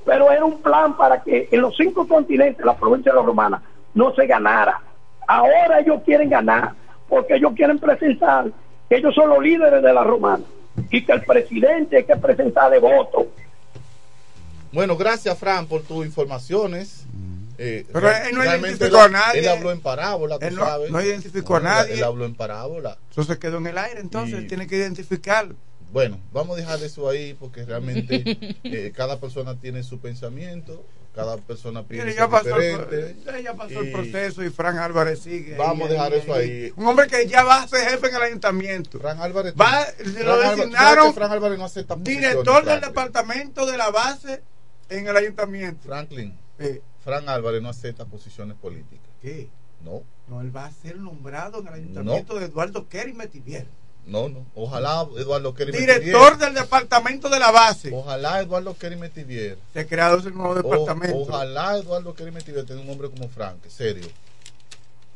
[0.09, 3.63] pero era un plan para que en los cinco continentes la provincia de la Romana
[3.93, 4.81] no se ganara.
[5.27, 6.73] Ahora ellos quieren ganar,
[7.11, 8.47] porque ellos quieren presentar
[8.89, 10.45] que ellos son los líderes de la Romana
[10.91, 13.27] y que el presidente hay que presentarle voto.
[14.73, 17.07] Bueno, gracias, Fran, por tus informaciones.
[17.61, 19.41] Eh, Pero él no identificó a nadie.
[19.41, 20.91] Él habló en parábola, tú Él no- sabes.
[20.93, 21.95] no identificó a nadie.
[21.95, 22.99] Él habló en parábola.
[23.11, 25.49] Eso se quedó en el aire, entonces Y- él tiene que identificar.
[25.91, 28.23] Bueno, vamos a dejar eso ahí porque realmente
[28.63, 33.17] eh, cada persona tiene su pensamiento, cada persona piensa ya pasó, el, diferente.
[33.25, 35.57] pro- ya pasó el proceso y Fran Álvarez sigue.
[35.57, 36.73] Vamos a dejar eso ahí.
[36.77, 39.01] Un hombre que ya va a ser jefe en el ayuntamiento.
[39.01, 43.67] Fran Álvarez, Va, Fran lo designaron ¿sabes que Fran Álvarez no acepta director del departamento
[43.67, 44.43] de la base
[44.91, 45.89] en el ayuntamiento.
[45.89, 49.09] Franklin, Eh, Fran Álvarez no acepta posiciones políticas.
[49.23, 49.49] ¿Qué?
[49.83, 53.67] No, No, él va a ser nombrado en el ayuntamiento de Eduardo Kerry Metivier.
[54.05, 54.45] no, no.
[54.55, 57.91] Ojalá Eduardo Kerry Director Metivier- del departamento de la base.
[57.95, 59.57] Ojalá Eduardo Kerry Metivier.
[59.73, 61.17] Se ha creado ese nuevo o- departamento.
[61.17, 64.07] ojalá Eduardo Kerry Metivier tenga un hombre como Frank, serio.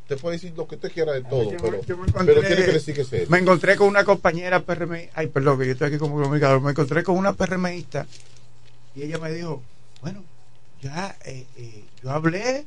[0.09, 2.65] Te puede decir lo que usted quiera de todo, yo pero, yo encontré- pero tiene
[2.65, 3.27] que decir que es serio.
[3.31, 5.11] Me encontré con una compañera PRM.
[5.15, 6.61] Ay, perdón, que yo estoy aquí como comunicador.
[6.63, 8.07] Me encontré con una PRMista
[8.95, 9.63] y ella me dijo:
[10.03, 10.23] Bueno,
[10.83, 12.67] ya eh, eh, yo hablé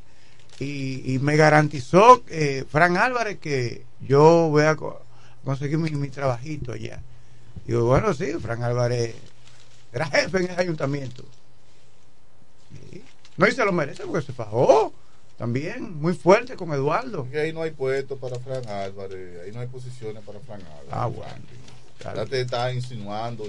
[0.60, 5.02] y, y me garantizó eh, Fran Álvarez que yo voy a co-
[5.44, 7.02] conseguir mi, mi trabajito allá.
[7.68, 9.16] Digo, bueno, sí, Fran Álvarez
[9.92, 11.24] era jefe en ese ayuntamiento.
[12.92, 13.04] Sí.
[13.38, 14.94] No, y se lo merece porque se fajó
[15.38, 17.24] también, muy fuerte con Eduardo.
[17.24, 20.90] Porque ahí no hay puesto para Fran Álvarez, ahí no hay posiciones para Fran Álvarez.
[20.92, 21.34] Ah, bueno.
[22.04, 23.46] Ya te está insinuando,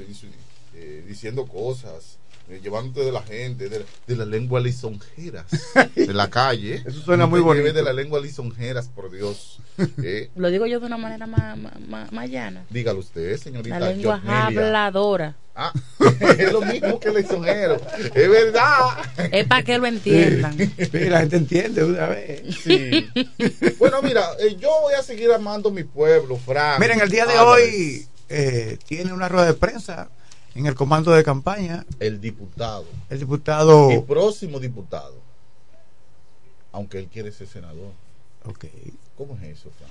[0.75, 2.17] eh, diciendo cosas,
[2.49, 5.47] eh, llevándote de la gente, de, de la lengua lisonjeras,
[5.95, 6.83] de la calle.
[6.87, 7.73] Eso suena No muy bonito.
[7.73, 9.59] de la lengua lisonjeras, por Dios.
[10.03, 11.57] Eh, Lo digo yo de una manera más,
[11.89, 12.65] más, más- llana.
[12.71, 13.79] dígalo usted, señorita.
[13.79, 15.37] La lengua habladora.
[15.55, 15.73] Ah,
[16.39, 17.77] es lo mismo que lisonjero.
[18.15, 18.89] Es verdad.
[19.33, 20.57] Es para que lo entiendan.
[20.57, 22.43] Sí, la gente entiende una vez.
[22.63, 23.07] Sí.
[23.79, 26.81] Bueno, mira, eh, yo voy a seguir amando mi pueblo, Fran.
[26.81, 27.65] Miren, el día de Álvarez.
[27.75, 30.09] hoy eh, tiene una rueda de prensa
[30.57, 32.85] en el comando de campaña El diputado.
[33.11, 33.91] el diputado.
[33.91, 35.15] El próximo diputado.
[36.73, 37.93] Aunque él quiere ser senador.
[38.45, 38.67] Ok.
[39.17, 39.91] ¿Cómo es eso, Frank?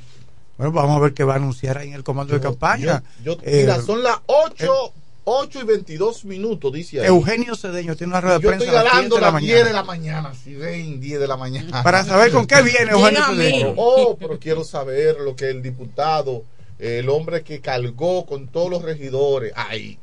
[0.57, 3.03] Bueno, vamos a ver qué va a anunciar ahí en el comando de campaña.
[3.23, 4.93] Yo, Eh, mira, son las 8,
[5.25, 7.07] 8 y 22 minutos, dice ahí.
[7.07, 9.31] Eugenio Cedeño tiene una rueda de Yo prensa estoy a las 10 ganando de la
[9.31, 9.79] las 10 de mañana.
[9.81, 10.33] la mañana.
[10.35, 11.83] Si ven 10 de la mañana.
[11.83, 13.25] Para saber con qué viene Eugenio.
[13.25, 13.73] Cedeño.
[13.75, 16.43] Oh, pero quiero saber lo que el diputado,
[16.79, 19.97] el hombre que cargó con todos los regidores, ay,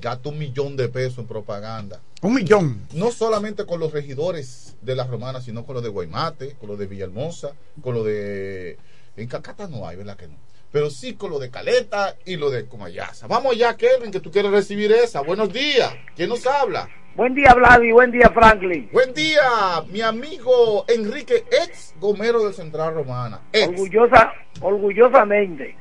[0.00, 2.00] gastó un millón de pesos en propaganda.
[2.22, 2.86] Un millón.
[2.92, 6.78] No solamente con los regidores de la Romana, sino con los de Guaymate, con los
[6.78, 7.52] de Villahermosa,
[7.82, 8.78] con los de...
[9.16, 10.36] En Cacata no hay, ¿verdad que no?
[10.72, 13.26] Pero sí con lo de Caleta y lo de Comayasa.
[13.26, 15.20] Vamos ya, Kevin, que tú quieres recibir esa.
[15.20, 15.92] Buenos días.
[16.14, 16.88] ¿Quién nos habla?
[17.16, 18.88] Buen día, Vladi, buen día, Franklin.
[18.92, 19.42] Buen día,
[19.88, 23.40] mi amigo Enrique, ex gomero de Central Romana.
[23.52, 23.68] Ex.
[23.68, 25.76] Orgullosa, orgullosamente.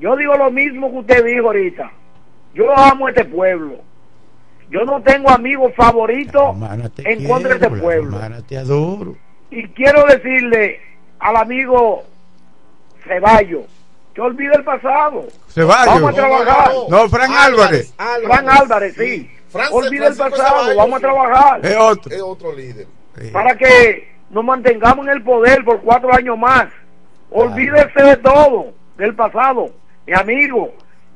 [0.00, 1.92] Yo digo lo mismo que usted dijo ahorita.
[2.54, 3.76] Yo amo este pueblo.
[4.70, 6.54] Yo no tengo amigos favoritos
[6.98, 8.18] en contra de este pueblo.
[8.48, 9.16] te adoro.
[9.50, 10.80] Y quiero decirle
[11.18, 12.04] al amigo
[13.06, 13.64] Ceballos
[14.14, 15.24] que olvide el pasado.
[15.48, 15.94] Ceballos.
[15.94, 16.72] Vamos a trabajar.
[16.88, 17.94] No, Fran Álvarez.
[18.24, 19.30] Fran Álvarez, sí.
[19.50, 21.02] Fran- olvide el pasado, Ceballos, vamos a sí.
[21.02, 21.66] trabajar.
[21.66, 22.12] Es otro.
[22.14, 22.86] Es otro líder.
[23.32, 26.66] para que nos mantengamos en el poder por cuatro años más.
[27.30, 29.70] Olvídese de todo, del pasado,
[30.06, 30.72] mi amigo.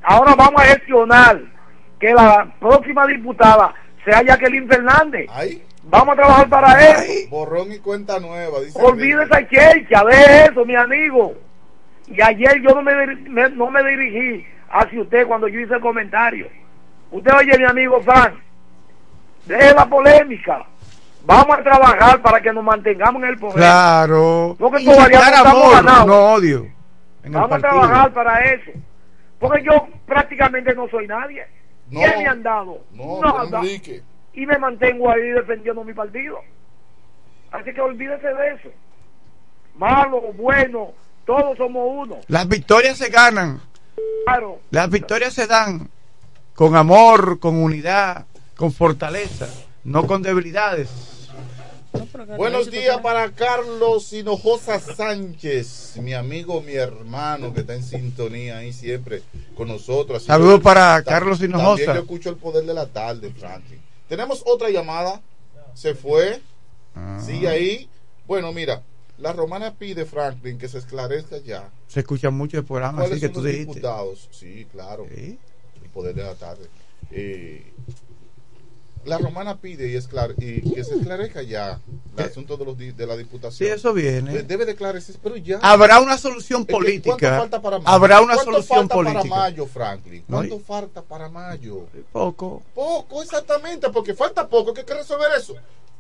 [0.09, 1.41] Ahora vamos a gestionar
[1.99, 3.75] que la próxima diputada
[4.05, 5.29] sea Jacqueline Fernández.
[5.83, 7.29] Vamos a trabajar para eso.
[7.29, 8.79] borrón y cuenta nueva, dice.
[8.81, 11.35] Olvídese esa checha, de eso, mi amigo.
[12.07, 12.95] Y ayer yo no me,
[13.51, 16.47] no me dirigí hacia usted cuando yo hice el comentario.
[17.11, 18.35] Usted oye, mi amigo Fran,
[19.47, 20.65] deje la polémica.
[21.25, 23.57] Vamos a trabajar para que nos mantengamos en el poder.
[23.57, 24.55] Claro.
[24.57, 26.07] Porque Y todavía no estamos amor, ganados.
[26.07, 26.59] no odio.
[27.25, 28.71] En el Vamos a trabajar para eso.
[29.39, 31.47] Porque yo prácticamente no soy nadie.
[31.91, 32.01] No.
[32.01, 32.85] ¿Qué me han dado?
[32.93, 33.45] No.
[33.45, 34.03] Enrique.
[34.33, 36.41] Y me mantengo ahí defendiendo mi partido.
[37.53, 38.69] Así que olvídese de eso.
[39.77, 40.93] Malo, bueno,
[41.25, 42.19] todos somos uno.
[42.29, 43.61] Las victorias se ganan.
[44.25, 44.61] Claro.
[44.71, 45.89] Las victorias se dan
[46.55, 48.27] con amor, con unidad,
[48.57, 49.49] con fortaleza,
[49.85, 51.16] no con debilidades.
[52.37, 58.73] Buenos días para Carlos Hinojosa Sánchez, mi amigo, mi hermano que está en sintonía ahí
[58.73, 59.23] siempre
[59.57, 60.25] con nosotros.
[60.25, 61.85] Saludos para Carlos Hinojosa.
[61.85, 63.81] También yo escucho el poder de la tarde, Franklin.
[64.09, 65.21] Tenemos otra llamada.
[65.75, 66.41] Se fue.
[66.95, 67.21] Ah.
[67.25, 67.89] Sigue ahí.
[68.27, 68.83] Bueno, mira,
[69.19, 71.71] la romana pide, Franklin, que se esclarezca ya.
[71.89, 73.75] Se escucha mucho el programa, ¿Cuáles así que son tú los dijiste.
[73.75, 74.29] diputados?
[74.31, 75.07] Sí, claro.
[75.11, 75.39] El
[75.93, 76.67] poder de la tarde.
[77.11, 77.73] Eh,
[79.07, 81.79] la romana pide y, esclare- y que se esclarezca ya
[82.19, 83.69] el asunto de, los di- de la diputación.
[83.69, 84.33] Sí, eso viene.
[84.33, 85.59] De- Debe declararse, pero ya.
[85.63, 87.17] Habrá una solución Es política.
[87.17, 87.89] ¿Cuánto falta para mayo?
[87.89, 89.23] Habrá una ¿Cuánto solución falta política.
[89.23, 90.25] para mayo, Franklin?
[90.29, 91.87] No, ¿Cuánto falta para mayo?
[92.13, 92.63] Poco.
[92.75, 95.55] Poco, exactamente, porque falta poco, que hay que resolver eso.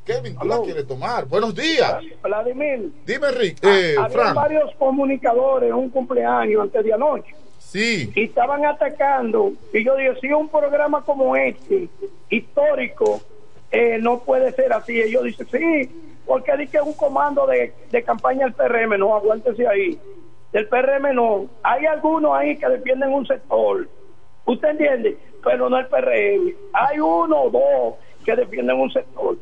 [0.04, 1.24] Kevin, tú la quieres tomar.
[1.26, 1.96] Buenos días.
[2.22, 3.58] Vladimir, Dime, Rick.
[3.62, 4.34] Eh, había Frank.
[4.36, 7.34] varios comunicadores en un cumpleaños antes de anoche.
[7.66, 8.12] Sí.
[8.14, 9.52] Y estaban atacando.
[9.72, 11.88] Y yo dije, si un programa como este,
[12.30, 13.20] histórico,
[13.72, 15.00] eh, no puede ser así.
[15.00, 18.98] Ellos dicen, sí, porque di que es un comando de, de campaña del PRM.
[18.98, 19.98] No, aguántese ahí.
[20.52, 21.46] Del PRM no.
[21.64, 23.88] Hay algunos ahí que defienden un sector.
[24.44, 25.18] ¿Usted entiende?
[25.42, 26.54] Pero no el PRM.
[26.72, 27.94] Hay uno o dos
[28.24, 29.36] que defienden un sector.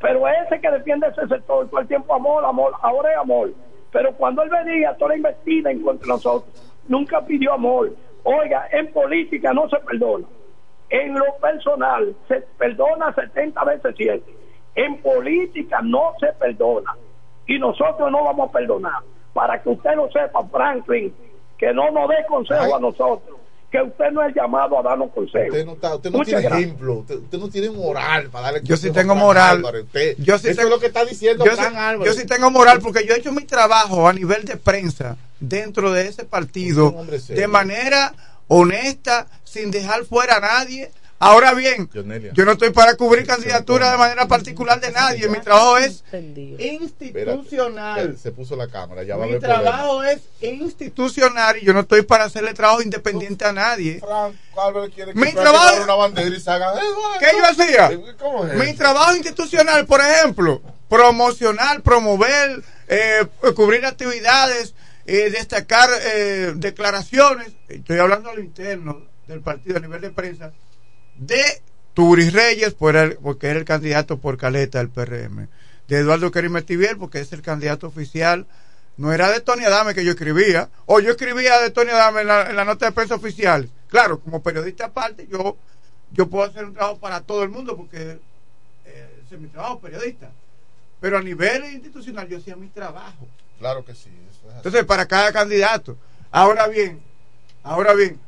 [0.00, 3.52] Pero ese que defiende ese sector, todo el tiempo amor, amor, ahora es amor.
[3.92, 7.92] Pero cuando él venía, toda la investida en contra de nosotros, nunca pidió amor.
[8.24, 10.26] Oiga, en política no se perdona.
[10.88, 14.22] En lo personal se perdona 70 veces 7.
[14.76, 16.94] En política no se perdona.
[17.46, 19.02] Y nosotros no vamos a perdonar.
[19.32, 21.14] Para que usted lo sepa, Franklin,
[21.58, 23.38] que no nos dé consejo a nosotros.
[23.76, 25.48] Que usted no es llamado a darnos consejos.
[25.50, 26.60] Usted no, está- usted no tiene gracias.
[26.62, 29.62] ejemplo, usted, usted no tiene moral para darle Yo sí tengo moral.
[29.62, 32.14] Usted- Yo sí eso tengo- es lo que está diciendo yo, sí, Frank Álvarez.
[32.14, 35.92] yo sí tengo moral porque yo he hecho mi trabajo a nivel de prensa dentro
[35.92, 36.94] de ese partido
[37.28, 38.14] de manera
[38.48, 40.90] honesta, sin dejar fuera a nadie.
[41.18, 41.88] Ahora bien,
[42.34, 45.28] yo no estoy para cubrir candidatura de manera particular de nadie.
[45.28, 46.02] Mi trabajo es
[46.58, 48.18] institucional.
[48.18, 52.02] se puso la cámara, ya va a Mi trabajo es institucional y yo no estoy
[52.02, 53.98] para hacerle trabajo independiente a nadie.
[55.14, 55.80] Mi trabajo- eh,
[57.18, 57.88] ¿Qué yo hacía?
[58.66, 64.74] Mi trabajo institucional, por ejemplo, promocionar, promover, eh, cubrir actividades,
[65.06, 70.52] eh, destacar eh, declaraciones, estoy hablando a lo interno del partido a nivel de prensa,
[71.18, 71.42] de
[71.94, 75.48] Turis Reyes, por el- porque era el candidato por Caleta del PRM,
[75.88, 78.46] de Eduardo Kerim Estivier, porque es el candidato oficial,
[78.96, 82.26] no era de Tony Adame que yo escribía, o yo escribía de Tony Adame en
[82.26, 83.68] la, en la nota de prensa oficial.
[83.88, 85.56] Claro, como periodista aparte, yo,
[86.12, 88.18] yo puedo hacer un trabajo para todo el mundo, porque
[88.84, 90.30] eh, ese es mi trabajo, periodista.
[91.00, 93.28] Pero a nivel institucional yo hacía mi trabajo.
[93.58, 94.10] Claro que sí.
[94.30, 94.56] eso es.
[94.56, 95.96] Entonces, para cada candidato.
[96.30, 97.00] Ahora bien,
[97.62, 98.18] ahora bien,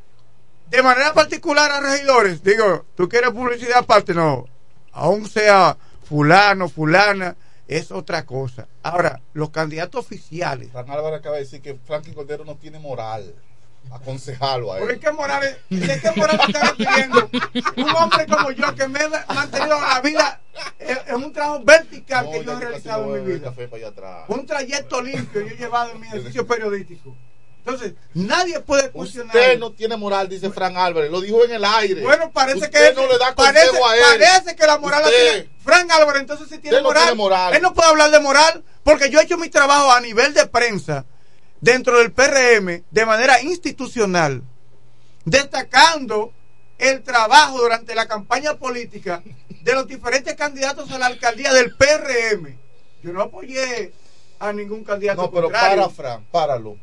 [0.71, 4.47] de manera particular a regidores, digo, tú quieres publicidad aparte, no,
[4.93, 7.37] aún sea fulano, fulana,
[7.67, 8.67] es otra cosa.
[8.83, 10.71] Ahora, los candidatos oficiales.
[10.73, 13.35] Frank Álvarez acaba de decir que Franklin Cordero no tiene moral.
[13.91, 14.99] Aconsejarlo a ¿Por él.
[15.01, 17.31] qué Morales, ¿De qué moral te estás refiriendo?
[17.77, 20.41] Un hombre como yo que me he mantenido la vida
[20.79, 23.49] en, en un trabajo vertical No, que yo he realizado en mi vida.
[23.49, 24.25] café para allá atrás.
[24.29, 27.17] Un trayecto limpio yo he llevado en mi ejercicio periodístico.
[27.69, 29.37] Entonces, nadie puede cuestionar.
[29.37, 31.11] Usted no tiene moral, dice Frank Álvarez.
[31.11, 32.01] Lo dijo en el aire.
[32.03, 34.21] Bueno, parece Usted que no le da parece, a él.
[34.21, 35.51] parece que la moral la Usted- tiene.
[35.63, 37.03] Frank Álvarez, entonces sí tiene no moral.
[37.03, 37.55] tiene moral.
[37.55, 40.47] Él no puede hablar de moral porque yo he hecho mi trabajo a nivel de
[40.47, 41.05] prensa
[41.61, 44.43] dentro del PRM de manera institucional,
[45.27, 46.33] destacando
[46.79, 49.23] el trabajo durante la campaña política
[49.63, 52.57] de los diferentes candidatos a la alcaldía del PRM.
[53.03, 53.93] Yo no apoyé
[54.39, 55.83] a ningún candidato No, pero contrario.
[55.83, 56.77] para, Frank, páralo.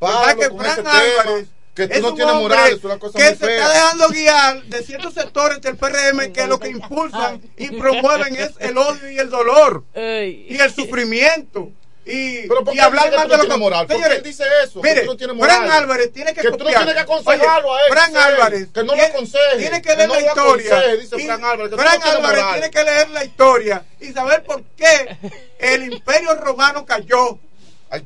[0.00, 3.16] ¿Verdad Páralo que tema, Álvarez que tú es no un tienes moral, es una cosa
[3.18, 3.56] que muy se fea.
[3.56, 8.50] está dejando guiar de ciertos sectores del PRM que lo que impulsan y promueven es
[8.58, 11.70] el odio y el dolor y el sufrimiento
[12.04, 13.86] y, Pero ¿por y qué hablar que tú de no lo tienes moral?
[13.86, 14.80] ¿Por qué Señores, él dice eso?
[14.82, 15.56] Mire, Que no tienes moral.
[15.58, 16.78] Frank Álvarez tiene que Que tú no copiar.
[16.78, 19.88] tienes que aconsejarlo Oye, a él, él, Álvarez que no lo tiene- aconseje, tiene que
[19.90, 22.44] que leer no la lo historia aconseje, dice Y Frank Álvarez, que no tienes Álvarez
[22.52, 25.16] tiene que leer la historia y saber por qué
[25.60, 27.38] el imperio romano cayó
[27.92, 28.02] Ay,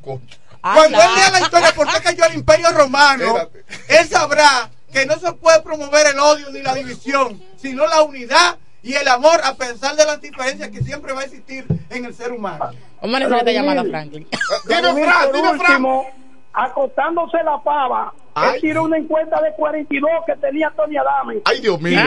[0.73, 3.49] cuando él lea la historia por qué cayó el imperio romano,
[3.87, 8.57] él sabrá que no se puede promover el odio ni la división, sino la unidad
[8.81, 12.15] y el amor a pesar de las diferencias que siempre va a existir en el
[12.15, 12.71] ser humano.
[13.01, 14.27] Vamos a llamada, Franklin.
[14.65, 16.07] Vladimir, por último,
[16.53, 21.41] acostándose la pava, Él tiró una encuesta de 42 que tenía Tony Adame.
[21.45, 21.97] Ay, Dios mío.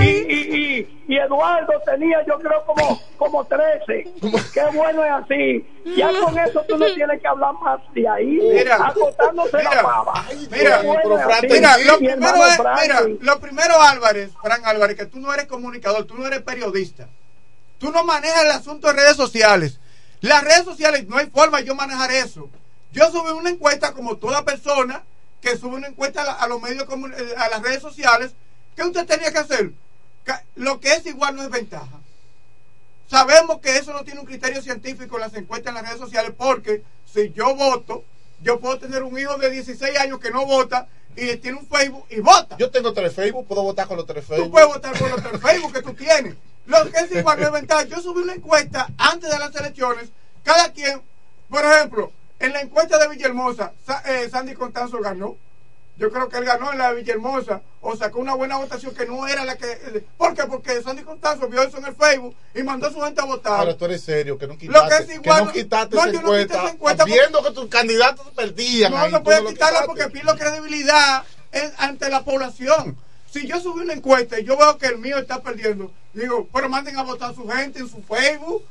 [0.00, 4.06] Y, y, y, y Eduardo tenía, yo creo, como, como 13.
[4.52, 5.66] Qué bueno es así.
[5.96, 8.26] Ya con eso tú no tienes que hablar más de ahí.
[8.26, 10.24] Mira, acotándose la baba.
[10.50, 11.46] Mira, bueno es así.
[11.48, 16.04] mira, lo primero es, mira, lo primero Álvarez, Fran Álvarez, que tú no eres comunicador,
[16.04, 17.08] tú no eres periodista.
[17.78, 19.80] Tú no manejas el asunto de redes sociales.
[20.20, 22.50] Las redes sociales, no hay forma de yo manejar eso.
[22.92, 25.02] Yo subí una encuesta como toda persona
[25.40, 26.84] que sube una encuesta a, la- a los medios,
[27.16, 28.32] eh, a las redes sociales.
[28.76, 29.72] ¿Qué usted tenía que hacer?
[30.56, 31.98] Lo que es igual no es ventaja.
[33.10, 36.32] Sabemos que eso no tiene un criterio científico en las encuestas en las redes sociales
[36.36, 38.04] porque si yo voto,
[38.42, 40.86] yo puedo tener un hijo de 16 años que no vota
[41.16, 42.56] y tiene un Facebook y vota.
[42.58, 44.50] Yo tengo tres Facebook, puedo votar con los tres Tú Facebook.
[44.50, 46.34] puedes votar por los tres Facebook que tú tienes.
[46.66, 47.84] Lo que es igual no es ventaja.
[47.84, 50.10] Yo subí una encuesta antes de las elecciones.
[50.44, 51.00] Cada quien,
[51.48, 55.36] por ejemplo, en la encuesta de Villahermosa, Sa- eh, Sandy Constanzo ganó.
[55.96, 59.04] Yo creo que él ganó en la de Villahermosa o sacó una buena votación que
[59.04, 59.66] no era la que.
[59.72, 60.44] eh, ¿Por qué?
[60.44, 63.58] Porque Sandy Constanzo vio eso en el Facebook y mandó a su gente a votar.
[63.58, 66.02] Ahora tú eres serio, que no Lo quitaste, que es igual, que no quitaste no,
[66.02, 68.92] esa yo no encuesta, esa encuesta viendo que tus candidatos perdían.
[68.92, 72.96] No, ahí, no tú puede lo quitarla porque pierdo credibilidad en- ante la población.
[73.32, 76.68] Si yo subí una encuesta y yo veo que el mío está perdiendo, digo, pero
[76.68, 78.62] manden a votar a su gente en su Facebook.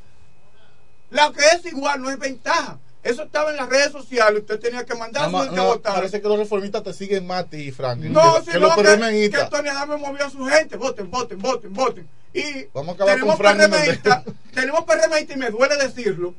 [1.10, 2.78] Lo que es igual no es ventaja.
[3.08, 5.96] Eso estaba en las redes sociales, usted tenía que mandar a su gente a votar.
[5.96, 8.12] parece que los reformistas te siguen más a ti, Franklin.
[8.12, 10.76] No, que, sino que que, que Tony Adame movió a su gente.
[10.76, 12.08] Voten, voten, voten, voten.
[12.34, 14.24] Y Vamos a acabar tenemos PRMistas,
[14.54, 16.36] tenemos PRMistas y me duele decirlo,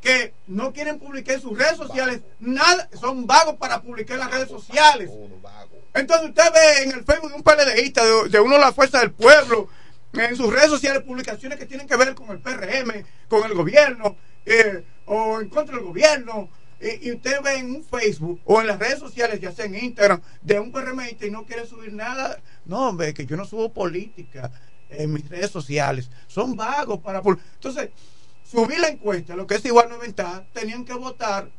[0.00, 4.30] que no quieren publicar en sus redes sociales nada, son vagos para publicar en las
[4.30, 5.10] redes sociales.
[5.92, 9.00] Entonces usted ve en el Facebook de un PLDista, de, de uno de la Fuerza
[9.00, 9.68] del Pueblo,
[10.14, 14.16] en sus redes sociales publicaciones que tienen que ver con el PRM, con el gobierno,
[14.46, 16.48] eh, o en contra del gobierno.
[16.80, 19.76] Y, y usted ve en un Facebook o en las redes sociales, ya sea en
[19.76, 22.38] Instagram, de un PRMista y no quiere subir nada.
[22.64, 24.50] No, hombre, que yo no subo política
[24.90, 26.10] en mis redes sociales.
[26.26, 27.22] Son vagos para...
[27.54, 27.90] Entonces,
[28.44, 31.50] subí la encuesta, lo que es igual no es ventaja, tenían que votar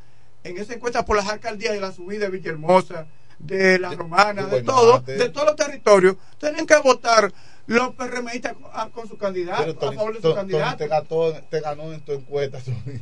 [0.44, 3.08] en esa encuesta por las alcaldías de la subida de Villahermosa,
[3.40, 7.34] de la Romana, de, de todo, de todos los territorios, tenían que votar
[7.68, 10.78] los PRMistas con, a- con su candidato, Pero a favor de su candidato.
[10.78, 12.60] Te, ganó, te ganó en tu encuesta.
[12.60, 13.00] Tony.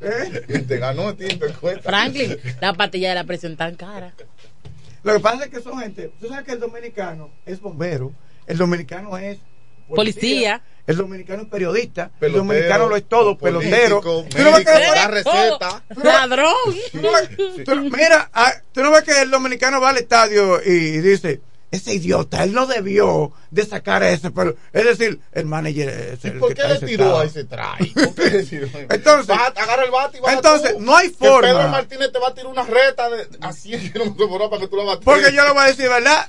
[0.00, 0.64] ¿Eh?
[0.68, 1.82] Te ganó en tu encuesta.
[1.82, 4.14] Franklin, la pastilla de la presión tan cara.
[5.02, 8.12] Lo que pasa es que son gente, tú sabes que el dominicano es bombero,
[8.46, 9.38] el dominicano es
[9.88, 10.62] Policía.
[10.86, 13.70] el dominicano es periodista, el Pelotero, dominicano lo es todo, pelotero.
[14.02, 15.82] médico, Tú no ves que- da receta.
[15.92, 16.54] Tú no- Ladrón.
[16.92, 19.96] tú no ves- tú no- mira, ah, tú no ves que el dominicano va al
[19.98, 25.20] estadio y dice, ese idiota, él no debió de sacar a ese, pero es decir,
[25.32, 27.90] el manager es el ¿Por que qué le tiró a ese try?
[27.94, 28.66] ¿Por qué le tiró?
[28.88, 30.80] Entonces- agarra el bate y baja entonces, tú.
[30.80, 31.48] no hay Que forma.
[31.48, 34.62] Pedro Martínez te va a tirar una reta de, a 100 kilómetros por hora para
[34.62, 35.04] que tú la bates.
[35.04, 36.28] Porque yo le voy a decir, ¿verdad?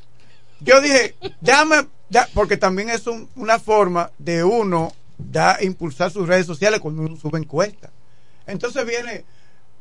[0.60, 6.28] Yo dije, déjame, ya, porque también es un- una forma de uno da, impulsar sus
[6.28, 7.90] redes sociales cuando uno sube encuestas.
[8.46, 9.24] Entonces viene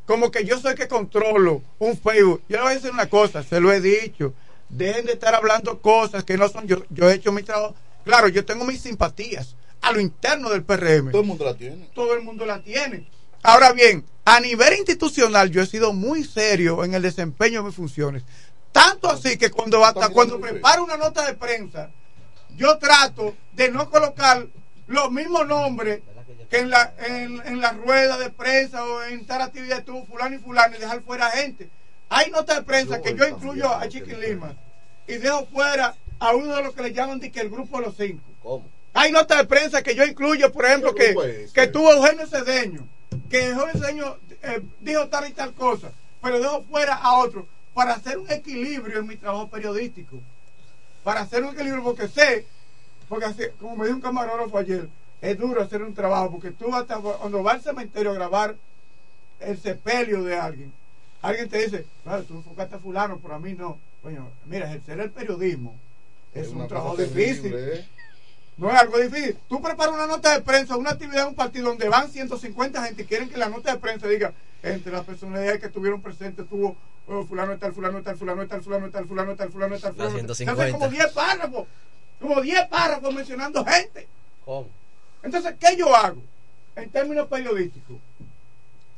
[0.07, 2.43] como que yo soy que controlo un Facebook.
[2.49, 4.33] Yo le voy a decir una cosa, se lo he dicho.
[4.71, 6.85] Dejen de estar hablando cosas que no son yo.
[6.91, 7.75] Yo he hecho mi trabajo.
[8.05, 11.11] Claro, yo tengo mis simpatías a lo interno del PRM.
[11.11, 11.89] Todo el mundo la tiene.
[11.95, 13.09] Todo el mundo la tiene.
[13.43, 17.75] Ahora bien, a nivel institucional yo he sido muy serio en el desempeño de mis
[17.75, 18.23] funciones.
[18.73, 21.91] Tanto así que cuando hasta cuando preparo una nota de prensa,
[22.57, 24.47] yo trato de no colocar
[24.87, 26.01] los mismos nombres
[26.51, 30.37] que en la, en, en la rueda de prensa o en tal actividad estuvo fulano
[30.37, 31.71] y fulano y dejar fuera gente.
[32.11, 34.55] Hay notas de prensa que yo incluyo a Chiqui Lima
[35.07, 37.87] y dejo fuera a uno de los que le llaman de que el grupo de
[37.87, 38.25] los cinco.
[38.43, 38.69] ¿Cómo?
[38.93, 42.27] Hay notas de prensa que yo incluyo, por ejemplo, ¿Qué que, es que tuvo Eugenio
[42.27, 42.89] Cedeño,
[43.31, 47.95] que Eugenio Cedeño eh, dijo tal y tal cosa, pero dejo fuera a otro para
[47.95, 50.19] hacer un equilibrio en mi trabajo periodístico.
[51.05, 52.45] Para hacer un equilibrio, porque sé,
[53.09, 54.89] porque así, como me dijo un camarógrafo ayer,
[55.23, 58.57] es duro hacer un trabajo, porque tú hasta cuando vas al cementerio a grabar
[59.39, 60.73] el sepelio de alguien,
[61.23, 63.79] alguien te dice, claro, tú enfocaste a fulano, pero a mí no.
[64.03, 65.79] Coño, mira, ejercer el periodismo
[66.35, 67.55] es, un trabajo difícil.
[67.55, 67.87] ¿eh?
[68.57, 69.37] No es algo difícil.
[69.49, 73.03] Tú preparas una nota de prensa, una actividad de un partido donde van 150 gente
[73.03, 74.33] y quieren que la nota de prensa diga,
[74.63, 76.77] entre las personalidades que estuvieron presentes tuvo
[77.07, 80.13] oh, fulano tal, fulano tal, fulano tal, fulano tal, fulano tal, fulano tal, fulano tal.
[80.13, 80.51] 150.
[80.51, 81.67] Entonces, como 10 párrafos,
[82.21, 84.09] como 10 párrafos mencionando gente.
[84.45, 84.69] ¿Cómo?
[85.23, 86.23] Entonces, ¿qué yo hago?
[86.77, 87.97] En términos periodísticos,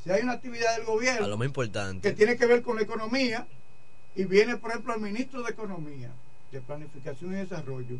[0.02, 2.08] si hay una actividad del A gobierno lo más importante.
[2.08, 3.46] que tiene que ver con la economía
[4.14, 6.10] y viene, por ejemplo, el ministro de Economía,
[6.50, 7.96] de Planificación y Desarrollo.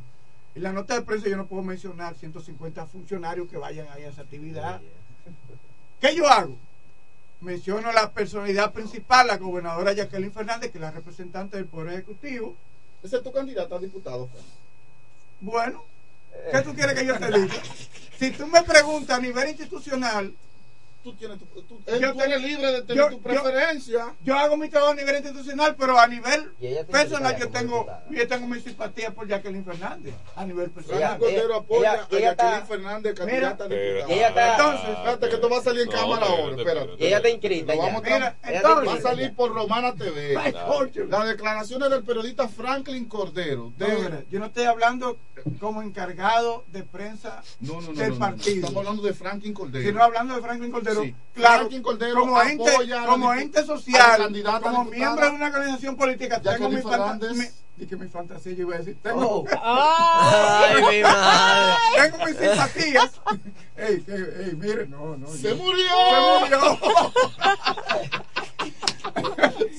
[0.55, 4.09] En la nota de prensa yo no puedo mencionar 150 funcionarios que vayan ahí a
[4.09, 4.81] esa actividad.
[6.01, 6.59] ¿Qué yo hago?
[7.43, 12.55] menciono la personalidad principal, la gobernadora Jacqueline Fernández, que es la representante del Poder Ejecutivo.
[13.03, 14.29] ¿Ese es tu candidata a diputado?
[15.41, 15.85] Bueno,
[16.53, 17.55] ¿qué tú quieres que yo te diga?
[18.19, 20.33] Si tú me preguntas a nivel institucional,
[21.03, 24.15] Tú tienes tu, tú, Yo tú eres libre de tener yo- tu yo- preferencia.
[24.23, 28.29] yo hago mi trabajo a nivel institucional, pero a nivel ella personal yo tengo, yo
[28.29, 31.01] tengo mi simpatía por Jacqueline Fernández, a nivel personal.
[31.01, 34.09] Frank Cordero apoya ella- a ella está- Jacqueline Fernández, candidata a diputada.
[34.09, 36.57] Y ella está- Entonces, Espérate que esto va a salir en No, cámara ahora.
[36.57, 37.07] Espérate.
[37.07, 40.35] ella está inscrita vamos a- Mira, Ella entonces- Va a salir por Romana TV.
[41.09, 43.73] Las declaraciones del periodista Franklin Cordero.
[43.77, 43.97] No, De...
[43.97, 45.19] mira, yo no estoy hablando
[45.59, 48.21] como encargado de prensa No, no, no, del no, no.
[48.21, 48.55] partido.
[48.57, 49.89] Estamos hablando de Franklin Cordero.
[49.89, 50.92] sino hablando de Franklin Cordero.
[51.01, 51.15] Sí.
[51.35, 52.73] Claro, Franklin Cordero como ente,
[53.07, 54.85] como ente social, como diputada.
[54.85, 57.33] miembro de una organización política, tengo mi, fanta- Fernández.
[57.37, 59.47] mi- y que mi fantasía, yo iba a decir, tengo, Oh.
[59.63, 61.75] Ay, mi madre.
[61.97, 63.11] tengo mis simpatías.
[63.79, 65.27] ey, que- ey, mire, no, no.
[65.29, 65.87] ¡Se yo- murió!
[66.49, 66.81] Se murió.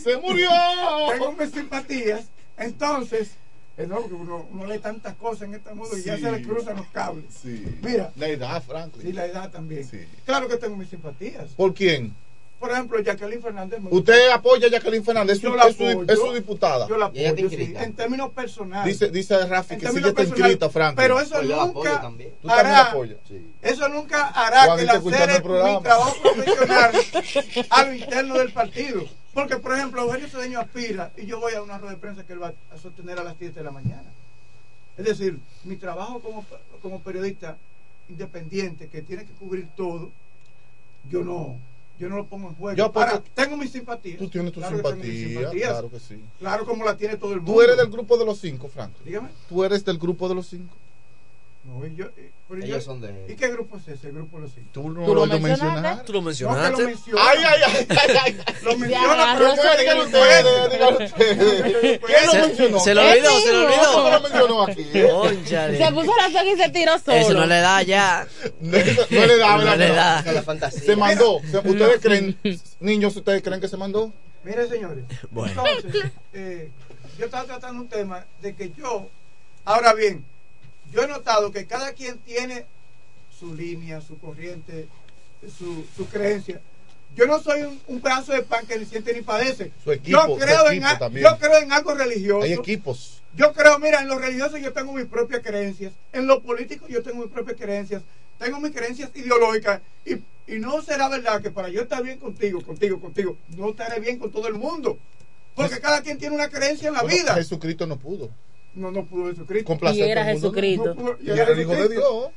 [0.03, 0.49] ¡Se murió!
[1.11, 2.25] tengo mis simpatías.
[2.57, 3.31] Entonces,
[3.77, 6.23] es no, porque uno, uno lee tantas cosas en este mundo y ya Sí.
[6.23, 7.25] se le cruzan los cables.
[7.41, 7.65] Sí.
[7.81, 8.11] Mira.
[8.15, 9.07] La edad, Franklin.
[9.07, 9.83] Y la edad también.
[9.83, 9.99] Sí.
[10.25, 11.49] Claro que tengo mis simpatías.
[11.51, 12.13] ¿Por quién?
[12.63, 13.79] Por ejemplo, Jacqueline Fernández.
[13.89, 15.35] ¿Usted apoya a Jacqueline Fernández?
[15.35, 16.13] Es su, Yo la es su- apoyo.
[16.13, 16.87] es su diputada.
[16.87, 18.85] Yo la apoyo, sí, en términos personales.
[18.97, 20.95] Dice, dice Rafi que sí términos está inscrita, Franklin.
[20.95, 22.33] Pero eso Pues yo apoyo nunca también.
[22.41, 23.05] ¿Tú también la hará,
[23.63, 25.77] eso nunca hará Juan que la programa.
[25.77, 26.91] mi trabajo profesional
[27.69, 29.03] a lo interno del partido.
[29.33, 32.31] Porque, por ejemplo, Eugenio Cedeño aspira y yo voy a una rueda de prensa que
[32.31, 34.09] él va a sostener a las 7 de la mañana.
[34.97, 36.45] Es decir, mi trabajo como,
[36.81, 37.57] como periodista
[38.07, 40.11] independiente que tiene que cubrir todo,
[41.09, 41.57] yo no,
[41.99, 42.77] yo no lo pongo en juego.
[42.77, 44.17] Yo Ahora, tengo mis simpatías.
[44.17, 46.23] Tú tienes tu Claro simpatía, claro que sí.
[46.39, 47.53] Claro como la tiene todo el mundo.
[47.53, 49.05] Tú eres del grupo de los cinco, Franklin.
[49.05, 49.29] Dígame.
[49.47, 50.75] Tú eres del grupo de los cinco.
[51.63, 54.07] No, yo, eh, pero Ellos yo- son de- ¿Y qué grupo es ese?
[54.07, 54.69] El grupo de los cinco.
[54.71, 56.03] Tú no ¿Tú lo mencionaste?
[56.05, 56.71] Tú lo No, que mencionaste.
[56.83, 57.21] lo menciona.
[57.27, 58.37] Ay, ay, ay, ay, ay.
[58.63, 61.99] Lo menciona, pero Díganlo no ustedes, díganlo ustedes.
[62.05, 62.79] ¿Quién lo Se- mencionó?
[62.79, 64.21] Se lo olvidó, se lo ¿Quién lo olvidó.
[64.21, 64.83] mencionó aquí?
[65.83, 67.17] Se puso la soga y se tiró solo.
[67.17, 68.27] Eso no le da ya.
[68.61, 69.77] No, no le da, No ¿verdad?
[69.77, 70.23] le da.
[70.23, 70.81] Se la fantasía.
[70.81, 71.37] Se mandó.
[71.37, 72.37] ¿Ustedes creen,
[72.79, 74.13] niños, ustedes creen que se mandó?
[74.43, 75.03] Mire, señores.
[75.31, 75.63] Bueno.
[75.65, 76.69] Entonces, eh,
[77.17, 79.09] yo estaba tratando un tema de que yo,
[79.65, 80.25] ahora bien,
[80.93, 82.65] yo he notado que cada quien tiene
[83.37, 84.87] su línea, su corriente,
[85.57, 86.61] su, su creencia.
[87.15, 89.71] Yo no soy un, un pedazo de pan que ni siente ni padece.
[89.83, 91.25] Su equipo, yo, su creo en, también.
[91.25, 92.43] yo creo en algo religioso.
[92.43, 93.21] Hay equipos.
[93.35, 95.93] Yo creo, mira, en lo religioso yo tengo mis propias creencias.
[96.11, 98.01] En lo político yo tengo mis propias creencias.
[98.39, 99.81] Tengo mis creencias ideológicas.
[100.05, 100.13] Y,
[100.47, 104.17] y no será verdad que para yo estar bien contigo, contigo, contigo, no estaré bien
[104.19, 104.97] con todo el mundo.
[105.55, 107.33] Porque cada quien tiene una creencia en la Bueno, vida.
[107.35, 108.29] Jesucristo no pudo.
[108.75, 109.67] No, no pudo Jesucristo.
[109.67, 110.85] Complacer Y era Jesucristo.
[110.85, 112.29] No pudo- Y era el Hijo de Dios.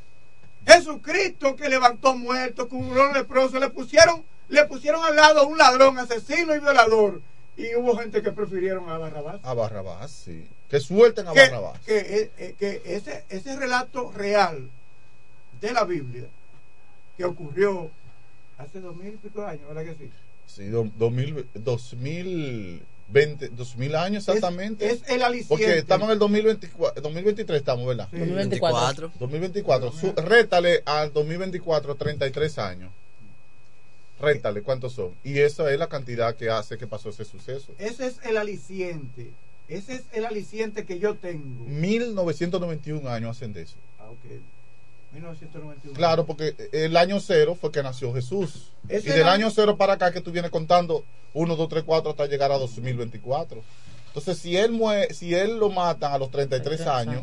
[0.67, 5.99] Jesucristo que levantó muertos, curó leprosos, le pusieron, le pusieron al lado a un ladrón,
[5.99, 7.21] asesino y violador.
[7.57, 9.41] Y hubo gente que prefirieron a Barrabás.
[9.45, 10.47] A Barrabás, sí.
[10.69, 11.79] Que suelten a que, Barrabás.
[11.87, 14.69] que, eh, eh, que ese, ese relato real
[15.61, 16.25] de la Biblia
[17.17, 17.91] que ocurrió
[18.59, 20.11] hace dos mil y pico de años, ¿verdad que sí?
[20.47, 24.87] Sí, do- 2000, 2020, 2000 años exactamente.
[24.87, 25.49] Es, es el aliciente.
[25.49, 28.09] Porque estamos en el 2024, 2023 estamos, ¿verdad?
[28.11, 28.19] Sí.
[28.19, 29.13] 2024.
[29.19, 29.93] 2024.
[29.93, 32.91] Su- rétale al 2024 33 años.
[34.21, 35.15] Rétale, ¿cuántos son?
[35.25, 37.73] Y esa es la cantidad que hace que pasó ese suceso.
[37.79, 39.31] Ese es el aliciente.
[39.69, 41.65] Ese es el aliciente que yo tengo.
[41.67, 43.77] 1991 años hacen de eso.
[43.99, 44.41] Ah, ok.
[45.17, 45.97] 1991.
[45.97, 48.73] Claro, porque el año cero fue que nació Jesús.
[48.89, 52.27] Y del año cero para acá que tú vienes contando 1, 2, 3, 4 hasta
[52.27, 53.63] llegar a 2024.
[54.09, 57.23] Entonces, si él mue si él lo matan a los 33 años,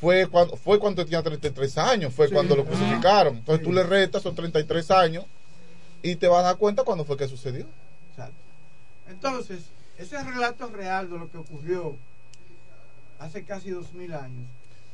[0.00, 2.34] fue cuando fue cuando tenía 33 años, fue Sí.
[2.34, 3.38] cuando lo crucificaron.
[3.38, 3.64] Entonces Sí.
[3.66, 5.24] tú le restas esos 33 años
[6.02, 7.66] y te vas a dar cuenta cuándo fue que sucedió.
[8.10, 8.36] Exacto.
[9.08, 9.64] Entonces,
[9.98, 11.96] ese relato real de lo que ocurrió
[13.18, 14.12] hace casi dos mil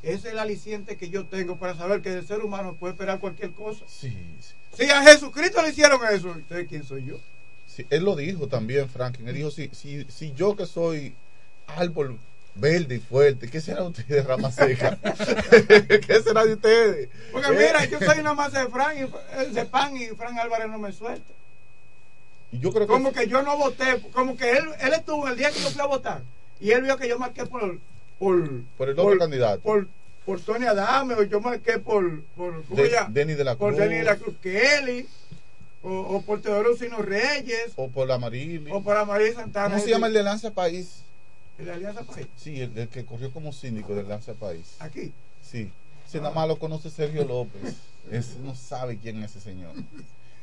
[0.04, 3.52] es el aliciente que yo tengo para saber que el ser humano puede esperar cualquier
[3.52, 3.84] cosa.
[3.88, 4.10] Sí,
[4.40, 4.54] sí.
[4.76, 7.18] Si a Jesucristo le hicieron eso, ¿ustedes quién soy yo?
[7.66, 9.28] Sí, él lo dijo también, Franklin.
[9.28, 11.14] Él dijo, si, si, si yo que soy
[11.66, 12.18] árbol
[12.56, 14.98] verde y fuerte, ¿qué será de ustedes, rama seca?
[16.06, 17.08] ¿Qué será de ustedes?
[17.32, 20.68] Porque Eh, mira, yo soy una masa de Fran y, de pan y Fran Álvarez
[20.68, 21.32] no me suelta.
[22.52, 25.36] y yo creo que Como que yo no voté, como que él, él estuvo el
[25.36, 26.22] día que yo fui a votar
[26.60, 27.78] y él vio que yo marqué por
[28.18, 29.62] por, por el otro candidato.
[29.62, 29.88] por,
[30.24, 32.90] por Tony Adame o yo marqué por, por ¿cómo De-?
[33.10, 33.80] Denny de la por Cruz.
[33.82, 35.06] Denny de la Cruz Kelly
[35.82, 38.70] o, o por Teodoro Sino Reyes o por la Marili.
[38.72, 41.02] o por María Santana ¿Cómo se llama el de Lanza País?
[41.58, 44.76] el de Alianza País Sí, el, el que corrió como síndico del Lanza País.
[44.78, 45.12] aquí
[45.42, 45.70] Sí.
[46.06, 47.74] Ese nada más lo conoce Sergio López.
[48.10, 49.72] Ese no sabe quién es ese señor.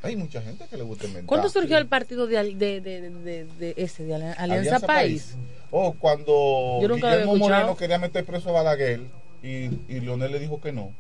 [0.04, 1.28] Hay mucha gente que le gusta inventar.
[1.28, 5.36] ¿Cuándo surgió el partido de, de, de, ese, de Alianza, Alianza País?
[5.70, 7.38] O cuando Guillermo.
[7.38, 9.02] Moreno quería meter preso a Balaguer
[9.44, 9.48] y,
[9.88, 10.92] y Leonel le dijo que no,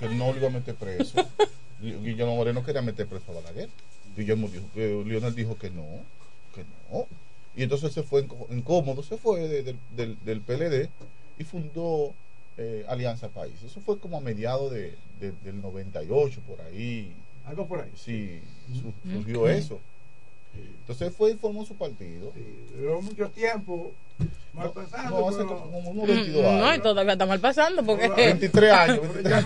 [0.00, 1.16] que no lo iba a meter preso.
[1.80, 3.68] Gui- Guillermo Moreno quería meter preso a Balaguer.
[4.16, 5.86] Guillermo dijo, eh, Leonel dijo que no,
[6.54, 7.06] que no.
[7.56, 10.88] Y entonces se fue incómodo, se fue de- del- del, del PLD
[11.38, 12.12] y fundó
[12.58, 13.54] eh, Alianza País.
[13.64, 17.12] Eso fue como a mediados de, de- del 98, por ahí.
[17.46, 17.90] Algo por ahí.
[17.96, 18.40] Sí,
[18.72, 19.80] su- surgió eso.
[20.80, 22.32] Entonces fue y formó su partido.
[22.76, 23.92] Duró mucho tiempo.
[24.52, 25.18] Mal pasando.
[25.20, 26.60] No, hace pero- como unos 22 Mm, años.
[26.60, 28.08] No, y todavía está mal pasando porque...
[28.08, 29.00] 23 años.
[29.14, 29.44] 23,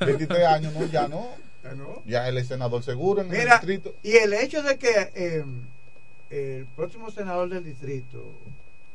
[0.00, 1.28] 23 años, no, ya no.
[1.62, 2.02] Ya no.
[2.06, 3.94] Ya él es senador seguro en el Mira, distrito.
[4.02, 5.44] y el hecho de que eh,
[6.30, 8.24] el próximo senador del distrito,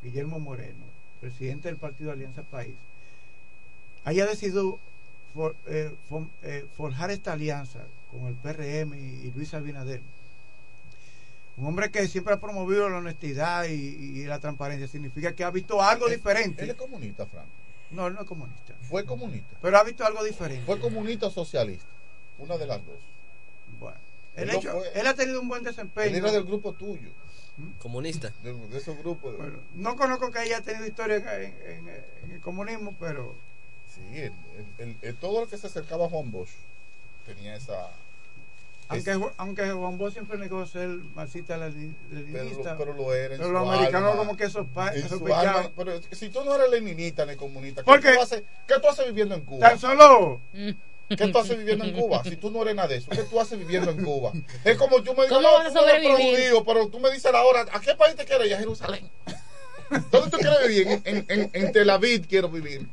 [0.04, 0.86] Guillermo Moreno,
[1.22, 2.76] presidente del partido Alianza País,
[4.04, 4.80] haya decidido
[5.34, 5.94] for- eh,
[6.44, 7.80] eh, forjar esta alianza
[8.12, 10.02] con el PRM y, y Luis Abinader.
[11.58, 15.52] Un hombre que siempre ha promovido la honestidad y, y la transparencia, significa que ha
[15.52, 16.64] visto algo diferente.
[16.64, 17.46] Él es comunista, Frank.
[17.92, 18.74] No, él no es comunista.
[18.90, 19.58] Fue comunista.
[19.62, 20.66] Pero ha visto algo diferente.
[20.66, 21.86] Fue comunista o socialista.
[22.38, 22.96] Una de las dos.
[23.80, 23.98] Bueno,
[24.36, 26.08] el Él hecho- fue- él ha tenido un buen desempeño.
[26.10, 27.10] Él era del grupo tuyo.
[27.80, 28.32] Comunista.
[28.44, 29.38] De, de esos grupos.
[29.38, 33.36] Bueno, no conozco que haya tenido historia en, en- en- en el comunismo, pero
[33.94, 34.34] Sí, el-
[34.78, 36.50] el- el- todo el que se acercaba a Juan Bosch
[37.36, 37.88] tenía esa.
[38.90, 43.36] aunque, aunque Juan Bosch siempre negó ser marxista leni- Pero, leninista, lo- pero lo era.
[43.36, 44.24] en pero su los americanos alma.
[44.24, 45.72] como que sospechaban.
[45.76, 48.16] pero si tú no eres leninista ni comunista, ¿Por ¿qué, qué?
[48.16, 49.70] Tú haces, ¿qué tú haces viviendo en Cuba?
[49.70, 50.42] Tan solo
[51.10, 52.24] ¿Qué tú haces viviendo en Cuba?
[52.24, 54.32] Si tú no eres nada de eso, ¿qué tú haces viviendo en Cuba?
[54.64, 56.54] Es como yo me digo, ¿Cómo no, vas a tú no eres sobrevivir?
[56.66, 58.54] pero tú me dices la hora, ¿a qué país te quieres ir?
[58.56, 59.10] A Jerusalén.
[60.10, 60.88] ¿Dónde tú quieres vivir?
[60.88, 62.88] En, en, en, en Tel Aviv quiero vivir.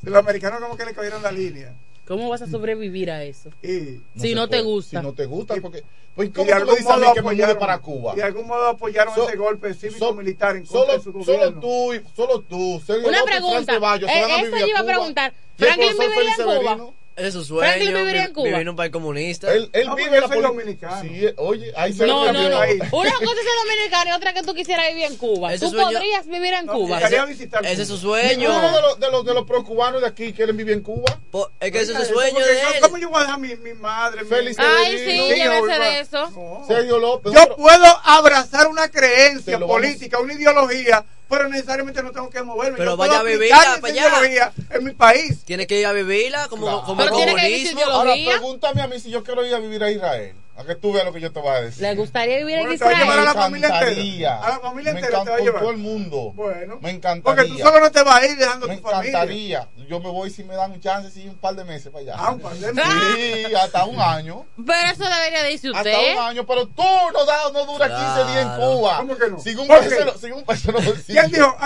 [0.00, 1.74] los americanos como que le cogieron la línea.
[2.06, 3.50] ¿Cómo vas a sobrevivir a eso?
[3.62, 5.00] Y, si no te gusta.
[5.00, 5.82] Si no te gusta, porque.
[6.14, 8.12] Pues, y ¿Cómo de tú me algún modo que apoyaron para Cuba?
[8.12, 11.24] y de algún modo apoyaron So- ese golpe cívico-militar en contra Solo, de su solo
[11.24, 11.60] gobierno.
[11.60, 13.72] tú, y- solo tú, Sergio Una López y pregunta.
[13.98, 15.34] Se Eh, eso yo iba a preguntar.
[15.58, 16.92] Y ¿Franklin viviría en Cuba?
[17.16, 17.70] Ese es su sueño.
[17.72, 18.44] Franklin viviría en Cuba.
[18.44, 19.52] Vivir en un país comunista.
[19.54, 21.02] Él, él Ah, vive en la poli- dominicano.
[21.02, 22.48] Sí, oye, ahí se No, no, cambió.
[22.50, 22.58] no.
[22.60, 22.72] ahí.
[22.74, 25.54] Una cosa es ser dominicano y otra que tú quisieras vivir en Cuba.
[25.54, 26.86] Ese Tú sueño- podrías vivir en No, Cuba.
[26.86, 28.48] me gustaría visitar Ese es su sueño.
[28.48, 31.20] Ninguno de los, de los, de los pro-cubanos de aquí quieren vivir en Cuba.
[31.30, 32.80] Po- Es que ese es su sueño de él.
[32.82, 34.24] ¿Cómo yo voy a dejar mi, mi madre?
[34.24, 36.30] Félix Ay, sí, llévese de eso.
[36.30, 36.64] No.
[36.66, 37.32] Sergio López.
[37.32, 42.76] Yo puedo abrazar una creencia política, una ideología, pero necesariamente no tengo que moverme.
[42.78, 44.52] Pero Yo vaya a vivirla para allá.
[44.70, 45.44] en mi país.
[45.44, 46.82] Tiene que ir a vivirla como, Claro.
[46.84, 47.92] como Pero tiene que ir comunismo.
[47.92, 50.34] Ahora pregúntame a mí si yo quiero ir a vivir a Israel.
[50.56, 51.82] A que tú veas lo que yo te voy a decir.
[51.82, 53.34] ¿Le gustaría vivir en Bueno, te va a llevar a Israel?
[53.34, 54.40] la familia entera.
[54.40, 55.60] A la familia me entera te va a llevar.
[55.62, 56.32] todo el mundo.
[56.34, 57.22] Bueno, me encantaría.
[57.42, 59.08] Porque tú solo no te vas a ir dejando me tu familia.
[59.08, 59.68] encantaría.
[59.88, 62.14] Yo me voy si me dan un chance, sí, un par de meses para allá.
[62.16, 62.92] Ah, un par de meses.
[63.48, 64.46] Sí, hasta un año.
[64.64, 66.12] Pero eso debería de irse Hasta usted.
[66.14, 66.82] un año, pero tú
[67.12, 68.72] no, da, no dura 15 días en Claro.
[68.76, 68.96] Cuba.
[68.98, 69.40] ¿Cómo que no?
[69.40, 71.02] Sin un ¿Por peso, sin un bolsillos.
[71.04, 71.56] ¿Quién dijo?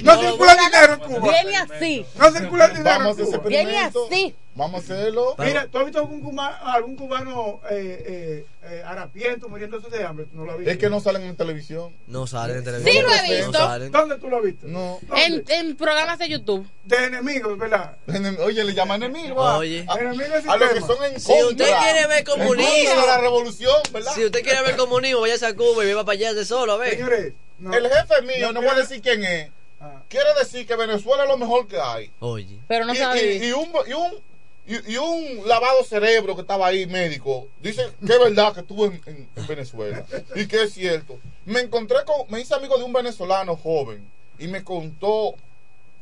[0.00, 1.32] No circula dinero en Cuba.
[1.32, 2.06] Viene así.
[2.16, 3.38] No circula dinero en Cuba.
[3.48, 4.36] Viene así.
[4.54, 5.34] Vamos a hacerlo.
[5.38, 10.26] Mira, ¿tú has visto algún cubano, algún cubano eh, eh, eh, harapiento muriéndose de hambre?
[10.26, 10.70] ¿Tú no lo has visto?
[10.72, 11.96] Es que no salen en televisión.
[12.06, 12.94] No salen en televisión.
[12.94, 13.52] Sí, lo he No visto.
[13.58, 13.90] salen.
[13.90, 14.66] ¿Dónde tú lo has visto?
[14.66, 14.98] No.
[15.16, 16.68] En, en programas de YouTube.
[16.84, 17.96] De enemigos, ¿verdad?
[18.44, 19.42] Oye, le llaman enemigo.
[19.42, 19.86] a- Oye.
[19.88, 21.46] A, a los que son en Si contra.
[21.48, 23.00] usted quiere ver comunismo.
[23.00, 24.12] de la revolución, ¿verdad?
[24.14, 26.76] Si usted quiere ver comunismo, váyase a Cuba y viva para allá de solo, a
[26.76, 26.90] ver.
[26.96, 27.72] Señores, no.
[27.72, 29.50] El jefe mío, Yo no voy a decir quién es,
[29.80, 30.02] Ah.
[30.08, 32.10] quiere decir que Venezuela es lo mejor que hay.
[32.20, 32.58] Oye.
[32.68, 34.12] Pero no y, sabe y un, y, un,
[34.66, 38.62] y, y un lavado cerebro que estaba ahí, médico, dice que es verdad que
[39.06, 41.18] en- en Venezuela y que es cierto.
[41.44, 44.08] Me encontré con, me hice amigo de un venezolano joven
[44.38, 45.34] y me contó,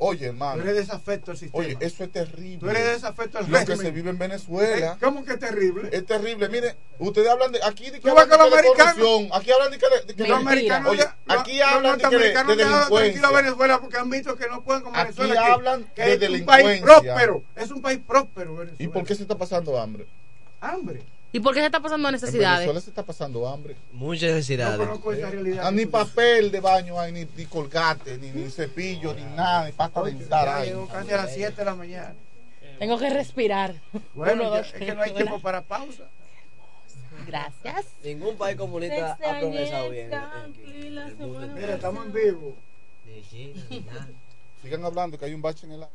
[0.01, 1.65] oye Tú hermano, eres desafecto al sistema.
[1.65, 2.59] oye, eso es terrible.
[2.59, 4.97] Tú eres desafecto al Lo que se vive en Eh, Venezuela.
[5.01, 5.89] ¿Cómo que terrible?
[5.93, 6.49] Es terrible.
[6.49, 7.61] Mire, ustedes hablan de.
[7.63, 9.29] Aquí de que Tú hablan de, los de corrupción.
[9.33, 11.99] Aquí hablan de que de, que Los americanos, Oye, ya- aquí los- hablan los de
[11.99, 13.43] que de- norteamericanos de dejaron tranquilo a delincuencia.
[13.43, 15.33] Venezuela porque han visto que no pueden con Aquí Venezuela.
[15.45, 16.85] que- hablan que de es un país delincuencia.
[17.15, 17.43] próspero.
[17.57, 18.83] Es un país próspero, Venezuela.
[18.83, 20.07] ¿Y por qué se está pasando hambre?
[20.61, 21.03] Hambre.
[21.33, 22.59] ¿Y por qué se está pasando En necesidades?
[22.61, 23.77] Venezuela se está pasando hambre.
[23.93, 24.79] Muchas No necesidades.
[24.79, 25.65] conozco esa realidad.
[25.67, 29.73] Ah, ni papel de baño hay, ni, ni colgate, ni, ni cepillo, ni nada, ni
[29.73, 30.75] pasta dental hay.
[30.91, 32.15] casi a las 7 de la mañana.
[32.81, 33.75] Tengo que respirar.
[34.15, 36.05] Bueno, Uno, ya- dos, es que no hay tiempo para pausa.
[37.27, 37.87] Gracias.
[38.03, 40.11] Ningún país comunista ha progresado bien.
[41.55, 42.57] Mira, estamos en vivo.
[44.63, 45.95] Sigan hablando que hay un bache en el agua.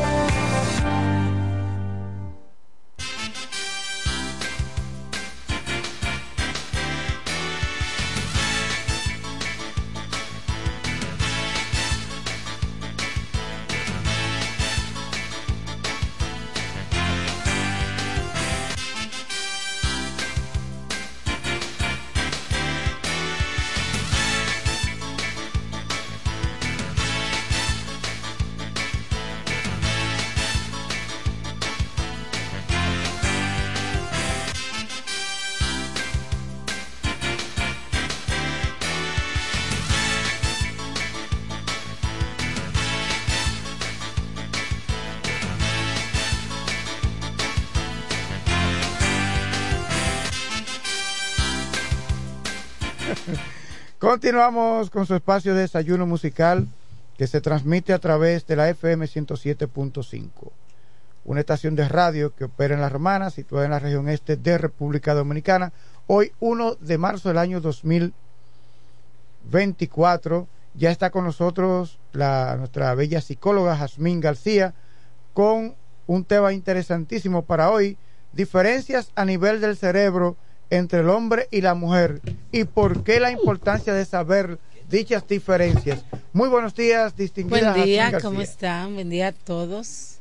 [54.21, 56.67] Continuamos con su espacio de desayuno musical
[57.17, 60.29] que se transmite a través de la FM 107.5,
[61.25, 64.59] una estación de radio que opera en La Romana, situada en la región este de
[64.59, 65.73] República Dominicana.
[66.05, 73.75] Hoy, 1 de marzo del año 2024, ya está con nosotros la, nuestra bella psicóloga
[73.75, 74.75] Jazmín García
[75.33, 75.73] con
[76.05, 77.97] un tema interesantísimo para hoy,
[78.33, 80.37] diferencias a nivel del cerebro
[80.71, 82.21] entre el hombre y la mujer
[82.51, 84.57] y por qué la importancia de saber
[84.89, 86.03] dichas diferencias.
[86.33, 87.73] Muy buenos días, distinguida.
[87.73, 88.95] Buen día, ¿cómo están?
[88.95, 90.17] Buen día a todos.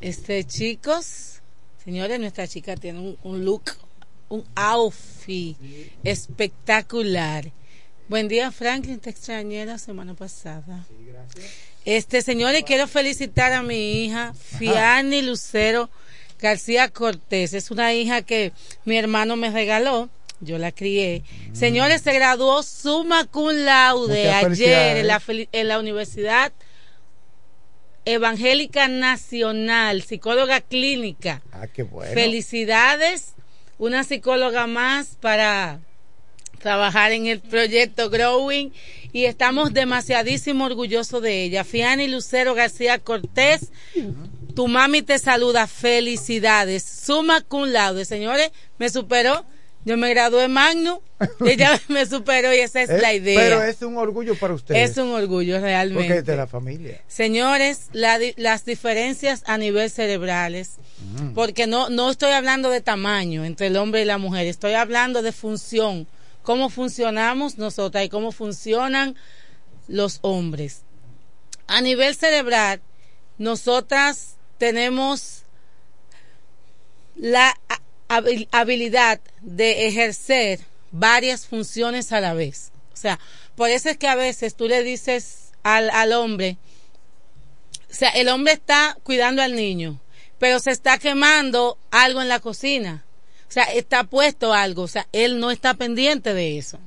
[0.00, 1.40] Este, chicos,
[1.82, 3.72] señores, nuestra chica tiene un, un look,
[4.28, 5.56] un outfit
[6.04, 7.50] espectacular.
[8.08, 10.86] Buen día, Franklin, te extrañé la semana pasada.
[11.86, 15.88] Este, señores, quiero felicitar a mi hija, Fiani Lucero
[16.40, 17.54] García Cortés.
[17.54, 18.52] Es una hija que
[18.84, 20.08] mi hermano me regaló.
[20.40, 21.22] Yo la crié.
[21.54, 26.52] Señores, se graduó summa cum laude ayer la, en la Universidad
[28.04, 31.42] Evangélica Nacional, psicóloga clínica.
[31.52, 32.12] Ah, qué bueno.
[32.12, 33.34] Felicidades,
[33.78, 35.80] una psicóloga más para
[36.60, 38.72] trabajar en el proyecto Growing
[39.12, 41.64] y estamos demasiadísimo orgullosos de ella.
[41.64, 43.72] Fiani Lucero García Cortés,
[44.56, 46.82] tu mami te saluda, felicidades.
[46.82, 49.44] Suma cum laude, señores, me superó.
[49.84, 51.00] Yo me gradué Magno,
[51.46, 53.38] ella me superó y esa es Eh, la idea.
[53.38, 54.90] Pero es un orgullo para ustedes.
[54.90, 56.02] Es un orgullo realmente.
[56.08, 57.00] Porque es de la familia.
[57.06, 60.78] Señores, la las diferencias a nivel cerebrales,
[61.20, 61.34] Mm.
[61.34, 65.22] porque no, no estoy hablando de tamaño entre el hombre y la mujer, estoy hablando
[65.22, 66.08] de función,
[66.42, 69.14] cómo funcionamos nosotras y cómo funcionan
[69.86, 70.82] los hombres.
[71.68, 72.80] A nivel cerebral,
[73.38, 75.42] nosotras tenemos
[77.14, 77.58] la
[78.08, 80.60] habilidad de ejercer
[80.90, 82.72] varias funciones a la vez.
[82.92, 83.18] O sea,
[83.54, 86.58] por eso es que a veces tú le dices al, al hombre,
[87.90, 90.00] o sea, el hombre está cuidando al niño,
[90.38, 93.04] pero se está quemando algo en la cocina.
[93.48, 96.78] O sea, está puesto algo, o sea, él no está pendiente de eso,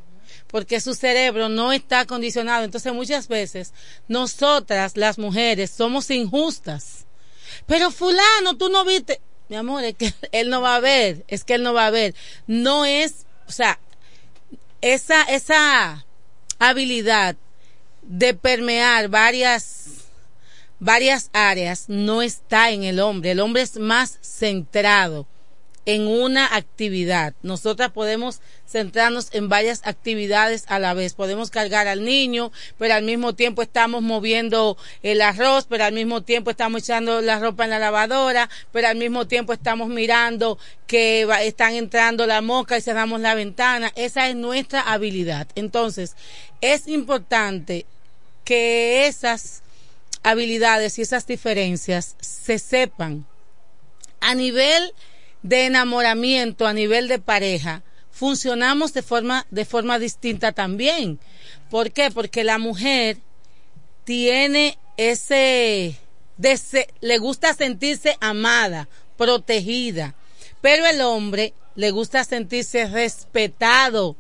[0.48, 2.66] porque su cerebro no está acondicionado.
[2.66, 3.74] Entonces, muchas veces,
[4.08, 7.06] nosotras, las mujeres, somos injustas.
[7.66, 11.44] Pero fulano, tú no viste, mi amor, es que él no va a ver, es
[11.44, 12.16] que él no va a ver.
[12.48, 13.80] No es, o sea,
[14.82, 16.06] esa, esa
[16.60, 17.36] habilidad
[18.02, 19.86] de permear varias
[20.80, 23.32] varias áreas no está en el hombre.
[23.32, 25.28] El hombre es más centrado
[25.90, 27.34] en una actividad.
[27.42, 31.16] Nosotras podemos centrarnos en varias actividades a la vez.
[31.16, 36.22] Podemos cargar al niño, pero al mismo tiempo estamos moviendo el arroz, pero al mismo
[36.22, 41.28] tiempo estamos echando la ropa en la lavadora, pero al mismo tiempo estamos mirando que
[41.42, 43.92] están entrando la mosca y cerramos la ventana.
[43.96, 45.48] Esa es nuestra habilidad.
[45.56, 46.16] Entonces,
[46.62, 47.88] es importante
[48.44, 49.64] que esas
[50.22, 53.26] habilidades y esas diferencias se sepan
[54.22, 54.94] a nivel
[55.44, 61.20] de enamoramiento, a nivel de pareja, funcionamos de forma, de forma distinta también.
[61.70, 62.12] ¿Por qué?
[62.12, 63.18] Porque la mujer
[64.04, 65.96] tiene ese,
[66.38, 70.16] dese- le gusta sentirse amada, protegida,
[70.62, 74.18] pero el hombre le gusta sentirse respetado,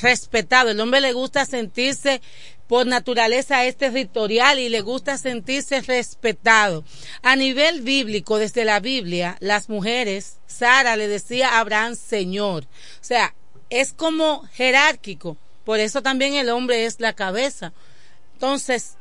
[0.00, 0.70] respetado.
[0.70, 2.20] El hombre le gusta sentirse
[2.68, 6.84] por naturaleza es territorial y le gusta sentirse respetado.
[7.22, 12.64] A nivel bíblico, desde la Biblia, las mujeres, Sara le decía a Abraham Señor.
[12.64, 13.34] O sea,
[13.70, 15.38] es como jerárquico.
[15.64, 17.72] Por eso también el hombre es la cabeza.
[18.34, 18.96] Entonces,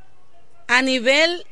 [0.67, 1.45] a nivel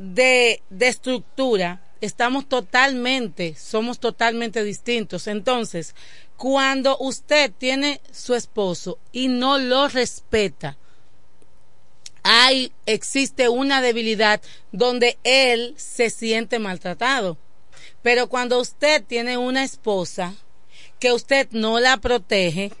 [0.00, 5.28] de, de estructura, estamos totalmente, somos totalmente distintos.
[5.28, 5.94] Entonces,
[6.36, 10.78] cuando usted tiene su esposo y no lo respeta,
[12.22, 14.40] hay, existe una debilidad
[14.72, 17.36] donde él se siente maltratado.
[18.02, 20.34] Pero cuando usted tiene una esposa
[20.98, 22.72] que usted no la protege,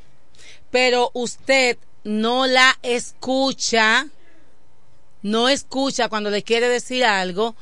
[0.70, 4.06] pero usted no la escucha,
[5.22, 7.54] no escucha cuando le quiere decir algo,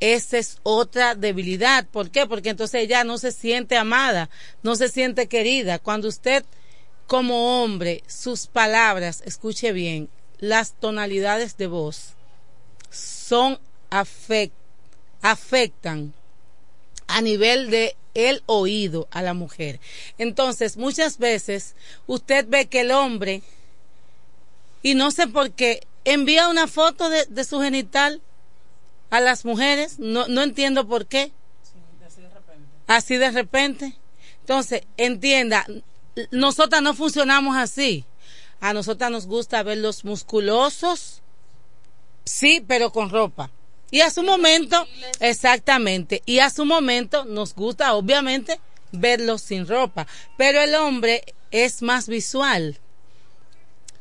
[0.00, 1.86] esa es otra debilidad.
[1.86, 2.26] ¿Por qué?
[2.26, 4.28] Porque entonces ella no se siente amada,
[4.62, 5.78] no se siente querida.
[5.78, 6.44] Cuando usted
[7.06, 10.08] como hombre, sus palabras, escuche bien,
[10.38, 12.14] las tonalidades de voz
[12.90, 13.58] son
[13.90, 16.12] afectan
[17.06, 19.80] a nivel de el oído a la mujer.
[20.18, 21.74] Entonces, muchas veces
[22.06, 23.42] usted ve que el hombre,
[24.82, 28.22] y no sé por qué, envía una foto de, su genital
[29.10, 31.32] a las mujeres, no, no entiendo por qué.
[32.06, 32.68] así de repente.
[32.86, 33.96] Así de repente.
[34.40, 35.66] Entonces, entienda,
[36.30, 38.04] nosotras no funcionamos así.
[38.60, 41.22] A nosotras nos gusta verlos musculosos,
[42.24, 43.50] sí, pero con ropa.
[43.90, 44.86] Y a su momento,
[45.20, 48.60] exactamente, y a su momento nos gusta, obviamente,
[48.90, 50.06] verlos sin ropa.
[50.36, 52.78] Pero el hombre es más visual,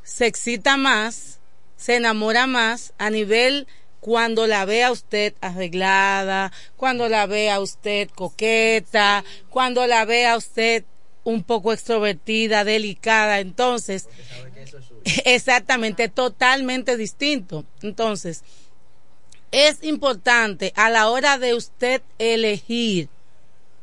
[0.03, 1.39] se excita más,
[1.77, 3.67] se enamora más a nivel
[3.99, 10.27] cuando la ve a usted arreglada, cuando la ve a usted coqueta, cuando la ve
[10.27, 10.83] a usted
[11.25, 14.07] un poco extrovertida, delicada, entonces,
[15.25, 17.65] exactamente, totalmente distinto.
[17.81, 18.43] Entonces,
[19.51, 23.09] es importante a la hora de usted elegir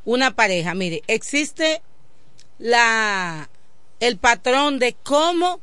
[0.05, 1.83] una pareja, mire, existe
[2.59, 3.51] la,
[4.01, 5.61] el patrón de cómo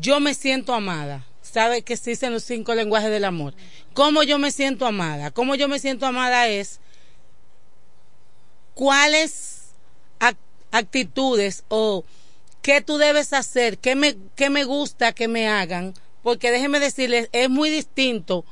[0.00, 1.26] yo me siento amada.
[1.42, 3.54] Sabe que existen los cinco lenguajes del amor.
[3.92, 5.30] ¿Cómo yo me siento amada?
[5.30, 6.80] ¿Cómo yo me siento amada es
[8.74, 9.53] cuáles
[10.74, 12.04] actitudes o
[12.62, 17.28] qué tú debes hacer, qué me, qué me gusta que me hagan, porque déjeme decirles,
[17.32, 18.44] es muy distinto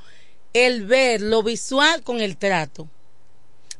[0.52, 2.88] el ver lo visual con el trato.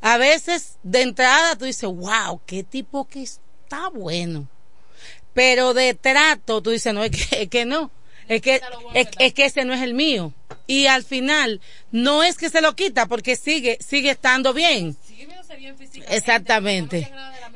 [0.01, 4.49] A veces de entrada tú dices, wow, qué tipo que está bueno.
[5.35, 7.93] Pero de trato tú dices, no, es que, es que no.
[8.29, 8.61] Es que,
[8.95, 10.33] es, es, que ese no es el mío.
[10.67, 11.61] Y al final,
[11.93, 14.97] no es que se lo quita porque sigue, sigue estando bien.
[16.09, 17.13] Exactamente.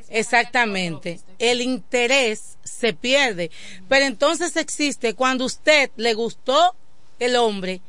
[0.09, 1.21] Exactamente.
[1.39, 3.51] El interés se pierde.
[3.89, 6.75] Pero entonces existe cuando usted le gustó
[7.19, 7.81] el hombre,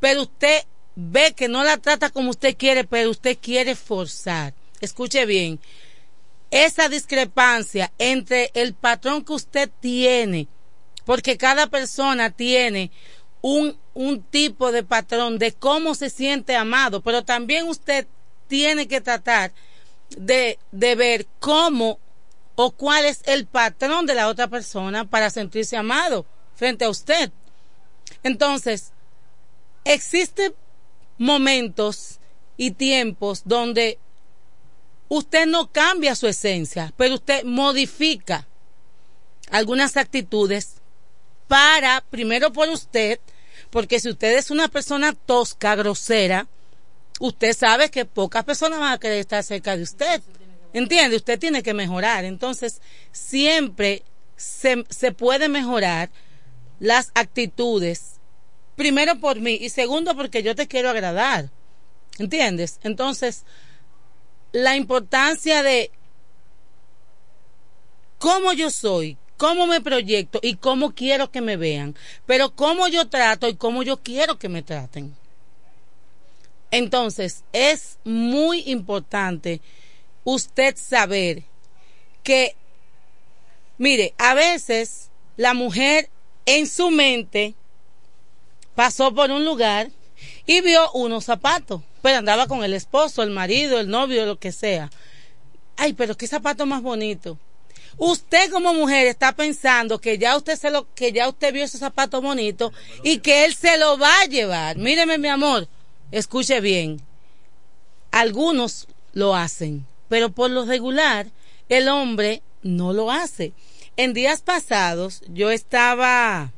[0.00, 0.64] pero usted
[0.96, 4.54] ve que no la trata como usted quiere, pero usted quiere forzar.
[4.80, 5.60] Escuche bien.
[6.50, 10.46] Esa discrepancia entre el patrón que usted tiene,
[11.04, 12.90] porque cada persona tiene
[13.40, 18.06] un, un tipo de patrón de cómo se siente amado, pero también usted
[18.54, 19.52] tiene que tratar
[20.16, 21.98] de, de ver cómo
[22.54, 26.24] o cuál es el patrón de la otra persona para sentirse amado
[26.54, 27.32] frente a usted.
[28.22, 28.92] Entonces,
[29.82, 30.54] existen
[31.18, 32.20] momentos
[32.56, 33.98] y tiempos donde
[35.08, 38.46] usted no cambia su esencia, pero usted modifica
[39.50, 40.76] algunas actitudes
[41.48, 43.18] para, primero por usted,
[43.70, 46.46] porque si usted es una persona tosca, grosera,
[47.20, 50.22] usted sabe que pocas personas van a querer estar cerca de usted.
[50.72, 51.16] ¿Entiende?
[51.16, 52.24] Usted tiene que mejorar.
[52.24, 52.80] Entonces,
[53.12, 54.02] siempre
[54.36, 56.10] se, se puede mejorar
[56.80, 58.20] las actitudes.
[58.76, 61.50] Primero por mí y segundo porque yo te quiero agradar.
[62.18, 62.80] ¿Entiendes?
[62.82, 63.44] Entonces,
[64.52, 65.90] la importancia de
[68.18, 71.96] cómo yo soy, cómo me proyecto y cómo quiero que me vean,
[72.26, 75.16] pero cómo yo trato y cómo yo quiero que me traten.
[76.74, 79.60] Entonces, es muy importante
[80.24, 81.44] usted saber
[82.24, 82.56] que,
[83.78, 86.10] mire, a veces la mujer
[86.46, 87.54] en su mente
[88.74, 89.92] pasó por un lugar
[90.46, 94.50] y vio unos zapatos, pero andaba con el esposo, el marido, el novio, lo que
[94.50, 94.90] sea.
[95.76, 97.38] Ay, pero qué zapato más bonito.
[97.98, 101.78] Usted como mujer está pensando que ya usted se lo, que ya usted vio ese
[101.78, 102.72] zapato bonito
[103.04, 104.76] y que él se lo va a llevar.
[104.76, 105.68] Míreme, mi amor,
[106.10, 107.00] escuche bien,
[108.10, 111.30] algunos lo hacen, pero por lo regular
[111.68, 113.52] el hombre no lo hace.
[113.96, 116.52] En días pasados yo estaba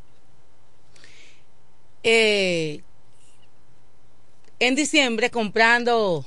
[2.02, 2.82] eh,
[4.58, 6.24] en diciembre comprando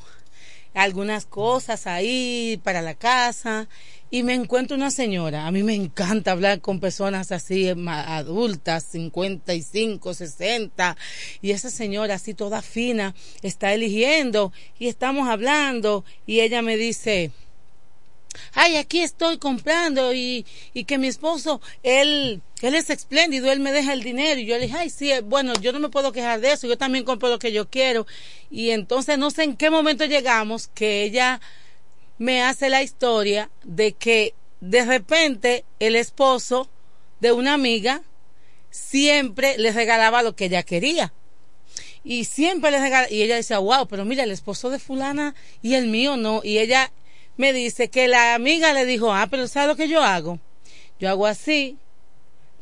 [0.74, 3.68] algunas cosas ahí para la casa
[4.12, 5.46] y me encuentro una señora.
[5.46, 10.98] A mí me encanta hablar con personas así adultas, 55, 60,
[11.42, 17.32] y esa señora así toda fina está eligiendo y estamos hablando y ella me dice,
[18.54, 23.72] ay, aquí estoy comprando y, y que mi esposo, él, él es espléndido, él me
[23.72, 24.40] deja el dinero.
[24.40, 26.68] Y yo le dije, ay, sí, eh, bueno, yo no me puedo quejar de eso,
[26.68, 28.08] yo también compro lo que yo quiero.
[28.50, 31.42] Y entonces no sé en qué momento llegamos que ella
[32.20, 36.70] me hace la historia de que de repente el esposo
[37.22, 38.04] de una amiga
[38.70, 41.14] siempre le regalaba lo que ella quería.
[42.04, 45.74] Y siempre le regalaba, y ella decía, wow, pero mira, el esposo de fulana y
[45.74, 46.42] el mío no.
[46.44, 46.92] Y ella
[47.38, 50.40] me dice que la amiga le dijo, ah, pero ¿sabes lo que yo hago?
[51.00, 51.78] Yo hago así,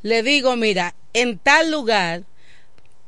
[0.04, 2.24] le digo, mira, en tal lugar,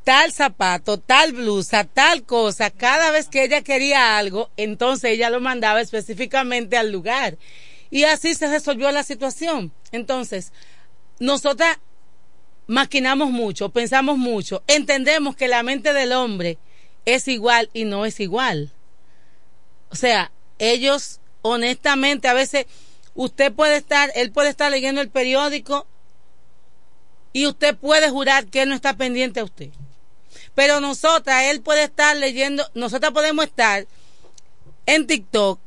[0.09, 5.39] tal zapato, tal blusa, tal cosa, cada vez que ella quería algo, entonces ella lo
[5.39, 7.37] mandaba específicamente al lugar.
[7.91, 9.71] Y así se resolvió la situación.
[9.91, 10.51] Entonces,
[11.19, 11.77] nosotras
[12.65, 16.57] maquinamos mucho, pensamos mucho, entendemos que la mente del hombre
[17.05, 18.73] es igual y no es igual.
[19.91, 22.65] O sea, ellos honestamente a veces
[23.13, 25.85] usted puede estar, él puede estar leyendo el periódico
[27.31, 29.69] y usted puede jurar que él no está pendiente a usted.
[30.55, 33.87] Pero nosotras, él puede estar leyendo, nosotras podemos estar
[34.85, 35.59] en TikTok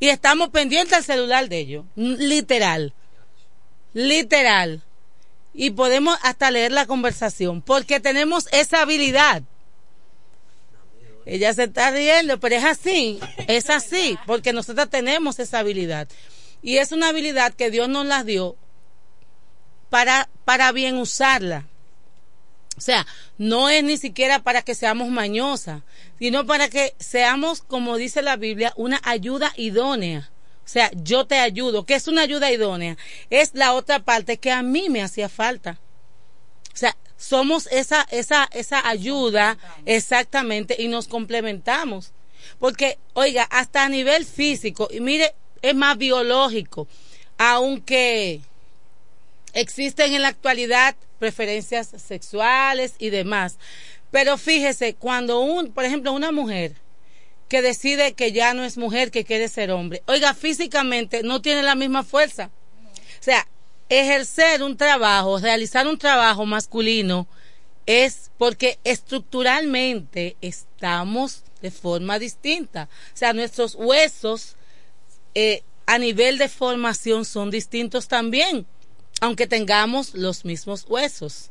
[0.00, 1.84] y estamos pendientes al celular de ellos.
[1.94, 2.92] Literal.
[3.92, 4.82] Literal.
[5.54, 9.42] Y podemos hasta leer la conversación porque tenemos esa habilidad.
[11.26, 16.06] Ella se está riendo, pero es así, es así, porque nosotros tenemos esa habilidad.
[16.60, 18.56] Y es una habilidad que Dios nos la dio
[19.88, 21.66] para, para bien usarla.
[22.76, 23.06] O sea,
[23.38, 25.82] no es ni siquiera para que seamos mañosas,
[26.18, 30.30] sino para que seamos, como dice la Biblia, una ayuda idónea.
[30.64, 31.84] O sea, yo te ayudo.
[31.84, 32.96] ¿Qué es una ayuda idónea?
[33.30, 35.78] Es la otra parte que a mí me hacía falta.
[36.72, 42.12] O sea, somos esa, esa, esa ayuda exactamente y nos complementamos.
[42.58, 46.88] Porque, oiga, hasta a nivel físico, y mire, es más biológico,
[47.38, 48.40] aunque
[49.52, 53.58] existen en la actualidad preferencias sexuales y demás.
[54.10, 56.74] Pero fíjese, cuando un, por ejemplo, una mujer
[57.48, 61.62] que decide que ya no es mujer, que quiere ser hombre, oiga, físicamente no tiene
[61.62, 62.50] la misma fuerza.
[63.20, 63.46] O sea,
[63.88, 67.26] ejercer un trabajo, realizar un trabajo masculino
[67.86, 72.88] es porque estructuralmente estamos de forma distinta.
[73.12, 74.56] O sea, nuestros huesos
[75.34, 78.66] eh, a nivel de formación son distintos también,
[79.20, 81.50] aunque tengamos los mismos huesos.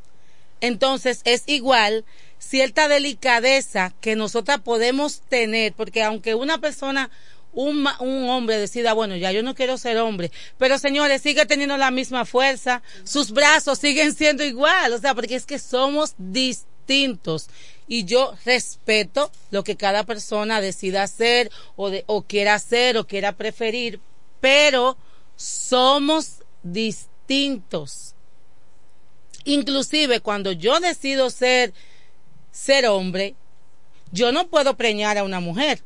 [0.60, 2.04] Entonces es igual
[2.38, 7.10] cierta delicadeza que nosotras podemos tener, porque aunque una persona,
[7.52, 7.86] un,
[8.28, 12.24] hombre decida, bueno, ya yo no quiero ser hombre, pero señores, sigue teniendo la misma
[12.24, 17.48] fuerza, sus brazos siguen siendo igual, o sea, porque es que somos distintos.
[17.86, 23.06] Y yo respeto lo que cada persona decida hacer o, de, o quiera hacer o
[23.06, 24.00] quiera preferir,
[24.40, 24.96] pero
[25.36, 27.13] somos distintos
[29.44, 31.72] inclusive cuando yo decido ser
[32.50, 33.34] ser hombre,
[34.12, 35.82] yo no puedo preñar a una mujer,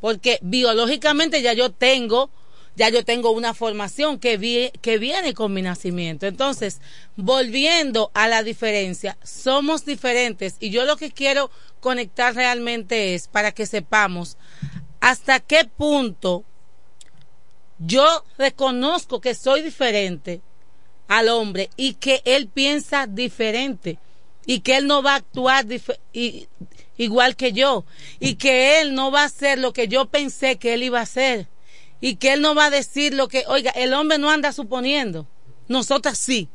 [0.00, 2.30] porque biológicamente ya yo tengo
[2.76, 6.26] ya yo tengo una formación que, que viene con mi nacimiento.
[6.26, 6.80] Entonces,
[7.14, 13.52] volviendo a la diferencia, somos diferentes y yo lo que quiero conectar realmente es para
[13.52, 14.36] que sepamos
[15.00, 16.44] hasta qué punto
[17.78, 20.40] yo reconozco que soy diferente
[21.08, 23.98] al hombre y que él piensa diferente
[24.46, 25.66] y que él no va a actuar
[26.96, 27.84] igual que yo
[28.20, 31.02] y que él no va a hacer lo que yo pensé que él iba a
[31.02, 31.48] hacer
[32.00, 35.26] y que él no va a decir lo que, oiga, el hombre no anda suponiendo,
[35.68, 36.48] nosotras sí.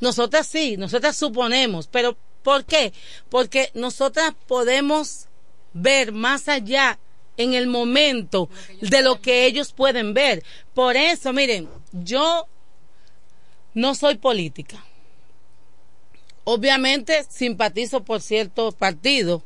[0.00, 2.92] Nosotras sí, nosotras suponemos, pero ¿por qué?
[3.30, 5.28] Porque nosotras podemos
[5.72, 6.98] ver más allá
[7.36, 8.50] en el momento
[8.80, 10.42] de lo que ellos pueden ver.
[10.74, 12.46] Por eso, miren, yo
[13.74, 14.84] no soy política.
[16.44, 19.42] Obviamente simpatizo por cierto partido.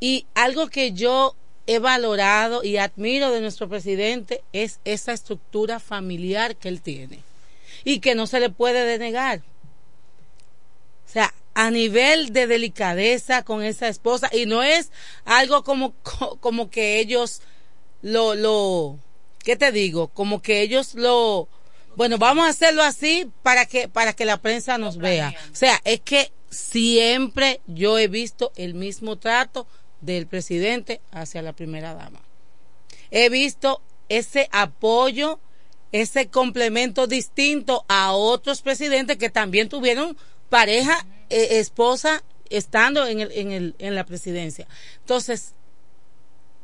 [0.00, 1.34] Y algo que yo
[1.66, 7.20] he valorado y admiro de nuestro presidente es esa estructura familiar que él tiene
[7.84, 9.40] y que no se le puede denegar.
[11.06, 14.92] O sea, a nivel de delicadeza con esa esposa y no es
[15.24, 17.42] algo como co- como que ellos
[18.02, 18.98] lo lo
[19.42, 20.08] ¿qué te digo?
[20.08, 21.48] Como que ellos lo,
[21.98, 25.34] bueno, vamos a hacerlo así para que, para que la prensa nos vea.
[25.52, 29.66] O sea, es que siempre yo he visto el mismo trato
[30.00, 32.20] del presidente hacia la primera dama.
[33.10, 35.40] He visto ese apoyo,
[35.90, 40.16] ese complemento distinto a otros presidentes que también tuvieron
[40.50, 44.68] pareja, eh, esposa, estando en, el, en, el, en la presidencia.
[45.00, 45.52] Entonces,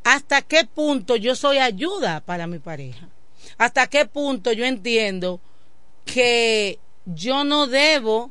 [0.05, 3.09] ¿hasta qué punto yo soy ayuda para mi pareja?
[3.59, 5.40] ¿Hasta qué punto yo entiendo
[6.05, 8.31] que yo no debo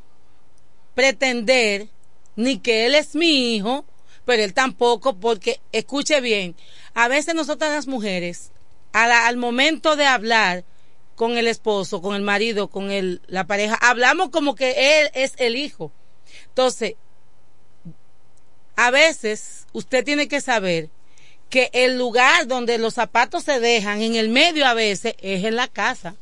[0.96, 1.88] pretender
[2.36, 3.86] ni que él es mi hijo,
[4.26, 6.56] pero él tampoco, porque escuche bien,
[6.94, 8.52] a veces nosotras las mujeres,
[8.92, 10.64] a la- al momento de hablar
[11.16, 15.34] con el esposo, con el marido, con el, la pareja, hablamos como que él es
[15.38, 15.92] el hijo.
[16.48, 16.96] Entonces,
[18.76, 20.90] a veces usted tiene que saber
[21.54, 25.56] que el lugar donde los zapatos se dejan, en el medio a veces, es en
[25.56, 26.16] la casa.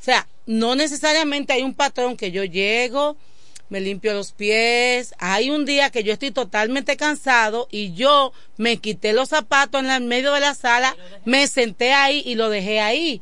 [0.00, 3.16] O sea, no necesariamente hay un patrón que yo llego,
[3.68, 5.12] me limpio los pies.
[5.18, 9.90] Hay un día que yo estoy totalmente cansado y yo me quité los zapatos en
[9.90, 13.20] el medio de la sala, me senté ahí y lo dejé ahí.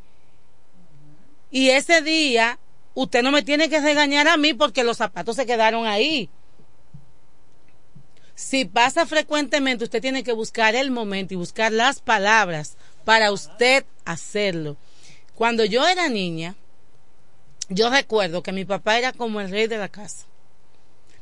[1.50, 2.58] Y ese día,
[2.92, 6.28] usted no me tiene que regañar a mí porque los zapatos se quedaron ahí.
[8.36, 12.76] Si pasa frecuentemente, usted tiene que buscar el momento y buscar las palabras
[13.06, 14.76] para usted hacerlo.
[15.34, 16.54] Cuando yo era niña,
[17.70, 20.26] yo recuerdo que mi papá era como el rey de la casa.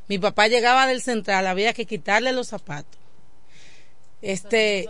[0.09, 2.99] Mi papá llegaba del central, había que quitarle los zapatos.
[4.21, 4.89] Este,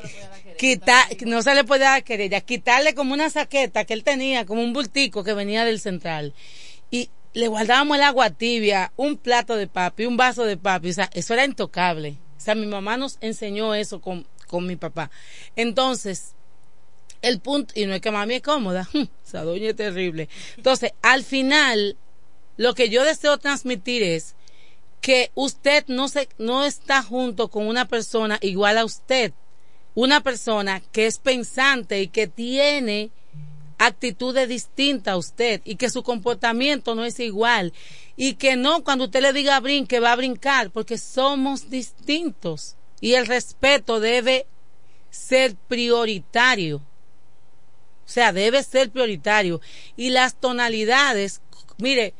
[0.57, 4.63] quitar, no se le podía dar querella, quitarle como una saqueta que él tenía, como
[4.63, 6.33] un bultico que venía del central.
[6.89, 10.93] Y le guardábamos el agua tibia, un plato de papi, un vaso de papi, o
[10.93, 12.17] sea, eso era intocable.
[12.37, 15.11] O sea, mi mamá nos enseñó eso con, con mi papá.
[15.57, 16.33] Entonces,
[17.21, 18.87] el punto, y no es que mami es cómoda,
[19.25, 20.29] esa doña es terrible.
[20.55, 21.97] Entonces, al final,
[22.55, 24.35] lo que yo deseo transmitir es
[25.01, 29.33] que usted no se, no está junto con una persona igual a usted.
[29.93, 33.11] Una persona que es pensante y que tiene
[33.77, 37.73] actitudes distintas a usted y que su comportamiento no es igual
[38.15, 43.13] y que no cuando usted le diga brinque va a brincar porque somos distintos y
[43.13, 44.47] el respeto debe
[45.09, 46.77] ser prioritario.
[46.77, 49.61] O sea, debe ser prioritario.
[49.95, 51.41] Y las tonalidades,
[51.77, 52.13] mire,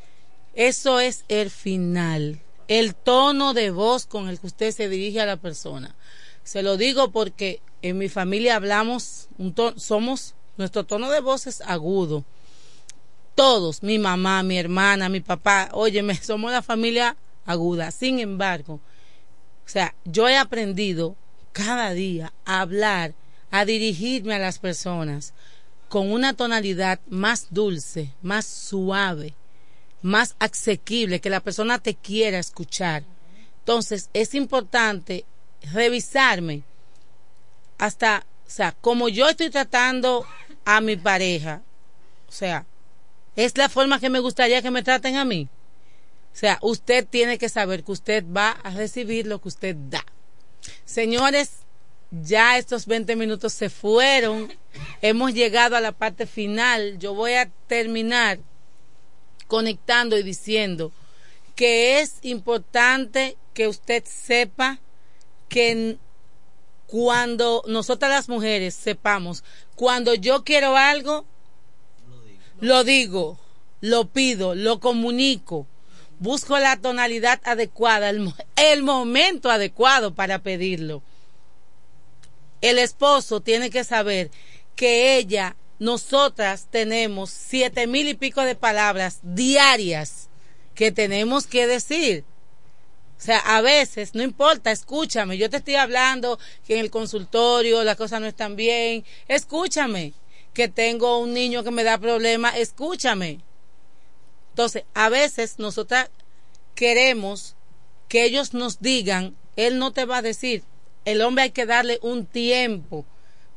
[0.56, 2.42] eso es el final.
[2.68, 5.96] El tono de voz con el que usted se dirige a la persona.
[6.44, 11.48] Se lo digo porque en mi familia hablamos, un tono, somos, nuestro tono de voz
[11.48, 12.24] es agudo.
[13.36, 17.92] Todos, mi mamá, mi hermana, mi papá, óyeme, somos la familia aguda.
[17.92, 18.76] Sin embargo,
[19.66, 21.16] o sea, yo he aprendido
[21.52, 23.14] cada día a hablar,
[23.52, 25.34] a dirigirme a las personas
[25.90, 29.34] con una tonalidad más dulce, más suave,
[30.02, 33.04] más asequible, que la persona te quiera escuchar.
[33.60, 35.26] Entonces, es importante
[35.74, 36.64] revisarme
[37.78, 40.26] hasta, o sea, como yo estoy tratando
[40.66, 41.62] a mi pareja,
[42.28, 42.66] o sea,
[43.36, 45.48] es la forma que me gustaría que me traten a mí.
[46.34, 50.06] O sea, usted tiene que saber que usted va a recibir lo que usted da.
[50.84, 51.60] Señores,
[52.12, 54.52] ya estos 20 minutos se fueron.
[55.02, 56.98] Hemos llegado a la parte final.
[57.00, 58.40] Yo voy a terminar
[59.48, 60.92] conectando y diciendo
[61.56, 64.80] que es importante que usted sepa
[65.48, 65.98] que
[66.88, 69.44] cuando nosotras las mujeres sepamos,
[69.76, 71.26] cuando yo quiero algo,
[72.60, 73.38] lo digo,
[73.82, 75.68] lo pido, lo comunico,
[76.20, 81.04] busco la tonalidad adecuada, el, el momento adecuado para pedirlo.
[82.62, 84.32] El esposo tiene que saber
[84.76, 90.30] que ella, nosotras tenemos siete mil y pico de palabras diarias
[90.74, 92.24] que tenemos que decir.
[93.18, 97.84] O sea, a veces, no importa, escúchame, yo te estoy hablando que en el consultorio
[97.84, 100.14] las cosas no están bien, escúchame,
[100.54, 103.40] que tengo un niño que me da problemas, escúchame.
[104.50, 106.10] Entonces, a veces nosotras
[106.76, 107.56] queremos
[108.10, 110.64] que ellos nos digan, él no te va a decir,
[111.06, 113.06] el hombre hay que darle un tiempo.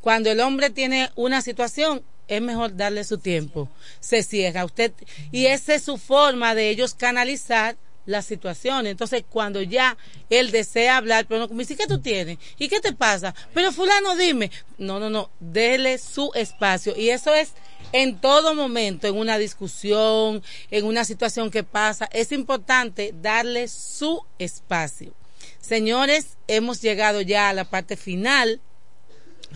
[0.00, 3.68] Cuando el hombre tiene una situación, es mejor darle su tiempo.
[4.00, 4.92] Se cierra usted
[5.32, 7.76] y esa es su forma de ellos canalizar
[8.08, 8.86] la situación.
[8.86, 9.96] Entonces, cuando ya
[10.30, 12.38] él desea hablar, pero no, como dice, ¿qué tú tienes?
[12.58, 13.34] ¿Y qué te pasa?
[13.52, 14.50] Pero fulano, dime.
[14.78, 16.96] No, no, no, déle su espacio.
[16.96, 17.52] Y eso es
[17.92, 24.24] en todo momento, en una discusión, en una situación que pasa, es importante darle su
[24.38, 25.12] espacio.
[25.60, 28.60] Señores, hemos llegado ya a la parte final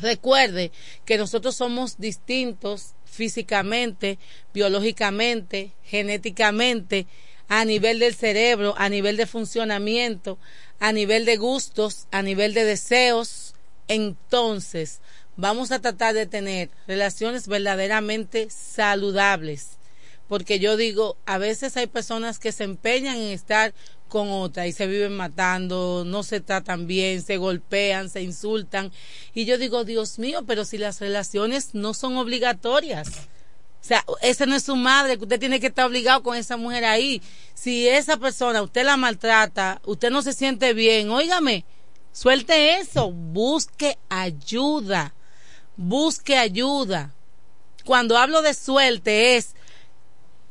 [0.01, 0.73] Recuerde
[1.05, 4.19] que nosotros somos distintos físicamente,
[4.55, 7.07] biológicamente, genéticamente,
[7.55, 10.39] a nivel del cerebro, a nivel de funcionamiento,
[10.81, 13.53] a nivel de gustos, a nivel de deseos.
[13.89, 15.03] Entonces,
[15.37, 19.73] vamos a tratar de tener relaciones verdaderamente saludables.
[20.29, 23.74] Porque yo digo, a veces hay personas que se empeñan en estar
[24.09, 28.93] con otra y se viven matando, no se tratan bien, se golpean, se insultan.
[29.35, 33.29] Y yo digo, Dios mío, pero si las relaciones no son obligatorias.
[33.83, 36.57] O sea, esa no es su madre, que usted tiene que estar obligado con esa
[36.57, 37.21] mujer ahí.
[37.53, 41.65] Si esa persona usted la maltrata, usted no se siente bien, óigame,
[42.13, 45.15] suelte eso, busque ayuda,
[45.77, 47.13] busque ayuda.
[47.85, 49.57] Cuando hablo de suelte es